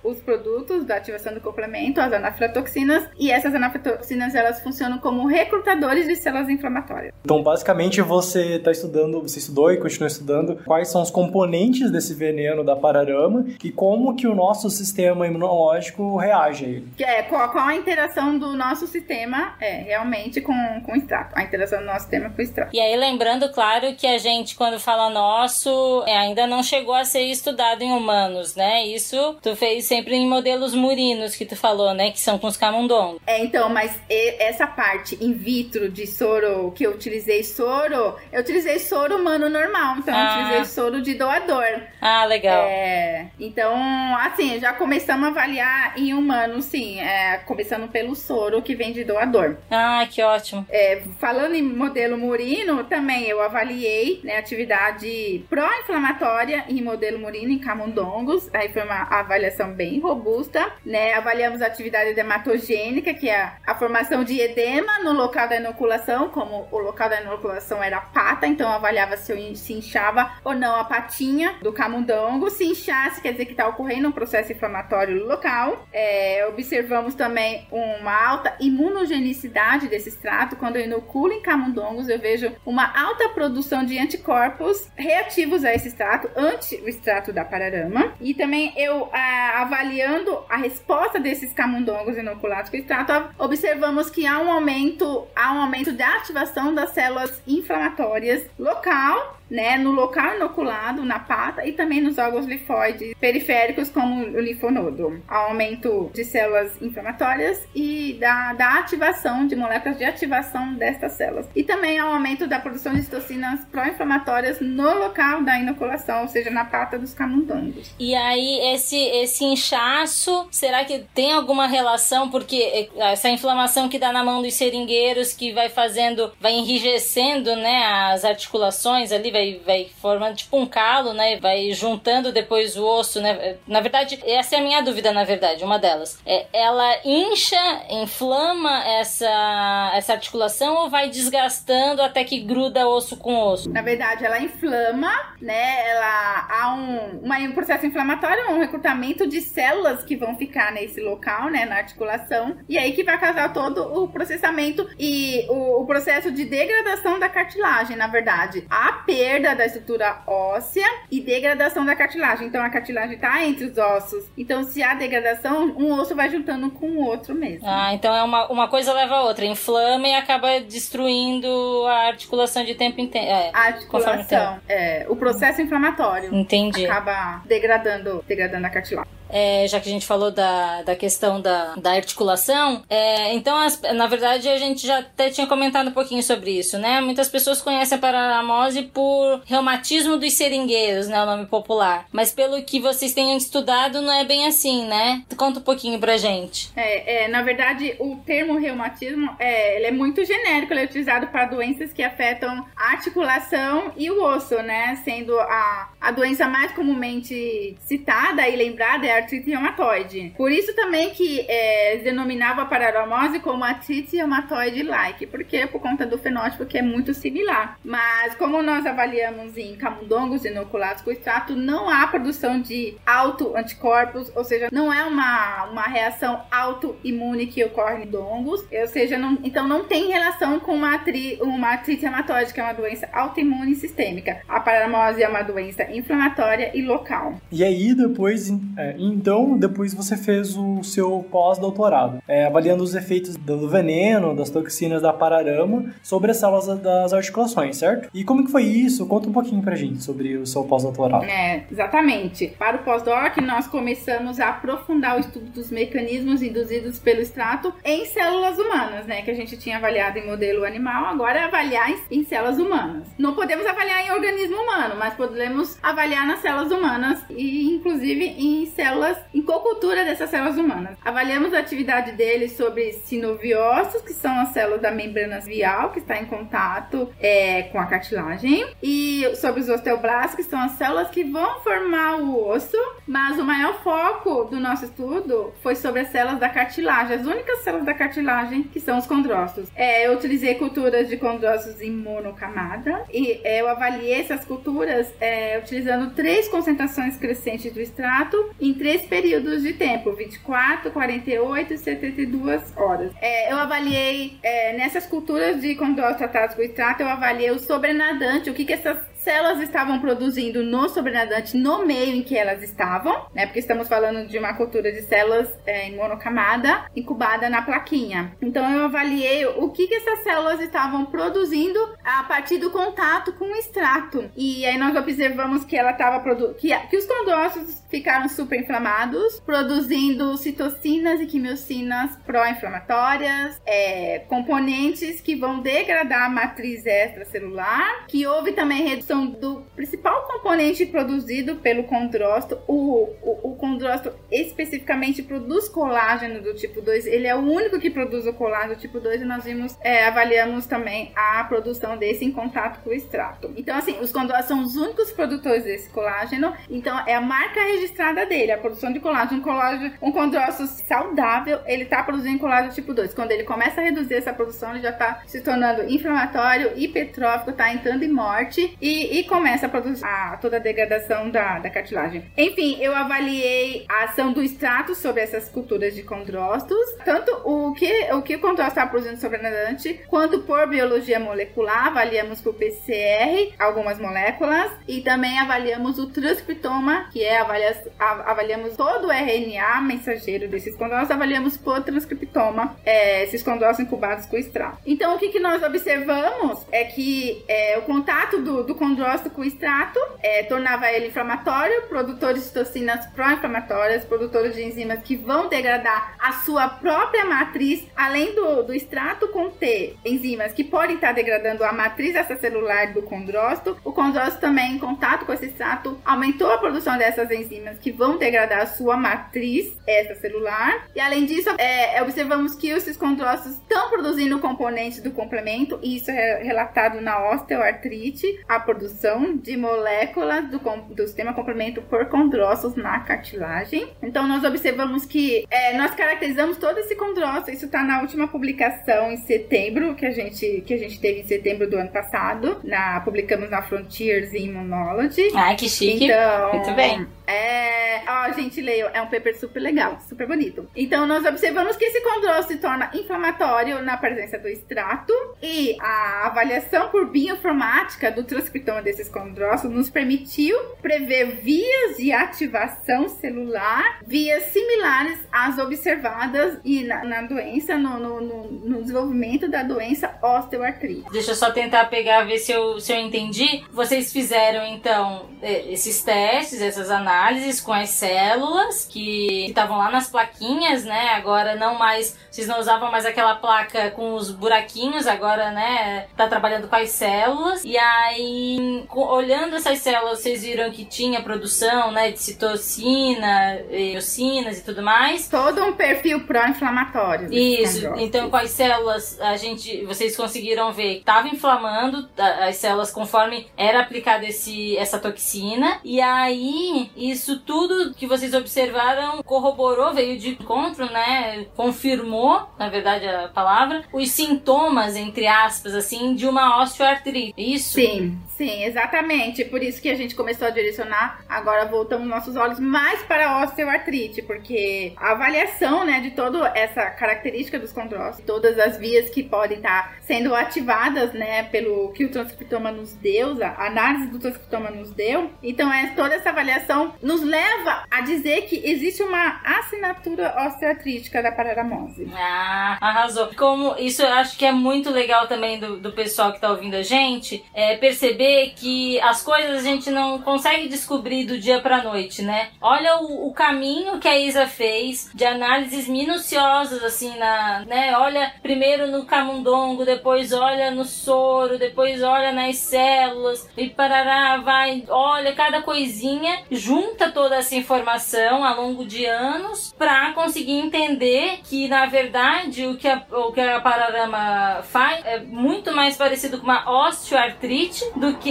os 0.03 0.19
produtos 0.19 0.85
da 0.85 0.97
ativação 0.97 1.33
do 1.33 1.41
complemento, 1.41 1.99
as 1.99 2.11
anafilatoxinas, 2.11 3.09
e 3.17 3.31
essas 3.31 3.53
anafilatoxinas 3.53 4.33
elas 4.35 4.61
funcionam 4.61 4.97
como 4.97 5.27
recrutadores 5.27 6.07
de 6.07 6.15
células 6.15 6.49
inflamatórias. 6.49 7.13
Então, 7.23 7.43
basicamente, 7.43 8.01
você 8.01 8.55
está 8.55 8.71
estudando, 8.71 9.21
você 9.21 9.39
estudou 9.39 9.71
e 9.71 9.77
continua 9.77 10.07
estudando 10.07 10.61
quais 10.65 10.89
são 10.89 11.01
os 11.01 11.11
componentes 11.11 11.91
desse 11.91 12.13
veneno 12.13 12.63
da 12.63 12.75
pararama 12.75 13.45
e 13.63 13.71
como 13.71 14.15
que 14.15 14.27
o 14.27 14.35
nosso 14.35 14.69
sistema 14.69 15.27
imunológico 15.27 16.17
reage 16.17 16.65
a 16.65 16.67
ele. 16.67 16.87
É, 16.99 17.23
qual, 17.23 17.49
qual 17.51 17.65
a 17.65 17.75
interação 17.75 18.37
do 18.37 18.55
nosso 18.55 18.87
sistema 18.87 19.55
é 19.59 19.81
realmente 19.81 20.41
com, 20.41 20.53
com 20.85 20.93
o 20.93 20.95
extrato, 20.95 21.37
a 21.37 21.43
interação 21.43 21.79
do 21.79 21.85
nosso 21.85 22.01
sistema 22.01 22.29
com 22.29 22.39
o 22.39 22.41
extrato. 22.41 22.75
E 22.75 22.79
aí, 22.79 22.95
lembrando, 22.95 23.49
claro, 23.51 23.93
que 23.95 24.07
a 24.07 24.17
gente, 24.17 24.55
quando 24.55 24.79
fala 24.79 25.09
nosso, 25.09 26.03
é, 26.07 26.17
ainda 26.17 26.47
não 26.47 26.63
chegou 26.63 26.93
a 26.93 27.05
ser 27.05 27.23
estudado 27.23 27.81
em 27.81 27.91
humanos 27.91 28.06
humanos, 28.07 28.55
né? 28.55 28.85
Isso 28.85 29.37
tu 29.41 29.55
fez 29.55 29.83
sempre 29.85 30.15
em 30.15 30.27
modelos 30.27 30.73
murinos 30.73 31.35
que 31.35 31.45
tu 31.45 31.55
falou, 31.57 31.93
né? 31.93 32.11
Que 32.11 32.19
são 32.19 32.39
com 32.39 32.47
os 32.47 32.55
camundongos. 32.55 33.19
É, 33.27 33.43
então, 33.43 33.69
mas 33.69 33.99
essa 34.09 34.65
parte 34.65 35.17
in 35.21 35.33
vitro 35.33 35.89
de 35.89 36.07
soro, 36.07 36.71
que 36.71 36.85
eu 36.85 36.91
utilizei 36.91 37.43
soro, 37.43 38.15
eu 38.31 38.41
utilizei 38.41 38.79
soro 38.79 39.17
humano 39.17 39.49
normal, 39.49 39.97
então 39.97 40.13
ah. 40.15 40.21
eu 40.21 40.41
utilizei 40.41 40.65
soro 40.65 41.01
de 41.01 41.13
doador. 41.15 41.65
Ah, 42.01 42.25
legal. 42.25 42.65
É, 42.65 43.27
então, 43.39 43.75
assim, 44.17 44.59
já 44.59 44.71
começamos 44.73 45.27
a 45.27 45.29
avaliar 45.29 45.97
em 45.97 46.13
humano, 46.13 46.61
sim, 46.61 46.99
é, 47.01 47.37
começando 47.45 47.89
pelo 47.89 48.15
soro 48.15 48.61
que 48.61 48.75
vem 48.75 48.93
de 48.93 49.03
doador. 49.03 49.57
Ah, 49.69 50.07
que 50.09 50.21
ótimo. 50.21 50.65
É, 50.69 51.01
falando 51.19 51.55
em 51.55 51.61
modelo 51.61 52.17
murino, 52.17 52.85
também 52.85 53.25
eu 53.25 53.41
avaliei 53.41 54.21
né, 54.23 54.37
atividade 54.37 55.45
pró-inflamatória 55.49 56.65
em 56.69 56.81
modelo 56.81 57.19
murino 57.19 57.51
em 57.51 57.59
camundongos. 57.97 58.49
Aí 58.53 58.69
foi 58.69 58.83
uma 58.83 59.03
avaliação 59.03 59.71
bem 59.73 59.99
robusta, 59.99 60.71
né? 60.85 61.13
Avaliamos 61.13 61.61
a 61.61 61.67
atividade 61.67 62.13
dermatogênica, 62.13 63.13
que 63.13 63.29
é 63.29 63.53
a 63.65 63.75
formação 63.75 64.23
de 64.23 64.39
edema 64.39 64.99
no 65.03 65.13
local 65.13 65.47
da 65.47 65.57
inoculação, 65.57 66.29
como 66.29 66.67
o 66.71 66.77
local 66.77 67.09
da 67.09 67.21
inoculação 67.21 67.81
era 67.81 67.97
a 67.97 68.01
pata, 68.01 68.45
então 68.45 68.69
avaliava 68.69 69.17
se, 69.17 69.55
se 69.55 69.73
inchava 69.73 70.31
ou 70.43 70.53
não 70.53 70.75
a 70.75 70.83
patinha 70.83 71.55
do 71.61 71.73
camundongo. 71.73 72.49
Se 72.49 72.65
inchasse, 72.65 73.21
quer 73.21 73.31
dizer 73.31 73.45
que 73.45 73.51
está 73.51 73.67
ocorrendo 73.67 74.09
um 74.09 74.11
processo 74.11 74.51
inflamatório 74.51 75.25
local. 75.25 75.87
É, 75.91 76.45
observamos 76.47 77.15
também 77.15 77.67
uma 77.71 78.13
alta 78.13 78.55
imunogenicidade 78.59 79.87
desse 79.87 80.09
extrato. 80.09 80.55
Quando 80.55 80.77
eu 80.77 80.83
inoculo 80.83 81.33
em 81.33 81.41
camundongos, 81.41 82.09
eu 82.09 82.19
vejo 82.19 82.51
uma 82.65 82.97
alta 82.97 83.29
produção 83.29 83.83
de 83.83 83.97
anticorpos 83.97 84.89
reativos 84.95 85.63
a 85.63 85.73
esse 85.73 85.87
extrato, 85.87 86.29
ante 86.35 86.75
o 86.75 86.87
extrato 86.87 87.31
da 87.31 87.43
pararama. 87.43 87.86
E 88.19 88.33
também 88.33 88.73
eu, 88.75 89.09
avaliando 89.55 90.39
a 90.49 90.57
resposta 90.57 91.19
desses 91.19 91.53
camundongos 91.53 92.17
inoculados 92.17 92.69
com 92.69 92.77
extrato, 92.77 93.33
observamos 93.37 94.09
que 94.09 94.25
há 94.25 94.39
um 94.39 94.51
aumento, 94.51 95.25
há 95.35 95.53
um 95.53 95.61
aumento 95.61 95.91
da 95.91 96.07
ativação 96.15 96.73
das 96.73 96.91
células 96.91 97.41
inflamatórias 97.47 98.45
local 98.57 99.36
né, 99.49 99.77
no 99.77 99.91
local 99.91 100.35
inoculado, 100.35 101.03
na 101.03 101.19
pata 101.19 101.65
e 101.65 101.71
também 101.71 102.01
nos 102.01 102.17
órgãos 102.17 102.45
linfóides 102.45 103.13
periféricos, 103.19 103.89
como 103.89 104.23
o 104.23 104.39
linfonodo. 104.39 105.21
Aumento 105.27 106.11
de 106.13 106.23
células 106.23 106.81
inflamatórias 106.81 107.65
e 107.73 108.17
da, 108.19 108.53
da 108.53 108.79
ativação 108.79 109.47
de 109.47 109.55
moléculas 109.55 109.97
de 109.97 110.03
ativação 110.03 110.73
destas 110.75 111.13
células. 111.13 111.47
E 111.55 111.63
também 111.63 111.99
ao 111.99 112.13
aumento 112.13 112.47
da 112.47 112.59
produção 112.59 112.93
de 112.93 113.03
citocinas 113.03 113.61
pró-inflamatórias 113.71 114.59
no 114.59 114.93
local 114.99 115.43
da 115.43 115.59
inoculação, 115.59 116.23
ou 116.23 116.27
seja, 116.27 116.49
na 116.49 116.65
pata 116.65 116.97
dos 116.97 117.13
camundongos. 117.13 117.93
E 117.99 118.15
aí, 118.15 118.73
esse, 118.73 118.97
esse 118.97 119.43
inchaço, 119.43 120.47
será 120.51 120.83
que 120.85 120.99
tem 121.13 121.33
alguma 121.33 121.67
relação? 121.67 122.29
Porque 122.29 122.89
essa 122.97 123.29
inflamação 123.29 123.89
que 123.89 123.99
dá 123.99 124.11
na 124.11 124.23
mão 124.23 124.41
dos 124.41 124.53
seringueiros, 124.53 125.33
que 125.33 125.53
vai 125.53 125.69
fazendo, 125.69 126.31
vai 126.39 126.53
enrijecendo, 126.53 127.55
né, 127.55 127.83
as 128.11 128.25
articulações 128.25 129.11
ali, 129.11 129.31
vai, 129.37 129.61
vai 129.65 129.87
formando 130.01 130.35
tipo 130.35 130.57
um 130.57 130.65
calo, 130.65 131.13
né? 131.13 131.39
Vai 131.39 131.71
juntando 131.71 132.31
depois 132.31 132.75
o 132.75 132.85
osso, 132.85 133.21
né? 133.21 133.57
Na 133.67 133.79
verdade, 133.79 134.19
essa 134.25 134.55
é 134.55 134.59
a 134.59 134.63
minha 134.63 134.81
dúvida, 134.81 135.11
na 135.11 135.23
verdade, 135.23 135.63
uma 135.63 135.77
delas. 135.77 136.19
É, 136.25 136.47
ela 136.51 136.99
incha, 137.05 137.57
inflama 137.89 138.83
essa, 138.85 139.91
essa 139.93 140.13
articulação 140.13 140.75
ou 140.75 140.89
vai 140.89 141.09
desgastando 141.09 142.01
até 142.01 142.23
que 142.23 142.39
gruda 142.39 142.87
osso 142.87 143.17
com 143.17 143.39
osso? 143.39 143.69
Na 143.69 143.81
verdade, 143.81 144.25
ela 144.25 144.39
inflama, 144.39 145.11
né? 145.41 145.89
Ela 145.89 146.47
há 146.49 146.73
um, 146.73 147.19
uma, 147.23 147.37
um 147.37 147.51
processo 147.51 147.85
inflamatório, 147.85 148.51
um 148.51 148.59
recrutamento 148.59 149.27
de 149.27 149.41
células 149.41 150.03
que 150.03 150.15
vão 150.15 150.35
ficar 150.37 150.71
nesse 150.71 150.99
local, 151.01 151.49
né? 151.49 151.65
Na 151.65 151.77
articulação. 151.77 152.57
E 152.67 152.77
aí 152.77 152.93
que 152.93 153.03
vai 153.03 153.19
causar 153.19 153.53
todo 153.53 154.01
o 154.01 154.07
processamento 154.07 154.87
e 154.97 155.45
o, 155.49 155.81
o 155.81 155.85
processo 155.85 156.31
de 156.31 156.45
degradação 156.45 157.19
da 157.19 157.29
cartilagem, 157.29 157.95
na 157.95 158.07
verdade. 158.07 158.65
A 158.69 158.93
perda 158.93 159.26
perda 159.27 159.53
da 159.53 159.65
estrutura 159.65 160.21
óssea 160.25 160.87
e 161.11 161.19
degradação 161.19 161.85
da 161.85 161.93
cartilagem. 161.95 162.47
Então 162.47 162.63
a 162.63 162.69
cartilagem 162.69 163.15
está 163.15 163.43
entre 163.43 163.65
os 163.65 163.77
ossos. 163.77 164.23
Então 164.37 164.63
se 164.63 164.81
há 164.81 164.93
degradação, 164.93 165.75
um 165.77 165.91
osso 165.91 166.15
vai 166.15 166.29
juntando 166.29 166.71
com 166.71 166.87
o 166.91 167.03
outro 167.03 167.35
mesmo. 167.35 167.67
Ah, 167.67 167.93
então 167.93 168.15
é 168.15 168.23
uma, 168.23 168.49
uma 168.49 168.67
coisa 168.69 168.93
leva 168.93 169.15
a 169.15 169.23
outra, 169.23 169.45
inflama 169.45 170.07
e 170.07 170.15
acaba 170.15 170.61
destruindo 170.61 171.49
a 171.87 172.07
articulação 172.07 172.63
de 172.63 172.73
tempo 172.73 173.01
em 173.01 173.07
tempo. 173.07 173.25
É, 173.25 173.51
a 173.53 173.59
articulação, 173.67 174.59
é, 174.69 175.05
o 175.09 175.15
processo 175.15 175.61
inflamatório. 175.61 176.33
Entendi. 176.33 176.85
Acaba 176.85 177.41
degradando, 177.45 178.23
degradando 178.25 178.65
a 178.65 178.69
cartilagem 178.69 179.16
é, 179.29 179.67
já 179.67 179.79
que 179.79 179.89
a 179.89 179.91
gente 179.91 180.05
falou 180.05 180.31
da, 180.31 180.81
da 180.83 180.95
questão 180.95 181.41
da, 181.41 181.75
da 181.75 181.91
articulação, 181.91 182.83
é, 182.89 183.33
então, 183.33 183.57
as, 183.57 183.81
na 183.93 184.07
verdade, 184.07 184.47
a 184.47 184.57
gente 184.57 184.85
já 184.85 184.99
até 184.99 185.29
tinha 185.29 185.47
comentado 185.47 185.89
um 185.89 185.93
pouquinho 185.93 186.23
sobre 186.23 186.51
isso, 186.51 186.77
né? 186.77 187.01
Muitas 187.01 187.29
pessoas 187.29 187.61
conhecem 187.61 187.97
a 187.97 188.01
pararamose 188.01 188.83
por 188.83 189.41
reumatismo 189.45 190.17
dos 190.17 190.33
seringueiros, 190.33 191.07
né? 191.07 191.21
O 191.21 191.25
nome 191.25 191.45
popular. 191.45 192.05
Mas 192.11 192.31
pelo 192.31 192.61
que 192.63 192.79
vocês 192.79 193.13
tenham 193.13 193.37
estudado, 193.37 194.01
não 194.01 194.13
é 194.13 194.23
bem 194.23 194.47
assim, 194.47 194.85
né? 194.85 195.23
Conta 195.35 195.59
um 195.59 195.63
pouquinho 195.63 195.99
pra 195.99 196.17
gente. 196.17 196.71
É, 196.75 197.25
é 197.25 197.27
na 197.27 197.41
verdade, 197.41 197.95
o 197.99 198.17
termo 198.25 198.57
reumatismo 198.57 199.35
é, 199.39 199.77
ele 199.77 199.85
é 199.87 199.91
muito 199.91 200.23
genérico, 200.25 200.73
ele 200.73 200.81
é 200.81 200.85
utilizado 200.85 201.27
para 201.27 201.45
doenças 201.45 201.91
que 201.93 202.03
afetam 202.03 202.65
a 202.75 202.91
articulação 202.91 203.91
e 203.95 204.09
o 204.09 204.23
osso, 204.23 204.55
né? 204.61 204.99
Sendo 205.03 205.37
a, 205.39 205.89
a 205.99 206.11
doença 206.11 206.47
mais 206.47 206.71
comumente 206.71 207.77
citada 207.85 208.47
e 208.47 208.55
lembrada 208.55 209.05
é 209.05 209.16
artrite 209.17 209.49
reumatoide. 209.49 210.33
Por 210.37 210.51
isso 210.51 210.75
também 210.75 211.09
que 211.11 211.45
é, 211.47 211.97
denominava 212.03 212.61
a 212.61 212.65
pararomose 212.65 213.39
como 213.39 213.63
artrite 213.63 214.15
reumatoide-like, 214.15 215.27
porque 215.27 215.67
por 215.67 215.81
conta 215.81 216.05
do 216.05 216.17
fenótipo 216.17 216.65
que 216.65 216.77
é 216.77 216.81
muito 216.81 217.13
similar. 217.13 217.77
Mas 217.83 218.35
como 218.35 218.61
nós 218.61 218.85
avaliamos 218.85 219.57
em 219.57 219.75
camundongos 219.75 220.45
inoculados 220.45 221.01
com 221.01 221.11
extrato, 221.11 221.55
não 221.55 221.89
há 221.89 222.07
produção 222.07 222.61
de 222.61 222.95
auto-anticorpos, 223.05 224.31
ou 224.35 224.43
seja, 224.43 224.69
não 224.71 224.93
é 224.93 225.03
uma, 225.03 225.65
uma 225.65 225.83
reação 225.83 226.41
autoimune 226.51 227.47
que 227.47 227.63
ocorre 227.63 228.03
em 228.03 228.07
dongos, 228.07 228.65
ou 228.71 228.87
seja, 228.87 229.17
não, 229.17 229.37
então 229.43 229.67
não 229.67 229.83
tem 229.85 230.07
relação 230.07 230.59
com 230.59 230.73
uma, 230.73 230.95
atri, 230.95 231.39
uma 231.41 231.69
artrite 231.69 232.03
reumatoide, 232.03 232.53
que 232.53 232.59
é 232.59 232.63
uma 232.63 232.73
doença 232.73 233.09
autoimune 233.11 233.75
sistêmica. 233.75 234.41
A 234.47 234.59
pararomose 234.59 235.21
é 235.21 235.27
uma 235.27 235.41
doença 235.41 235.83
inflamatória 235.91 236.71
e 236.73 236.81
local. 236.81 237.39
E 237.51 237.63
aí, 237.63 237.93
depois, 237.93 238.49
é, 238.77 238.95
então, 239.07 239.57
depois 239.57 239.93
você 239.93 240.17
fez 240.17 240.55
o 240.55 240.83
seu 240.83 241.25
pós-doutorado, 241.31 242.21
é, 242.27 242.45
avaliando 242.45 242.83
os 242.83 242.95
efeitos 242.95 243.35
do 243.35 243.67
veneno, 243.67 244.35
das 244.35 244.49
toxinas 244.49 245.01
da 245.01 245.13
pararama 245.13 245.93
sobre 246.03 246.31
as 246.31 246.37
células 246.37 246.67
das 246.79 247.13
articulações, 247.13 247.77
certo? 247.77 248.09
E 248.13 248.23
como 248.23 248.45
que 248.45 248.51
foi 248.51 248.63
isso? 248.63 249.05
Conta 249.07 249.29
um 249.29 249.33
pouquinho 249.33 249.61
pra 249.61 249.75
gente 249.75 250.03
sobre 250.03 250.37
o 250.37 250.45
seu 250.45 250.63
pós-doutorado. 250.63 251.25
É, 251.25 251.63
exatamente. 251.71 252.47
Para 252.57 252.77
o 252.77 252.83
pós-doc, 252.83 253.37
nós 253.37 253.67
começamos 253.67 254.39
a 254.39 254.49
aprofundar 254.49 255.17
o 255.17 255.19
estudo 255.19 255.51
dos 255.51 255.71
mecanismos 255.71 256.41
induzidos 256.41 256.99
pelo 256.99 257.21
extrato 257.21 257.73
em 257.83 258.05
células 258.05 258.57
humanas, 258.57 259.05
né? 259.05 259.21
Que 259.21 259.31
a 259.31 259.33
gente 259.33 259.57
tinha 259.57 259.77
avaliado 259.77 260.17
em 260.17 260.25
modelo 260.25 260.65
animal, 260.65 261.05
agora 261.05 261.39
é 261.39 261.43
avaliar 261.43 261.89
em, 262.11 262.23
células 262.23 262.57
humanas. 262.57 263.07
Não 263.17 263.33
podemos 263.33 263.65
avaliar 263.65 264.05
em 264.05 264.11
organismo 264.11 264.57
humano, 264.57 264.95
mas 264.97 265.13
podemos 265.13 265.77
avaliar 265.81 266.25
nas 266.27 266.39
células 266.39 266.71
humanas 266.71 267.23
e, 267.29 267.75
inclusive, 267.75 268.25
em 268.25 268.65
células 268.67 268.96
células 268.97 269.17
em 269.33 269.41
cocultura 269.41 270.03
dessas 270.03 270.29
células 270.29 270.57
humanas. 270.57 270.97
Avaliamos 271.05 271.53
a 271.53 271.59
atividade 271.59 272.13
deles 272.13 272.57
sobre 272.57 272.93
sinoviossos, 272.93 274.01
que 274.01 274.13
são 274.13 274.39
as 274.39 274.49
células 274.49 274.81
da 274.81 274.91
membrana 274.91 275.39
vial, 275.39 275.91
que 275.91 275.99
está 275.99 276.17
em 276.17 276.25
contato 276.25 277.09
é, 277.19 277.63
com 277.63 277.79
a 277.79 277.85
cartilagem, 277.85 278.65
e 278.81 279.23
sobre 279.35 279.61
os 279.61 279.69
osteoblastos, 279.69 280.35
que 280.35 280.43
são 280.43 280.59
as 280.59 280.71
células 280.73 281.09
que 281.09 281.23
vão 281.23 281.59
formar 281.61 282.15
o 282.15 282.47
osso, 282.47 282.77
mas 283.05 283.37
o 283.37 283.43
maior 283.43 283.81
foco 283.83 284.45
do 284.45 284.59
nosso 284.59 284.85
estudo 284.85 285.53
foi 285.61 285.75
sobre 285.75 286.01
as 286.01 286.09
células 286.09 286.39
da 286.39 286.49
cartilagem, 286.49 287.15
as 287.15 287.25
únicas 287.25 287.59
células 287.59 287.85
da 287.85 287.93
cartilagem 287.93 288.63
que 288.63 288.79
são 288.79 288.97
os 288.97 289.05
condrócitos. 289.05 289.69
É, 289.75 290.07
eu 290.07 290.13
utilizei 290.13 290.55
culturas 290.55 291.07
de 291.07 291.17
condrócitos 291.17 291.81
em 291.81 291.91
monocamada 291.91 293.03
e 293.11 293.39
é, 293.43 293.61
eu 293.61 293.69
avaliei 293.69 294.21
essas 294.21 294.43
culturas 294.45 295.07
é, 295.19 295.59
utilizando 295.59 296.13
três 296.13 296.47
concentrações 296.47 297.17
crescentes 297.17 297.71
do 297.71 297.79
extrato 297.79 298.49
em 298.59 298.73
três 298.73 298.86
períodos 299.01 299.63
de 299.63 299.73
tempo: 299.73 300.13
24, 300.13 300.91
48 300.91 301.73
e 301.73 301.77
72 301.77 302.77
horas. 302.77 303.11
É, 303.21 303.51
eu 303.51 303.57
avaliei 303.57 304.37
é, 304.41 304.73
nessas 304.73 305.05
culturas 305.05 305.59
de 305.61 305.75
tratados 306.17 306.55
com 306.55 306.61
extrato, 306.61 307.01
eu 307.01 307.09
avaliei 307.09 307.51
o 307.51 307.59
sobrenadante, 307.59 308.49
o 308.49 308.53
que, 308.53 308.65
que 308.65 308.73
essas 308.73 308.97
células 309.27 309.59
estavam 309.59 309.99
produzindo 309.99 310.63
no 310.63 310.87
sobrenadante 310.87 311.57
no 311.57 311.85
meio 311.85 312.15
em 312.15 312.23
que 312.23 312.37
elas 312.37 312.63
estavam, 312.63 313.25
né? 313.35 313.45
Porque 313.45 313.59
estamos 313.59 313.89
falando 313.89 314.25
de 314.25 314.37
uma 314.37 314.53
cultura 314.53 314.89
de 314.89 315.01
células 315.01 315.53
é, 315.65 315.89
em 315.89 315.97
monocamada 315.97 316.85
incubada 316.95 317.49
na 317.49 317.61
plaquinha. 317.61 318.31
Então 318.41 318.71
eu 318.71 318.85
avaliei 318.85 319.45
o 319.45 319.69
que, 319.69 319.85
que 319.85 319.95
essas 319.95 320.19
células 320.19 320.61
estavam 320.61 321.07
produzindo 321.07 321.77
a 322.05 322.23
partir 322.23 322.57
do 322.57 322.71
contato 322.71 323.33
com 323.33 323.51
o 323.51 323.55
extrato. 323.57 324.31
E 324.33 324.65
aí 324.65 324.77
nós 324.77 324.95
observamos 324.95 325.65
que 325.65 325.75
ela 325.75 325.91
estava 325.91 326.23
que, 326.53 326.73
que 326.89 326.97
os 326.97 327.05
condrócitos 327.05 327.83
ficaram 327.89 328.29
super 328.29 328.61
inflamados, 328.61 329.41
produzindo 329.41 330.37
citocinas 330.37 331.19
e 331.19 331.25
quimiocinas 331.25 332.11
pró-inflamatórias, 332.25 333.61
é, 333.65 334.19
componentes 334.29 335.19
que 335.19 335.35
vão 335.35 335.59
degradar 335.59 336.23
a 336.23 336.29
matriz 336.29 336.85
extracelular, 336.85 338.05
que 338.07 338.25
houve 338.25 338.53
também 338.53 338.87
redução 338.87 339.16
do 339.25 339.63
principal 339.75 340.27
componente 340.27 340.85
produzido 340.85 341.55
pelo 341.55 341.83
condrócito, 341.83 342.59
o, 342.67 343.09
o, 343.21 343.51
o 343.51 343.55
condrócito 343.55 344.13
especificamente 344.31 345.23
produz 345.23 345.67
colágeno 345.67 346.41
do 346.41 346.53
tipo 346.53 346.81
2, 346.81 347.05
ele 347.07 347.27
é 347.27 347.35
o 347.35 347.39
único 347.39 347.79
que 347.79 347.89
produz 347.89 348.25
o 348.27 348.33
colágeno 348.33 348.75
do 348.75 348.81
tipo 348.81 348.99
2 348.99 349.21
e 349.21 349.25
nós 349.25 349.43
vimos, 349.43 349.77
é, 349.81 350.05
avaliamos 350.05 350.65
também 350.65 351.11
a 351.15 351.43
produção 351.43 351.97
desse 351.97 352.25
em 352.25 352.31
contato 352.31 352.83
com 352.83 352.89
o 352.89 352.93
extrato. 352.93 353.51
Então, 353.55 353.75
assim, 353.77 353.99
os 353.99 354.11
condrócitos 354.11 354.47
são 354.47 354.63
os 354.63 354.75
únicos 354.75 355.11
produtores 355.11 355.63
desse 355.63 355.89
colágeno, 355.89 356.53
então 356.69 356.97
é 357.07 357.15
a 357.15 357.21
marca 357.21 357.61
registrada 357.61 358.25
dele, 358.25 358.51
a 358.51 358.57
produção 358.57 358.91
de 358.91 358.99
colágeno. 358.99 359.39
Um 359.39 359.41
colágeno, 359.41 359.93
um 360.01 360.11
condrócito 360.11 360.67
saudável, 360.87 361.59
ele 361.65 361.83
está 361.83 362.03
produzindo 362.03 362.39
colágeno 362.39 362.73
tipo 362.73 362.93
2. 362.93 363.13
Quando 363.13 363.31
ele 363.31 363.43
começa 363.43 363.81
a 363.81 363.83
reduzir 363.83 364.15
essa 364.15 364.33
produção, 364.33 364.71
ele 364.71 364.81
já 364.81 364.89
está 364.89 365.21
se 365.25 365.41
tornando 365.41 365.83
inflamatório, 365.91 366.71
hipertrófico, 366.75 367.51
está 367.51 367.73
entrando 367.73 368.03
em 368.03 368.09
morte 368.09 368.77
e, 368.81 369.06
e 369.11 369.23
começa 369.23 369.65
a 369.65 369.69
produzir 369.69 370.03
a, 370.05 370.37
toda 370.37 370.57
a 370.57 370.59
degradação 370.59 371.29
da, 371.29 371.59
da 371.59 371.69
cartilagem. 371.69 372.25
Enfim, 372.37 372.77
eu 372.81 372.95
avaliei 372.95 373.85
a 373.89 374.05
ação 374.05 374.31
do 374.31 374.41
extrato 374.41 374.95
sobre 374.95 375.21
essas 375.21 375.49
culturas 375.49 375.95
de 375.95 376.03
condrócitos, 376.03 376.77
tanto 377.03 377.31
o 377.45 377.73
que 377.73 377.87
o, 378.13 378.21
que 378.21 378.35
o 378.35 378.39
condrócito 378.39 378.79
está 378.79 378.87
produzindo 378.87 379.19
sobre 379.19 379.37
a 379.37 379.43
nadante, 379.43 380.01
quanto 380.07 380.39
por 380.39 380.67
biologia 380.67 381.19
molecular, 381.19 381.87
avaliamos 381.87 382.41
por 382.41 382.53
PCR 382.53 383.53
algumas 383.57 383.99
moléculas 383.99 384.71
e 384.87 385.01
também 385.01 385.39
avaliamos 385.39 385.99
o 385.99 386.07
transcriptoma, 386.07 387.09
que 387.11 387.23
é 387.23 387.39
avalia, 387.39 387.75
avaliamos 387.99 388.75
todo 388.75 389.07
o 389.07 389.11
RNA 389.11 389.81
mensageiro 389.81 390.47
desses 390.47 390.75
condrócitos, 390.75 391.11
avaliamos 391.11 391.57
por 391.57 391.81
transcriptoma 391.81 392.75
é, 392.85 393.23
esses 393.23 393.43
condrócitos 393.43 393.85
incubados 393.85 394.25
com 394.25 394.37
extrato. 394.37 394.77
Então, 394.85 395.15
o 395.15 395.19
que, 395.19 395.29
que 395.29 395.39
nós 395.39 395.61
observamos 395.63 396.65
é 396.71 396.83
que 396.83 397.43
é, 397.47 397.77
o 397.77 397.81
contato 397.83 398.41
do, 398.41 398.63
do 398.63 398.75
condrócito 398.87 399.27
extrato 399.47 399.99
é, 400.21 400.43
tornava 400.43 400.91
ele 400.91 401.07
inflamatório, 401.07 401.83
produtor 401.83 402.33
de 402.33 402.41
citocinas 402.41 403.05
pró-inflamatórias, 403.07 404.05
produtor 404.05 404.49
de 404.49 404.63
enzimas 404.63 405.01
que 405.03 405.15
vão 405.15 405.47
degradar 405.47 406.15
a 406.19 406.33
sua 406.33 406.67
própria 406.67 407.25
matriz, 407.25 407.87
além 407.95 408.33
do, 408.35 408.63
do 408.63 408.73
extrato 408.73 409.27
conter 409.29 409.95
enzimas 410.05 410.53
que 410.53 410.63
podem 410.63 410.95
estar 410.95 411.13
degradando 411.13 411.63
a 411.63 411.71
matriz 411.71 412.15
extracelular 412.15 412.93
do 412.93 413.01
condrócito, 413.01 413.77
o 413.83 413.91
condrócito 413.91 414.41
também, 414.41 414.73
em 414.73 414.79
contato 414.79 415.25
com 415.25 415.33
esse 415.33 415.45
extrato, 415.45 415.99
aumentou 416.05 416.51
a 416.51 416.57
produção 416.57 416.97
dessas 416.97 417.29
enzimas 417.31 417.77
que 417.79 417.91
vão 417.91 418.17
degradar 418.17 418.61
a 418.61 418.67
sua 418.67 418.97
matriz 418.97 419.73
extracelular. 419.85 420.87
E 420.95 420.99
além 420.99 421.25
disso, 421.25 421.49
é, 421.57 422.01
observamos 422.01 422.55
que 422.55 422.69
esses 422.69 422.97
condrócitos 422.97 423.53
estão 423.53 423.89
produzindo 423.89 424.39
componentes 424.39 425.01
do 425.01 425.11
complemento, 425.11 425.79
e 425.81 425.97
isso 425.97 426.11
é 426.11 426.41
relatado 426.43 427.01
na 427.01 427.31
osteoartrite, 427.31 428.43
a 428.47 428.59
produção 428.77 429.35
de 429.35 429.57
moléculas 429.57 430.47
do, 430.49 430.59
do 430.59 431.03
sistema 431.07 431.33
complemento 431.33 431.81
por 431.81 432.05
condrócitos 432.05 432.75
na 432.75 432.99
cartilagem. 432.99 433.91
Então, 434.03 434.27
nós 434.27 434.43
observamos 434.43 435.03
que 435.03 435.45
é, 435.49 435.75
nós 435.75 435.95
caracterizamos 435.95 436.57
todo 436.57 436.77
esse 436.77 436.95
condrócito, 436.95 437.51
isso 437.51 437.65
está 437.65 437.83
na 437.83 438.01
última 438.01 438.27
publicação 438.27 439.11
em 439.11 439.17
setembro, 439.17 439.95
que 439.95 440.05
a 440.05 440.11
gente, 440.11 440.63
que 440.65 440.73
a 440.73 440.77
gente 440.77 440.99
teve 440.99 441.21
em 441.21 441.23
setembro 441.23 441.67
do 441.67 441.75
ano 441.75 441.89
passado, 441.89 442.59
na, 442.63 442.99
publicamos 443.01 443.49
na 443.49 443.63
Frontiers 443.63 444.33
Immunology. 444.33 445.31
Ai, 445.33 445.55
que 445.55 445.67
chique. 445.67 446.05
Então, 446.05 446.53
Muito 446.53 446.71
bem. 446.75 447.07
É. 447.25 447.77
Ó, 448.07 448.31
gente, 448.31 448.61
leio. 448.61 448.87
É 448.93 449.01
um 449.01 449.07
paper 449.07 449.37
super 449.37 449.59
legal, 449.59 449.99
super 450.07 450.25
bonito. 450.25 450.67
Então, 450.75 451.05
nós 451.05 451.25
observamos 451.25 451.75
que 451.75 451.83
esse 451.83 451.99
condrócito 452.01 452.53
se 452.53 452.59
torna 452.59 452.89
inflamatório 452.93 453.81
na 453.81 453.97
presença 453.97 454.39
do 454.39 454.47
extrato 454.47 455.13
e 455.41 455.75
a 455.81 456.27
avaliação 456.27 456.89
por 456.89 457.09
bioinformática 457.09 458.09
do 458.09 458.23
transcriptoma 458.67 458.81
desses 458.81 459.07
condrócitos 459.07 459.71
nos 459.71 459.89
permitiu 459.89 460.57
prever 460.81 461.37
vias 461.41 461.97
de 461.97 462.11
ativação 462.11 463.07
celular, 463.07 463.99
vias 464.05 464.43
similares 464.51 465.19
às 465.31 465.57
observadas 465.57 466.59
e 466.63 466.83
na, 466.83 467.03
na 467.05 467.21
doença, 467.21 467.77
no, 467.77 467.97
no, 467.97 468.21
no, 468.21 468.51
no, 468.51 468.81
desenvolvimento 468.81 469.47
da 469.47 469.63
doença 469.63 470.13
osteoartrite. 470.21 471.09
Deixa 471.11 471.31
eu 471.31 471.35
só 471.35 471.51
tentar 471.51 471.85
pegar, 471.85 472.25
ver 472.25 472.39
se 472.39 472.51
eu, 472.51 472.79
se 472.79 472.91
eu 472.91 472.97
entendi. 472.97 473.63
Vocês 473.71 474.11
fizeram, 474.11 474.65
então, 474.65 475.29
esses 475.41 476.03
testes, 476.03 476.61
essas 476.61 476.91
análises 476.91 477.61
com 477.61 477.73
as 477.73 477.89
células 477.89 478.85
que 478.85 479.45
estavam 479.45 479.77
lá 479.77 479.89
nas 479.89 480.09
plaquinhas, 480.09 480.83
né? 480.83 481.09
Agora 481.09 481.55
não 481.55 481.75
mais, 481.75 482.17
vocês 482.29 482.47
não 482.47 482.59
usavam 482.59 482.91
mais 482.91 483.05
aquela 483.05 483.35
placa 483.35 483.91
com 483.91 484.13
os 484.13 484.31
buraquinhos, 484.31 485.07
agora, 485.07 485.51
né? 485.51 486.07
Tá 486.15 486.27
trabalhando 486.27 486.67
com 486.67 486.75
as 486.75 486.89
células. 486.89 487.63
E 487.63 487.77
aí, 487.77 488.56
olhando 488.89 489.55
essas 489.55 489.79
células, 489.79 490.19
vocês 490.19 490.43
viram 490.43 490.69
que 490.71 490.85
tinha 490.85 491.21
produção, 491.21 491.91
né? 491.91 492.11
De 492.11 492.19
citocina, 492.19 493.59
eocinas 493.69 494.59
e 494.59 494.63
tudo 494.63 494.81
mais. 494.81 495.27
Todo 495.27 495.63
um 495.63 495.73
perfil 495.73 496.21
pró-inflamatório. 496.25 497.33
Isso. 497.33 497.87
Então, 497.97 498.29
com 498.29 498.37
as 498.37 498.51
células, 498.51 499.19
a 499.21 499.35
gente, 499.37 499.85
vocês 499.85 500.15
conseguiram 500.15 500.71
ver 500.71 500.95
que 500.95 500.99
estava 500.99 501.27
inflamando 501.27 502.07
as 502.17 502.55
células 502.57 502.91
conforme 502.91 503.47
era 503.57 503.81
aplicada 503.81 504.25
esse, 504.25 504.77
essa 504.77 504.99
toxina. 504.99 505.79
E 505.83 506.01
aí, 506.01 506.89
isso 506.95 507.39
tudo 507.39 507.93
que 507.93 508.07
vocês 508.07 508.33
observaram 508.33 509.21
corroborou, 509.23 509.93
veio 509.93 510.17
de 510.17 510.29
encontro, 510.29 510.85
né? 510.91 511.45
Confirmou, 511.55 512.47
na 512.57 512.69
verdade, 512.69 513.07
a 513.07 513.27
palavra, 513.27 513.83
os 513.91 514.09
sintomas, 514.09 514.95
entre 514.95 515.27
aspas, 515.27 515.73
assim, 515.75 516.15
de 516.15 516.27
uma 516.27 516.61
osteoartrite. 516.61 517.33
Isso? 517.37 517.75
Sim, 517.75 518.17
sim, 518.35 518.46
exatamente. 518.49 519.45
Por 519.45 519.61
isso 519.63 519.81
que 519.81 519.89
a 519.89 519.95
gente 519.95 520.15
começou 520.15 520.47
a 520.47 520.51
direcionar, 520.51 521.23
agora 521.27 521.65
voltamos 521.65 522.07
nossos 522.07 522.35
olhos 522.35 522.59
mais 522.59 523.01
para 523.03 523.29
a 523.29 523.43
osteoartrite, 523.43 524.21
porque 524.21 524.93
a 524.97 525.11
avaliação, 525.11 525.85
né, 525.85 525.99
de 525.99 526.11
toda 526.11 526.51
essa 526.55 526.85
característica 526.91 527.59
dos 527.59 527.71
condrócitos, 527.71 528.25
todas 528.25 528.57
as 528.59 528.77
vias 528.77 529.09
que 529.09 529.23
podem 529.23 529.57
estar 529.57 529.97
sendo 530.01 530.35
ativadas, 530.35 531.13
né, 531.13 531.43
pelo 531.43 531.91
que 531.93 532.05
o 532.05 532.11
transcriptoma 532.11 532.71
nos 532.71 532.93
deu, 532.93 533.37
a 533.43 533.67
análise 533.67 534.07
do 534.07 534.19
transcriptoma 534.19 534.69
nos 534.69 534.91
deu. 534.91 535.29
Então, 535.43 535.71
é 535.71 535.87
toda 535.95 536.15
essa 536.15 536.29
avaliação 536.29 536.93
nos 537.01 537.21
leva 537.21 537.83
a 537.89 538.01
dizer 538.01 538.43
que 538.43 538.61
existe 538.65 539.03
uma 539.03 539.41
assinatura 539.43 540.33
osteoartrítica 540.47 541.21
da 541.21 541.31
pararamose. 541.31 542.09
Ah, 542.13 542.77
arrasou. 542.81 543.29
Como 543.35 543.75
isso 543.77 544.01
eu 544.01 544.09
acho 544.13 544.37
que 544.37 544.45
é 544.45 544.51
muito 544.51 544.89
legal 544.89 545.27
também 545.27 545.59
do, 545.59 545.77
do 545.77 545.91
pessoal 545.91 546.33
que 546.33 546.39
tá 546.39 546.49
ouvindo 546.49 546.75
a 546.75 546.83
gente, 546.83 547.43
é 547.53 547.75
perceber 547.75 548.36
que 548.47 548.99
as 549.01 549.21
coisas 549.21 549.57
a 549.57 549.61
gente 549.61 549.89
não 549.89 550.19
consegue 550.21 550.67
descobrir 550.67 551.25
do 551.25 551.37
dia 551.37 551.59
pra 551.59 551.83
noite, 551.83 552.21
né? 552.21 552.49
Olha 552.61 552.97
o, 552.99 553.27
o 553.27 553.33
caminho 553.33 553.99
que 553.99 554.07
a 554.07 554.17
Isa 554.17 554.47
fez 554.47 555.09
de 555.13 555.25
análises 555.25 555.87
minuciosas, 555.87 556.83
assim, 556.83 557.17
na, 557.17 557.65
né? 557.65 557.97
Olha 557.97 558.33
primeiro 558.41 558.87
no 558.87 559.05
camundongo, 559.05 559.85
depois 559.85 560.31
olha 560.31 560.71
no 560.71 560.85
soro, 560.85 561.57
depois 561.57 562.03
olha 562.03 562.31
nas 562.31 562.57
células 562.57 563.49
e 563.57 563.69
parará, 563.69 564.37
vai, 564.37 564.83
olha 564.89 565.33
cada 565.33 565.61
coisinha 565.61 566.43
junta 566.51 567.11
toda 567.11 567.35
essa 567.35 567.55
informação 567.55 568.43
ao 568.43 568.61
longo 568.61 568.85
de 568.85 569.05
anos 569.05 569.73
para 569.77 570.11
conseguir 570.13 570.59
entender 570.59 571.39
que, 571.43 571.67
na 571.67 571.85
verdade, 571.85 572.65
o 572.65 572.77
que 572.77 572.87
a, 572.87 573.03
o 573.11 573.31
que 573.31 573.41
a 573.41 573.59
Pararama 573.59 574.61
faz 574.63 575.05
é 575.05 575.19
muito 575.19 575.73
mais 575.73 575.97
parecido 575.97 576.37
com 576.37 576.43
uma 576.43 576.87
osteoartrite 576.87 577.83
do 577.95 578.15
que 578.15 578.26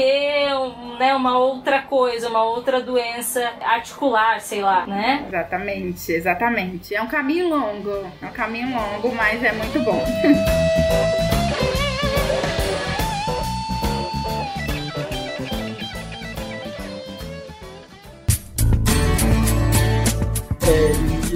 né, 0.99 1.15
uma 1.15 1.39
outra 1.39 1.83
coisa, 1.83 2.29
uma 2.29 2.43
outra 2.45 2.81
doença 2.81 3.53
articular, 3.63 4.41
sei 4.41 4.63
lá, 4.63 4.87
né? 4.87 5.25
Exatamente, 5.29 6.13
exatamente. 6.13 6.95
É 6.95 7.03
um 7.03 7.07
caminho 7.07 7.49
longo, 7.49 7.91
é 8.21 8.27
um 8.27 8.33
caminho 8.33 8.75
longo, 8.75 9.15
mas 9.15 9.43
é 9.43 9.53
muito 9.53 9.81
bom. 9.81 10.05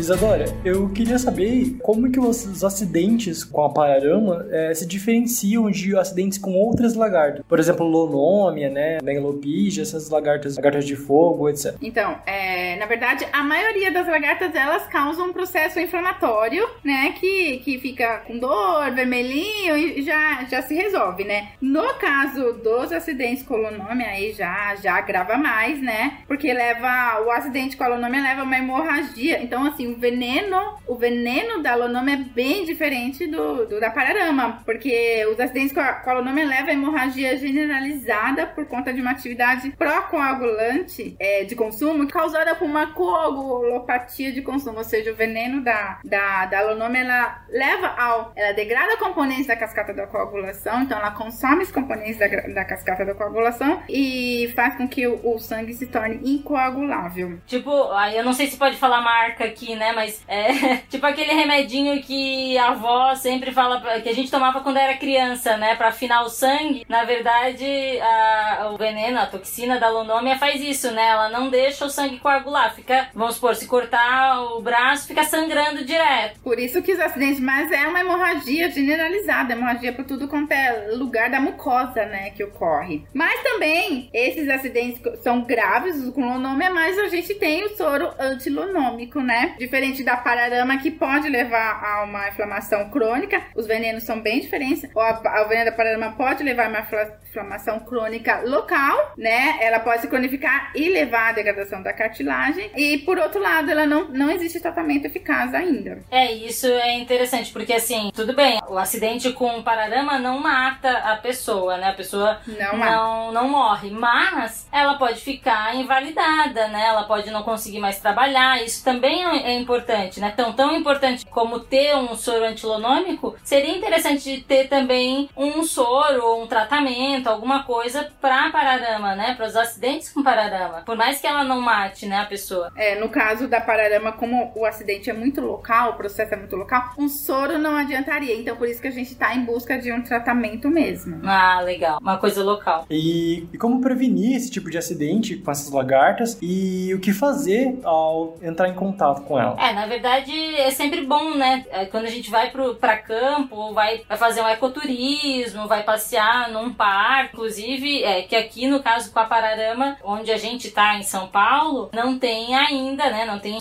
Isadora, 0.00 0.46
eu 0.64 0.88
queria 0.88 1.18
saber 1.18 1.76
como 1.82 2.10
que 2.10 2.18
os 2.18 2.64
acidentes 2.64 3.44
com 3.44 3.62
a 3.62 3.70
pararama 3.70 4.46
é, 4.50 4.72
se 4.72 4.86
diferenciam 4.86 5.70
de 5.70 5.94
acidentes 5.94 6.38
com 6.38 6.54
outras 6.54 6.94
lagartas. 6.94 7.44
Por 7.46 7.58
exemplo, 7.58 7.86
lonômia, 7.86 8.70
né, 8.70 8.98
megalopigia, 9.02 9.82
essas 9.82 10.08
lagartas, 10.08 10.56
lagartas 10.56 10.86
de 10.86 10.96
fogo, 10.96 11.50
etc. 11.50 11.74
Então, 11.82 12.18
é, 12.26 12.76
na 12.76 12.86
verdade, 12.86 13.26
a 13.30 13.42
maioria 13.42 13.92
das 13.92 14.06
lagartas, 14.06 14.54
elas 14.54 14.86
causam 14.86 15.28
um 15.28 15.32
processo 15.34 15.78
inflamatório, 15.78 16.66
né, 16.82 17.12
que, 17.20 17.58
que 17.58 17.78
fica 17.78 18.22
com 18.26 18.38
dor, 18.38 18.90
vermelhinho 18.92 19.76
e 19.76 20.02
já, 20.02 20.44
já 20.44 20.62
se 20.62 20.74
resolve, 20.74 21.24
né. 21.24 21.50
No 21.60 21.92
caso 21.94 22.54
dos 22.54 22.90
acidentes 22.90 23.42
com 23.42 23.56
lonômia, 23.56 24.06
aí 24.06 24.32
já, 24.32 24.74
já 24.76 24.94
agrava 24.94 25.36
mais, 25.36 25.80
né, 25.82 26.20
porque 26.26 26.50
leva, 26.54 27.22
o 27.26 27.30
acidente 27.30 27.76
com 27.76 27.84
a 27.84 27.88
lonômia 27.88 28.22
leva 28.22 28.44
uma 28.44 28.56
hemorragia. 28.56 29.42
Então, 29.42 29.66
assim, 29.66 29.89
o 29.92 29.96
veneno, 29.96 30.78
o 30.86 30.96
veneno 30.96 31.62
da 31.62 31.74
lonômia 31.74 32.14
é 32.14 32.16
bem 32.16 32.64
diferente 32.64 33.26
do, 33.26 33.66
do 33.66 33.80
da 33.80 33.90
pararama, 33.90 34.62
porque 34.64 35.26
os 35.30 35.38
acidentes 35.38 35.72
com 35.72 35.80
a, 35.80 35.92
com 35.94 36.10
a 36.10 36.14
lonômia 36.14 36.46
levam 36.46 36.68
a 36.68 36.72
hemorragia 36.72 37.36
generalizada 37.36 38.46
por 38.46 38.66
conta 38.66 38.92
de 38.92 39.00
uma 39.00 39.10
atividade 39.10 39.70
pró-coagulante 39.72 41.16
é, 41.18 41.44
de 41.44 41.54
consumo 41.54 42.06
causada 42.08 42.54
por 42.54 42.66
uma 42.66 42.88
coagulopatia 42.88 44.32
de 44.32 44.42
consumo, 44.42 44.78
ou 44.78 44.84
seja, 44.84 45.12
o 45.12 45.14
veneno 45.14 45.62
da, 45.62 46.00
da, 46.04 46.46
da 46.46 46.62
lonômia, 46.62 47.00
ela 47.00 47.44
leva 47.48 47.88
ao, 47.88 48.32
ela 48.36 48.52
degrada 48.52 48.96
componentes 48.96 49.46
da 49.46 49.56
cascata 49.56 49.92
da 49.92 50.06
coagulação, 50.06 50.82
então 50.82 50.98
ela 50.98 51.10
consome 51.10 51.62
os 51.62 51.70
componentes 51.70 52.18
da, 52.18 52.26
da 52.26 52.64
cascata 52.64 53.04
da 53.04 53.14
coagulação 53.14 53.82
e 53.88 54.52
faz 54.54 54.76
com 54.76 54.88
que 54.88 55.06
o, 55.06 55.34
o 55.34 55.38
sangue 55.38 55.74
se 55.74 55.86
torne 55.86 56.20
incoagulável. 56.22 57.38
Tipo, 57.46 57.70
eu 58.14 58.24
não 58.24 58.32
sei 58.32 58.46
se 58.46 58.56
pode 58.56 58.76
falar 58.76 59.00
marca 59.00 59.44
aqui, 59.44 59.74
né? 59.80 59.92
Mas 59.92 60.22
é 60.28 60.76
tipo 60.90 61.04
aquele 61.06 61.32
remedinho 61.32 62.00
que 62.02 62.56
a 62.58 62.68
avó 62.68 63.14
sempre 63.14 63.50
fala 63.50 63.80
que 64.00 64.08
a 64.08 64.14
gente 64.14 64.30
tomava 64.30 64.60
quando 64.60 64.76
era 64.76 64.96
criança, 64.96 65.56
né? 65.56 65.74
Pra 65.74 65.88
afinar 65.88 66.22
o 66.22 66.28
sangue. 66.28 66.84
Na 66.86 67.04
verdade, 67.04 67.64
a, 68.00 68.70
o 68.72 68.76
veneno, 68.76 69.18
a 69.18 69.26
toxina 69.26 69.80
da 69.80 69.88
lonômia 69.88 70.38
faz 70.38 70.60
isso, 70.60 70.90
né? 70.92 71.08
Ela 71.08 71.30
não 71.30 71.48
deixa 71.48 71.86
o 71.86 71.90
sangue 71.90 72.18
coagular. 72.18 72.74
Fica, 72.74 73.08
vamos 73.14 73.36
supor, 73.36 73.56
se 73.56 73.66
cortar 73.66 74.42
o 74.42 74.60
braço, 74.60 75.08
fica 75.08 75.24
sangrando 75.24 75.84
direto. 75.84 76.38
Por 76.40 76.58
isso 76.58 76.82
que 76.82 76.92
os 76.92 77.00
acidentes, 77.00 77.40
mas 77.40 77.72
é 77.72 77.88
uma 77.88 78.00
hemorragia 78.00 78.70
generalizada, 78.70 79.54
hemorragia 79.54 79.92
por 79.92 80.04
tudo 80.04 80.28
quanto 80.28 80.52
é 80.52 80.90
lugar 80.92 81.30
da 81.30 81.40
mucosa, 81.40 82.04
né? 82.04 82.30
Que 82.30 82.44
ocorre. 82.44 83.04
Mas 83.14 83.42
também, 83.42 84.10
esses 84.12 84.48
acidentes 84.48 85.00
são 85.22 85.42
graves 85.42 86.10
com 86.10 86.28
lonômia, 86.28 86.70
mas 86.70 86.98
a 86.98 87.08
gente 87.08 87.34
tem 87.34 87.64
o 87.64 87.76
soro 87.76 88.10
antilonômico, 88.18 89.20
né? 89.20 89.54
Diferente 89.60 90.02
da 90.02 90.16
pararama, 90.16 90.78
que 90.78 90.90
pode 90.90 91.28
levar 91.28 91.84
a 91.84 92.02
uma 92.04 92.28
inflamação 92.28 92.88
crônica. 92.88 93.42
Os 93.54 93.66
venenos 93.66 94.04
são 94.04 94.18
bem 94.18 94.40
diferentes. 94.40 94.88
O, 94.94 94.98
a, 94.98 95.42
o 95.44 95.48
veneno 95.50 95.66
da 95.66 95.76
pararama 95.76 96.12
pode 96.16 96.42
levar 96.42 96.64
a 96.64 96.68
uma 96.70 96.80
inflamação 97.28 97.78
crônica 97.80 98.40
local, 98.46 99.12
né? 99.18 99.58
Ela 99.60 99.78
pode 99.80 100.00
se 100.00 100.08
cronificar 100.08 100.72
e 100.74 100.88
levar 100.88 101.28
à 101.28 101.32
degradação 101.32 101.82
da 101.82 101.92
cartilagem. 101.92 102.70
E, 102.74 102.96
por 103.00 103.18
outro 103.18 103.38
lado, 103.38 103.70
ela 103.70 103.84
não, 103.84 104.08
não 104.08 104.30
existe 104.30 104.60
tratamento 104.60 105.04
eficaz 105.04 105.54
ainda. 105.54 106.02
É, 106.10 106.32
isso 106.32 106.66
é 106.66 106.94
interessante, 106.94 107.52
porque 107.52 107.74
assim, 107.74 108.10
tudo 108.14 108.34
bem, 108.34 108.58
o 108.66 108.78
acidente 108.78 109.30
com 109.34 109.62
pararama 109.62 110.18
não 110.18 110.38
mata 110.38 110.90
a 110.90 111.16
pessoa, 111.16 111.76
né? 111.76 111.90
A 111.90 111.94
pessoa 111.94 112.40
não, 112.46 112.78
não, 112.78 113.32
não 113.32 113.48
morre, 113.48 113.90
mas 113.90 114.66
ela 114.72 114.94
pode 114.94 115.20
ficar 115.20 115.76
invalidada, 115.76 116.68
né? 116.68 116.86
Ela 116.86 117.04
pode 117.04 117.30
não 117.30 117.42
conseguir 117.42 117.78
mais 117.78 118.00
trabalhar. 118.00 118.64
Isso 118.64 118.82
também 118.82 119.22
é, 119.22 119.49
é 119.50 119.58
importante, 119.58 120.20
né? 120.20 120.32
Tão, 120.36 120.52
tão 120.52 120.74
importante 120.74 121.26
como 121.26 121.60
ter 121.60 121.94
um 121.96 122.14
soro 122.14 122.44
antilonômico, 122.44 123.36
seria 123.42 123.76
interessante 123.76 124.44
ter 124.46 124.68
também 124.68 125.28
um 125.36 125.62
soro 125.62 126.24
ou 126.24 126.42
um 126.42 126.46
tratamento, 126.46 127.28
alguma 127.28 127.64
coisa 127.64 128.10
para 128.20 128.50
pararama, 128.50 129.14
né? 129.14 129.34
Para 129.34 129.46
os 129.46 129.56
acidentes 129.56 130.10
com 130.10 130.22
pararama. 130.22 130.82
Por 130.84 130.96
mais 130.96 131.20
que 131.20 131.26
ela 131.26 131.44
não 131.44 131.60
mate, 131.60 132.06
né, 132.06 132.16
a 132.16 132.26
pessoa. 132.26 132.70
É, 132.76 132.98
no 132.98 133.08
caso 133.08 133.48
da 133.48 133.60
pararama, 133.60 134.12
como 134.12 134.52
o 134.54 134.64
acidente 134.64 135.10
é 135.10 135.12
muito 135.12 135.40
local, 135.40 135.90
o 135.90 135.94
processo 135.94 136.34
é 136.34 136.36
muito 136.36 136.56
local, 136.56 136.90
um 136.98 137.08
soro 137.08 137.58
não 137.58 137.76
adiantaria. 137.76 138.36
Então, 138.36 138.56
por 138.56 138.68
isso 138.68 138.80
que 138.80 138.88
a 138.88 138.92
gente 138.92 139.14
tá 139.14 139.34
em 139.34 139.44
busca 139.44 139.78
de 139.78 139.92
um 139.92 140.02
tratamento 140.02 140.68
mesmo. 140.68 141.20
Ah, 141.24 141.60
legal. 141.60 141.98
Uma 142.00 142.18
coisa 142.18 142.42
local. 142.42 142.86
E, 142.90 143.46
e 143.52 143.58
como 143.58 143.80
prevenir 143.80 144.36
esse 144.36 144.50
tipo 144.50 144.70
de 144.70 144.78
acidente 144.78 145.36
com 145.36 145.50
essas 145.50 145.70
lagartas 145.70 146.38
e 146.40 146.92
o 146.94 147.00
que 147.00 147.12
fazer 147.12 147.78
ao 147.84 148.36
entrar 148.42 148.68
em 148.68 148.74
contato 148.74 149.22
com 149.22 149.38
ela? 149.40 149.56
É, 149.60 149.72
na 149.72 149.86
verdade, 149.86 150.32
é 150.56 150.70
sempre 150.70 151.02
bom, 151.02 151.34
né? 151.34 151.64
É, 151.70 151.84
quando 151.86 152.06
a 152.06 152.10
gente 152.10 152.30
vai 152.30 152.50
pro, 152.50 152.74
pra 152.74 152.96
campo, 152.96 153.72
vai, 153.72 154.02
vai 154.08 154.18
fazer 154.18 154.42
um 154.42 154.48
ecoturismo, 154.48 155.66
vai 155.66 155.82
passear 155.82 156.50
num 156.50 156.72
parque, 156.72 157.34
inclusive, 157.34 158.02
é 158.04 158.22
que 158.22 158.36
aqui 158.36 158.66
no 158.66 158.82
caso 158.82 159.12
com 159.12 159.18
a 159.18 159.24
Pararama, 159.24 159.96
onde 160.02 160.30
a 160.30 160.36
gente 160.36 160.70
tá 160.70 160.96
em 160.96 161.02
São 161.02 161.28
Paulo, 161.28 161.90
não 161.92 162.18
tem 162.18 162.54
ainda, 162.54 163.08
né? 163.10 163.24
Não 163.24 163.38
tem 163.38 163.58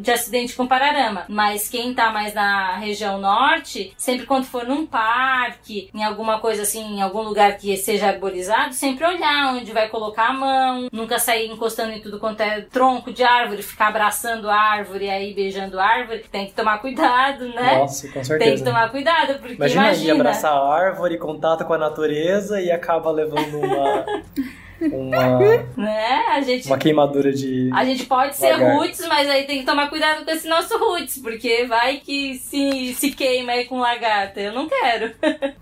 de 0.00 0.10
acidente 0.10 0.54
com 0.54 0.66
Pararama. 0.66 1.24
Mas 1.28 1.68
quem 1.68 1.94
tá 1.94 2.10
mais 2.10 2.34
na 2.34 2.76
região 2.76 3.18
norte, 3.18 3.92
sempre 3.96 4.26
quando 4.26 4.44
for 4.44 4.66
num 4.66 4.86
parque, 4.86 5.90
em 5.94 6.02
alguma 6.02 6.38
coisa 6.38 6.62
assim, 6.62 6.96
em 6.96 7.02
algum 7.02 7.22
lugar 7.22 7.56
que 7.58 7.76
seja 7.76 8.08
arborizado, 8.08 8.74
sempre 8.74 9.04
olhar 9.04 9.54
onde 9.54 9.72
vai 9.72 9.88
colocar 9.88 10.28
a 10.28 10.32
mão, 10.32 10.88
nunca 10.92 11.18
sair 11.18 11.50
encostando 11.50 11.92
em 11.92 12.00
tudo 12.00 12.18
quanto 12.18 12.40
é 12.40 12.62
tronco 12.62 13.12
de 13.12 13.22
árvore, 13.22 13.62
ficar 13.62 13.88
abraçando 13.88 14.48
a 14.48 14.56
árvore 14.56 15.09
aí 15.10 15.34
beijando 15.34 15.78
árvore. 15.78 16.24
Tem 16.30 16.46
que 16.46 16.52
tomar 16.52 16.78
cuidado, 16.78 17.48
né? 17.48 17.78
Nossa, 17.78 18.06
com 18.08 18.24
certeza. 18.24 18.38
Tem 18.38 18.56
que 18.56 18.64
tomar 18.64 18.90
cuidado, 18.90 19.38
porque 19.38 19.54
Imagina, 19.54 19.84
imagina. 19.86 20.12
aí 20.14 20.20
abraçar 20.20 20.52
a 20.52 20.74
árvore, 20.74 21.18
contato 21.18 21.64
com 21.64 21.74
a 21.74 21.78
natureza 21.78 22.60
e 22.60 22.70
acaba 22.70 23.10
levando 23.10 23.58
uma. 23.58 24.04
uma, 24.80 25.38
né? 25.76 26.24
A 26.30 26.40
gente, 26.40 26.66
uma 26.66 26.78
queimadura 26.78 27.32
de. 27.32 27.70
a 27.72 27.84
gente 27.84 28.06
pode 28.06 28.36
ser 28.36 28.52
lagarto. 28.52 28.78
roots, 28.78 29.06
mas 29.08 29.28
aí 29.28 29.44
tem 29.44 29.60
que 29.60 29.66
tomar 29.66 29.88
cuidado 29.88 30.24
com 30.24 30.30
esse 30.30 30.48
nosso 30.48 30.76
roots, 30.78 31.18
porque 31.18 31.66
vai 31.66 31.98
que 31.98 32.34
se, 32.36 32.94
se 32.94 33.10
queima 33.10 33.52
aí 33.52 33.64
com 33.64 33.78
lagarta. 33.78 34.40
Eu 34.40 34.52
não 34.52 34.68
quero. 34.68 35.12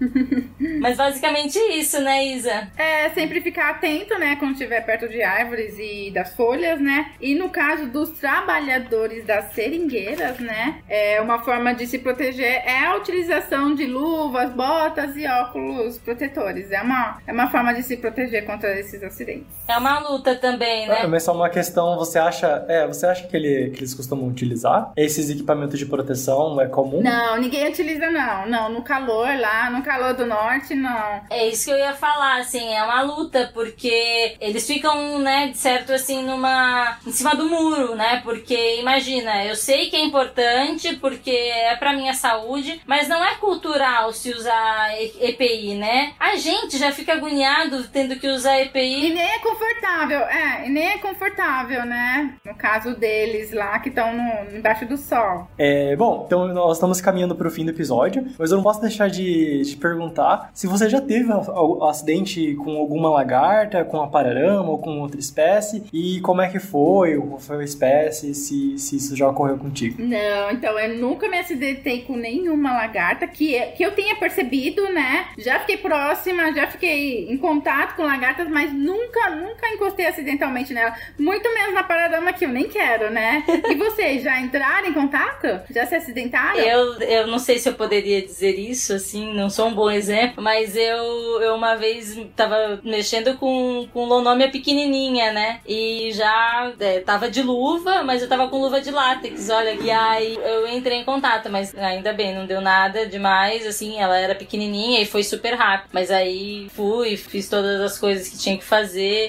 mas 0.80 0.96
basicamente 0.96 1.58
isso, 1.58 2.00
né, 2.00 2.26
Isa? 2.26 2.68
É 2.76 3.08
sempre 3.10 3.40
ficar 3.40 3.70
atento, 3.70 4.18
né, 4.18 4.36
quando 4.36 4.52
estiver 4.52 4.84
perto 4.84 5.08
de 5.08 5.22
árvores 5.22 5.76
e 5.78 6.10
das 6.10 6.34
folhas, 6.34 6.80
né? 6.80 7.12
E 7.20 7.34
no 7.34 7.50
caso 7.50 7.86
dos 7.86 8.10
trabalhadores 8.10 9.24
das 9.24 9.52
seringueiras, 9.52 10.38
né, 10.38 10.82
é 10.88 11.20
uma 11.20 11.40
forma 11.40 11.74
de 11.74 11.86
se 11.86 11.98
proteger 11.98 12.62
é 12.64 12.84
a 12.84 12.96
utilização 12.96 13.74
de 13.74 13.86
luvas, 13.86 14.52
botas 14.52 15.16
e 15.16 15.26
óculos 15.26 15.98
protetores. 15.98 16.70
É 16.70 16.80
uma, 16.82 17.20
é 17.26 17.32
uma 17.32 17.50
forma 17.50 17.72
de 17.74 17.82
se 17.82 17.96
proteger 17.96 18.44
contra 18.44 18.78
esses 18.78 19.02
acidentes. 19.08 19.46
É 19.66 19.76
uma 19.76 19.98
luta 19.98 20.34
também, 20.36 20.86
né? 20.86 21.02
Ah, 21.02 21.08
mas 21.08 21.22
só 21.22 21.34
uma 21.34 21.48
questão, 21.48 21.96
você 21.96 22.18
acha, 22.18 22.64
é, 22.68 22.86
você 22.86 23.06
acha 23.06 23.26
que, 23.26 23.36
ele, 23.36 23.70
que 23.70 23.80
eles 23.80 23.94
costumam 23.94 24.26
utilizar 24.28 24.92
esses 24.96 25.28
equipamentos 25.30 25.78
de 25.78 25.86
proteção? 25.86 26.60
É 26.60 26.66
comum? 26.66 27.02
Não, 27.02 27.36
ninguém 27.38 27.68
utiliza 27.68 28.10
não. 28.10 28.46
Não, 28.46 28.68
no 28.70 28.82
calor 28.82 29.28
lá, 29.38 29.70
no 29.70 29.82
calor 29.82 30.14
do 30.14 30.26
norte, 30.26 30.74
não. 30.74 31.20
É 31.30 31.46
isso 31.48 31.66
que 31.66 31.70
eu 31.70 31.78
ia 31.78 31.94
falar, 31.94 32.40
assim, 32.40 32.72
é 32.72 32.82
uma 32.82 33.02
luta, 33.02 33.50
porque 33.52 34.36
eles 34.40 34.66
ficam, 34.66 35.18
né, 35.18 35.48
de 35.48 35.58
certo, 35.58 35.92
assim, 35.92 36.22
numa. 36.24 36.98
em 37.06 37.12
cima 37.12 37.34
do 37.34 37.48
muro, 37.48 37.94
né? 37.94 38.20
Porque, 38.22 38.78
imagina, 38.78 39.44
eu 39.44 39.56
sei 39.56 39.90
que 39.90 39.96
é 39.96 40.04
importante, 40.04 40.96
porque 40.96 41.30
é 41.30 41.76
pra 41.76 41.92
minha 41.92 42.14
saúde, 42.14 42.80
mas 42.86 43.08
não 43.08 43.24
é 43.24 43.34
cultural 43.36 44.12
se 44.12 44.32
usar 44.32 44.90
EPI, 45.20 45.74
né? 45.74 46.12
A 46.18 46.36
gente 46.36 46.78
já 46.78 46.92
fica 46.92 47.12
agoniado 47.12 47.84
tendo 47.88 48.16
que 48.16 48.28
usar 48.28 48.60
E 48.98 49.10
nem 49.10 49.22
é 49.22 49.38
confortável, 49.38 50.20
é, 50.20 50.66
e 50.66 50.70
nem 50.70 50.88
é 50.88 50.98
confortável, 50.98 51.84
né? 51.84 52.34
No 52.44 52.54
caso 52.54 52.94
deles 52.96 53.52
lá 53.52 53.78
que 53.78 53.88
estão 53.88 54.08
embaixo 54.54 54.86
do 54.86 54.96
sol. 54.96 55.48
É, 55.56 55.94
bom, 55.96 56.24
então 56.26 56.48
nós 56.48 56.76
estamos 56.76 57.00
caminhando 57.00 57.34
para 57.34 57.46
o 57.46 57.50
fim 57.50 57.64
do 57.64 57.70
episódio, 57.70 58.26
mas 58.38 58.50
eu 58.50 58.56
não 58.56 58.64
posso 58.64 58.80
deixar 58.80 59.08
de, 59.08 59.62
de 59.62 59.76
perguntar 59.76 60.50
se 60.52 60.66
você 60.66 60.88
já 60.88 61.00
teve 61.00 61.32
um 61.32 61.84
acidente 61.84 62.54
com 62.56 62.76
alguma 62.76 63.10
lagarta, 63.10 63.84
com 63.84 64.00
a 64.00 64.08
pararama 64.08 64.70
ou 64.70 64.78
com 64.78 65.00
outra 65.00 65.20
espécie, 65.20 65.84
e 65.92 66.20
como 66.20 66.42
é 66.42 66.48
que 66.48 66.58
foi, 66.58 67.16
qual 67.16 67.38
foi 67.38 67.60
a 67.60 67.64
espécie, 67.64 68.34
se, 68.34 68.78
se 68.78 68.96
isso 68.96 69.16
já 69.16 69.28
ocorreu 69.28 69.58
contigo. 69.58 70.02
Não, 70.02 70.50
então 70.50 70.78
eu 70.78 70.98
nunca 70.98 71.28
me 71.28 71.38
acidentei 71.38 72.02
com 72.02 72.16
nenhuma 72.16 72.72
lagarta 72.72 73.26
que, 73.26 73.58
que 73.76 73.82
eu 73.82 73.92
tenha 73.92 74.16
percebido, 74.16 74.92
né? 74.92 75.26
Já 75.38 75.60
fiquei 75.60 75.76
próxima, 75.76 76.52
já 76.52 76.66
fiquei 76.66 77.30
em 77.30 77.36
contato 77.36 77.96
com 77.96 78.02
lagartas, 78.02 78.48
mas 78.48 78.72
nunca, 78.88 79.30
nunca 79.30 79.68
encostei 79.68 80.06
acidentalmente 80.06 80.72
nela. 80.72 80.94
Muito 81.18 81.52
menos 81.52 81.74
na 81.74 81.82
paradama 81.82 82.32
que 82.32 82.44
eu 82.44 82.48
nem 82.48 82.68
quero, 82.68 83.10
né? 83.10 83.44
E 83.68 83.74
vocês 83.76 84.22
já 84.22 84.40
entraram 84.40 84.88
em 84.88 84.92
contato? 84.92 85.60
Já 85.70 85.86
se 85.86 85.94
acidentaram? 85.94 86.58
Eu, 86.58 87.00
eu 87.00 87.26
não 87.26 87.38
sei 87.38 87.58
se 87.58 87.68
eu 87.68 87.74
poderia 87.74 88.22
dizer 88.22 88.58
isso, 88.58 88.94
assim, 88.94 89.32
não 89.34 89.50
sou 89.50 89.68
um 89.68 89.74
bom 89.74 89.90
exemplo? 89.90 90.42
Mas 90.42 90.74
eu, 90.74 91.42
eu 91.42 91.54
uma 91.54 91.76
vez 91.76 92.18
tava 92.34 92.80
mexendo 92.82 93.36
com, 93.36 93.86
com 93.92 94.04
lonômia 94.04 94.50
pequenininha, 94.50 95.32
né? 95.32 95.60
E 95.66 96.10
já 96.12 96.72
é, 96.80 97.00
tava 97.00 97.30
de 97.30 97.42
luva, 97.42 98.02
mas 98.02 98.22
eu 98.22 98.28
tava 98.28 98.48
com 98.48 98.60
luva 98.60 98.80
de 98.80 98.90
látex, 98.90 99.50
olha. 99.50 99.74
E 99.74 99.90
aí 99.90 100.36
eu 100.36 100.68
entrei 100.68 100.98
em 100.98 101.04
contato, 101.04 101.50
mas 101.50 101.76
ainda 101.76 102.12
bem, 102.12 102.34
não 102.34 102.46
deu 102.46 102.60
nada 102.60 103.06
demais, 103.06 103.66
assim, 103.66 103.98
ela 103.98 104.18
era 104.18 104.34
pequenininha 104.34 105.00
e 105.00 105.06
foi 105.06 105.22
super 105.22 105.54
rápido. 105.54 105.90
Mas 105.92 106.10
aí 106.10 106.68
fui, 106.74 107.16
fiz 107.16 107.48
todas 107.48 107.80
as 107.80 107.98
coisas 107.98 108.28
que 108.28 108.38
tinha 108.38 108.56
que 108.56 108.64
fazer 108.64 108.77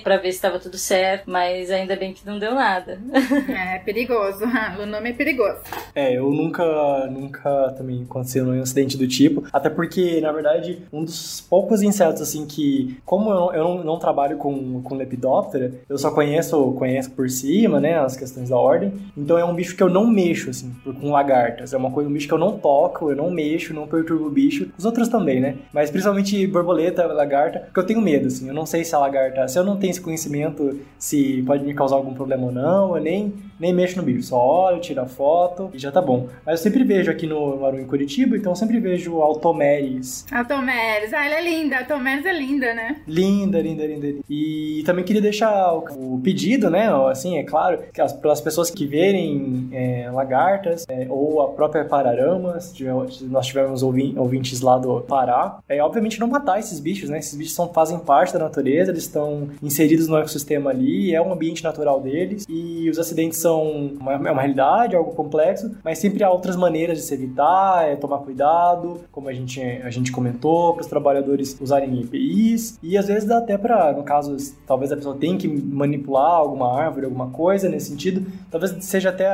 para 0.04 0.18
ver 0.18 0.32
se 0.32 0.42
tava 0.42 0.60
tudo 0.60 0.78
certo, 0.78 1.24
mas 1.28 1.72
ainda 1.72 1.96
bem 1.96 2.14
que 2.14 2.26
não 2.26 2.38
deu 2.40 2.54
nada. 2.54 3.00
É 3.50 3.80
perigoso, 3.80 4.44
o 4.82 4.86
nome 4.86 5.10
é 5.10 5.14
perigoso. 5.14 5.60
É, 5.96 6.18
eu 6.18 6.30
nunca, 6.32 7.08
nunca 7.08 7.74
também 7.78 8.04
aconteceu 8.04 8.46
um 8.46 8.62
acidente 8.62 8.98
do 8.98 9.08
tipo, 9.08 9.44
até 9.52 9.70
porque, 9.70 10.20
na 10.22 10.32
verdade, 10.32 10.82
um 10.92 11.04
dos 11.04 11.42
poucos 11.42 11.82
insetos, 11.82 12.22
assim, 12.22 12.46
que, 12.46 12.98
como 13.06 13.32
eu, 13.32 13.54
eu 13.54 13.64
não, 13.64 13.84
não, 13.84 14.00
trabalho 14.00 14.38
com, 14.38 14.82
com 14.82 14.96
lepidóptera, 14.96 15.74
eu 15.88 15.98
só 15.98 16.12
conheço, 16.12 16.72
conheço 16.74 17.12
por 17.12 17.30
cima, 17.30 17.80
né, 17.80 18.00
as 18.00 18.16
questões 18.16 18.50
da 18.50 18.58
ordem, 18.58 18.94
então 19.18 19.38
é 19.38 19.46
um 19.46 19.54
bicho 19.54 19.76
que 19.76 19.84
eu 19.84 19.90
não 19.90 20.08
mexo, 20.08 20.50
assim, 20.50 20.74
com 21.00 21.12
lagartas, 21.12 21.74
é 21.74 21.78
uma 21.78 21.92
coisa, 21.92 22.10
um 22.10 22.14
bicho 22.14 22.28
que 22.28 22.34
eu 22.34 22.40
não 22.40 22.58
toco, 22.58 23.10
eu 23.10 23.16
não 23.16 23.30
mexo, 23.30 23.74
não 23.74 23.88
perturbo 23.88 24.28
o 24.28 24.32
bicho, 24.32 24.72
os 24.78 24.86
outros 24.86 25.08
também, 25.08 25.40
né, 25.40 25.56
mas 25.74 25.90
principalmente 25.90 26.46
borboleta, 26.48 27.06
lagarta, 27.08 27.60
porque 27.60 27.80
eu 27.80 27.86
tenho 27.86 28.02
medo, 28.02 28.28
assim, 28.28 28.48
eu 28.48 28.54
não 28.54 28.66
sei 28.66 28.84
se 28.84 28.96
a 28.96 29.00
lagarta, 29.00 29.29
se 29.48 29.58
eu 29.58 29.64
não 29.64 29.78
tenho 29.78 29.92
esse 29.92 30.02
conhecimento, 30.02 30.80
se 30.98 31.44
pode 31.46 31.64
me 31.64 31.74
causar 31.74 31.96
algum 31.96 32.14
problema 32.14 32.46
ou 32.46 32.52
não, 32.52 32.96
eu 32.96 33.02
nem, 33.02 33.34
nem 33.60 33.74
mexo 33.74 33.98
no 33.98 34.04
bicho, 34.04 34.24
só 34.24 34.38
olho, 34.38 34.80
tiro 34.80 35.02
a 35.02 35.06
foto 35.06 35.70
e 35.74 35.80
já 35.80 35.92
tá 35.92 36.02
bom. 36.02 36.28
Mas 36.46 36.60
eu 36.60 36.64
sempre 36.64 36.84
vejo 36.84 37.12
aqui 37.12 37.28
no 37.28 37.58
Maru 37.58 37.80
em 37.80 37.86
Curitiba, 37.86 38.38
então 38.38 38.52
eu 38.52 38.56
sempre 38.56 38.80
vejo 38.80 39.22
Altomeres. 39.22 40.26
Altomeres, 40.32 41.14
ah, 41.14 41.26
ela 41.26 41.36
é 41.36 41.42
linda, 41.42 41.80
Altomeres 41.80 42.26
é 42.26 42.34
linda, 42.34 42.74
né? 42.74 43.02
Linda, 43.08 43.62
linda, 43.62 43.86
linda. 43.86 44.20
E 44.30 44.84
também 44.86 45.04
queria 45.04 45.22
deixar 45.22 45.74
o, 45.74 46.20
pedido, 46.24 46.70
né, 46.70 46.90
assim, 47.10 47.38
é 47.38 47.44
claro, 47.44 47.80
que 47.94 48.02
as, 48.02 48.14
pelas 48.14 48.42
pessoas 48.42 48.70
que 48.70 48.86
verem 48.86 49.70
é, 49.72 50.10
lagartas 50.12 50.86
é, 50.88 51.08
ou 51.10 51.42
a 51.42 51.50
própria 51.50 51.86
pararama, 51.86 52.60
se, 52.60 52.74
tiver, 52.74 52.94
nós 53.24 53.48
tivermos 53.48 53.84
ouvintes 53.84 54.62
lá 54.62 54.78
do 54.78 55.02
Pará, 55.02 55.60
é 55.68 55.82
obviamente 55.84 56.20
não 56.20 56.28
matar 56.28 56.60
esses 56.60 56.80
bichos, 56.80 57.10
né? 57.10 57.20
Esses 57.20 57.36
bichos 57.36 57.54
são, 57.54 57.72
fazem 57.74 58.00
parte 58.00 58.34
da 58.34 58.40
natureza, 58.40 58.92
eles 58.92 59.04
estão 59.04 59.19
inseridos 59.62 60.08
no 60.08 60.18
ecossistema 60.18 60.70
ali, 60.70 61.14
é 61.14 61.22
um 61.22 61.32
ambiente 61.32 61.64
natural 61.64 62.02
deles 62.02 62.46
e 62.48 62.90
os 62.90 62.98
acidentes 63.00 63.40
são 63.40 63.94
uma, 64.00 64.14
é 64.14 64.32
uma 64.32 64.42
realidade, 64.42 64.96
algo 64.96 65.12
complexo, 65.12 65.72
mas 65.84 66.00
sempre 66.00 66.24
há 66.24 66.30
outras 66.30 66.56
maneiras 66.56 66.98
de 66.98 67.04
se 67.04 67.14
evitar, 67.14 67.88
é 67.88 67.96
tomar 67.96 68.20
cuidado, 68.20 69.02
como 69.12 69.30
a 69.30 69.34
gente, 69.34 69.62
a 69.62 69.90
gente 69.90 70.12
comentou, 70.12 70.74
para 70.74 70.82
os 70.82 70.88
trabalhadores 70.88 71.58
usarem 71.60 72.02
EPIs 72.02 72.80
e 72.82 72.98
às 72.98 73.08
vezes 73.08 73.26
dá 73.26 73.38
até 73.38 73.58
para, 73.58 73.94
no 73.94 74.04
caso, 74.04 74.36
talvez 74.66 74.92
a 74.92 74.96
pessoa 74.96 75.16
tenha 75.16 75.38
que 75.38 75.48
manipular 75.48 76.34
alguma 76.34 76.80
árvore, 76.80 77.06
alguma 77.06 77.30
coisa 77.30 77.70
nesse 77.70 77.90
sentido, 77.90 78.26
talvez 78.50 78.76
seja 78.82 79.10
até 79.10 79.30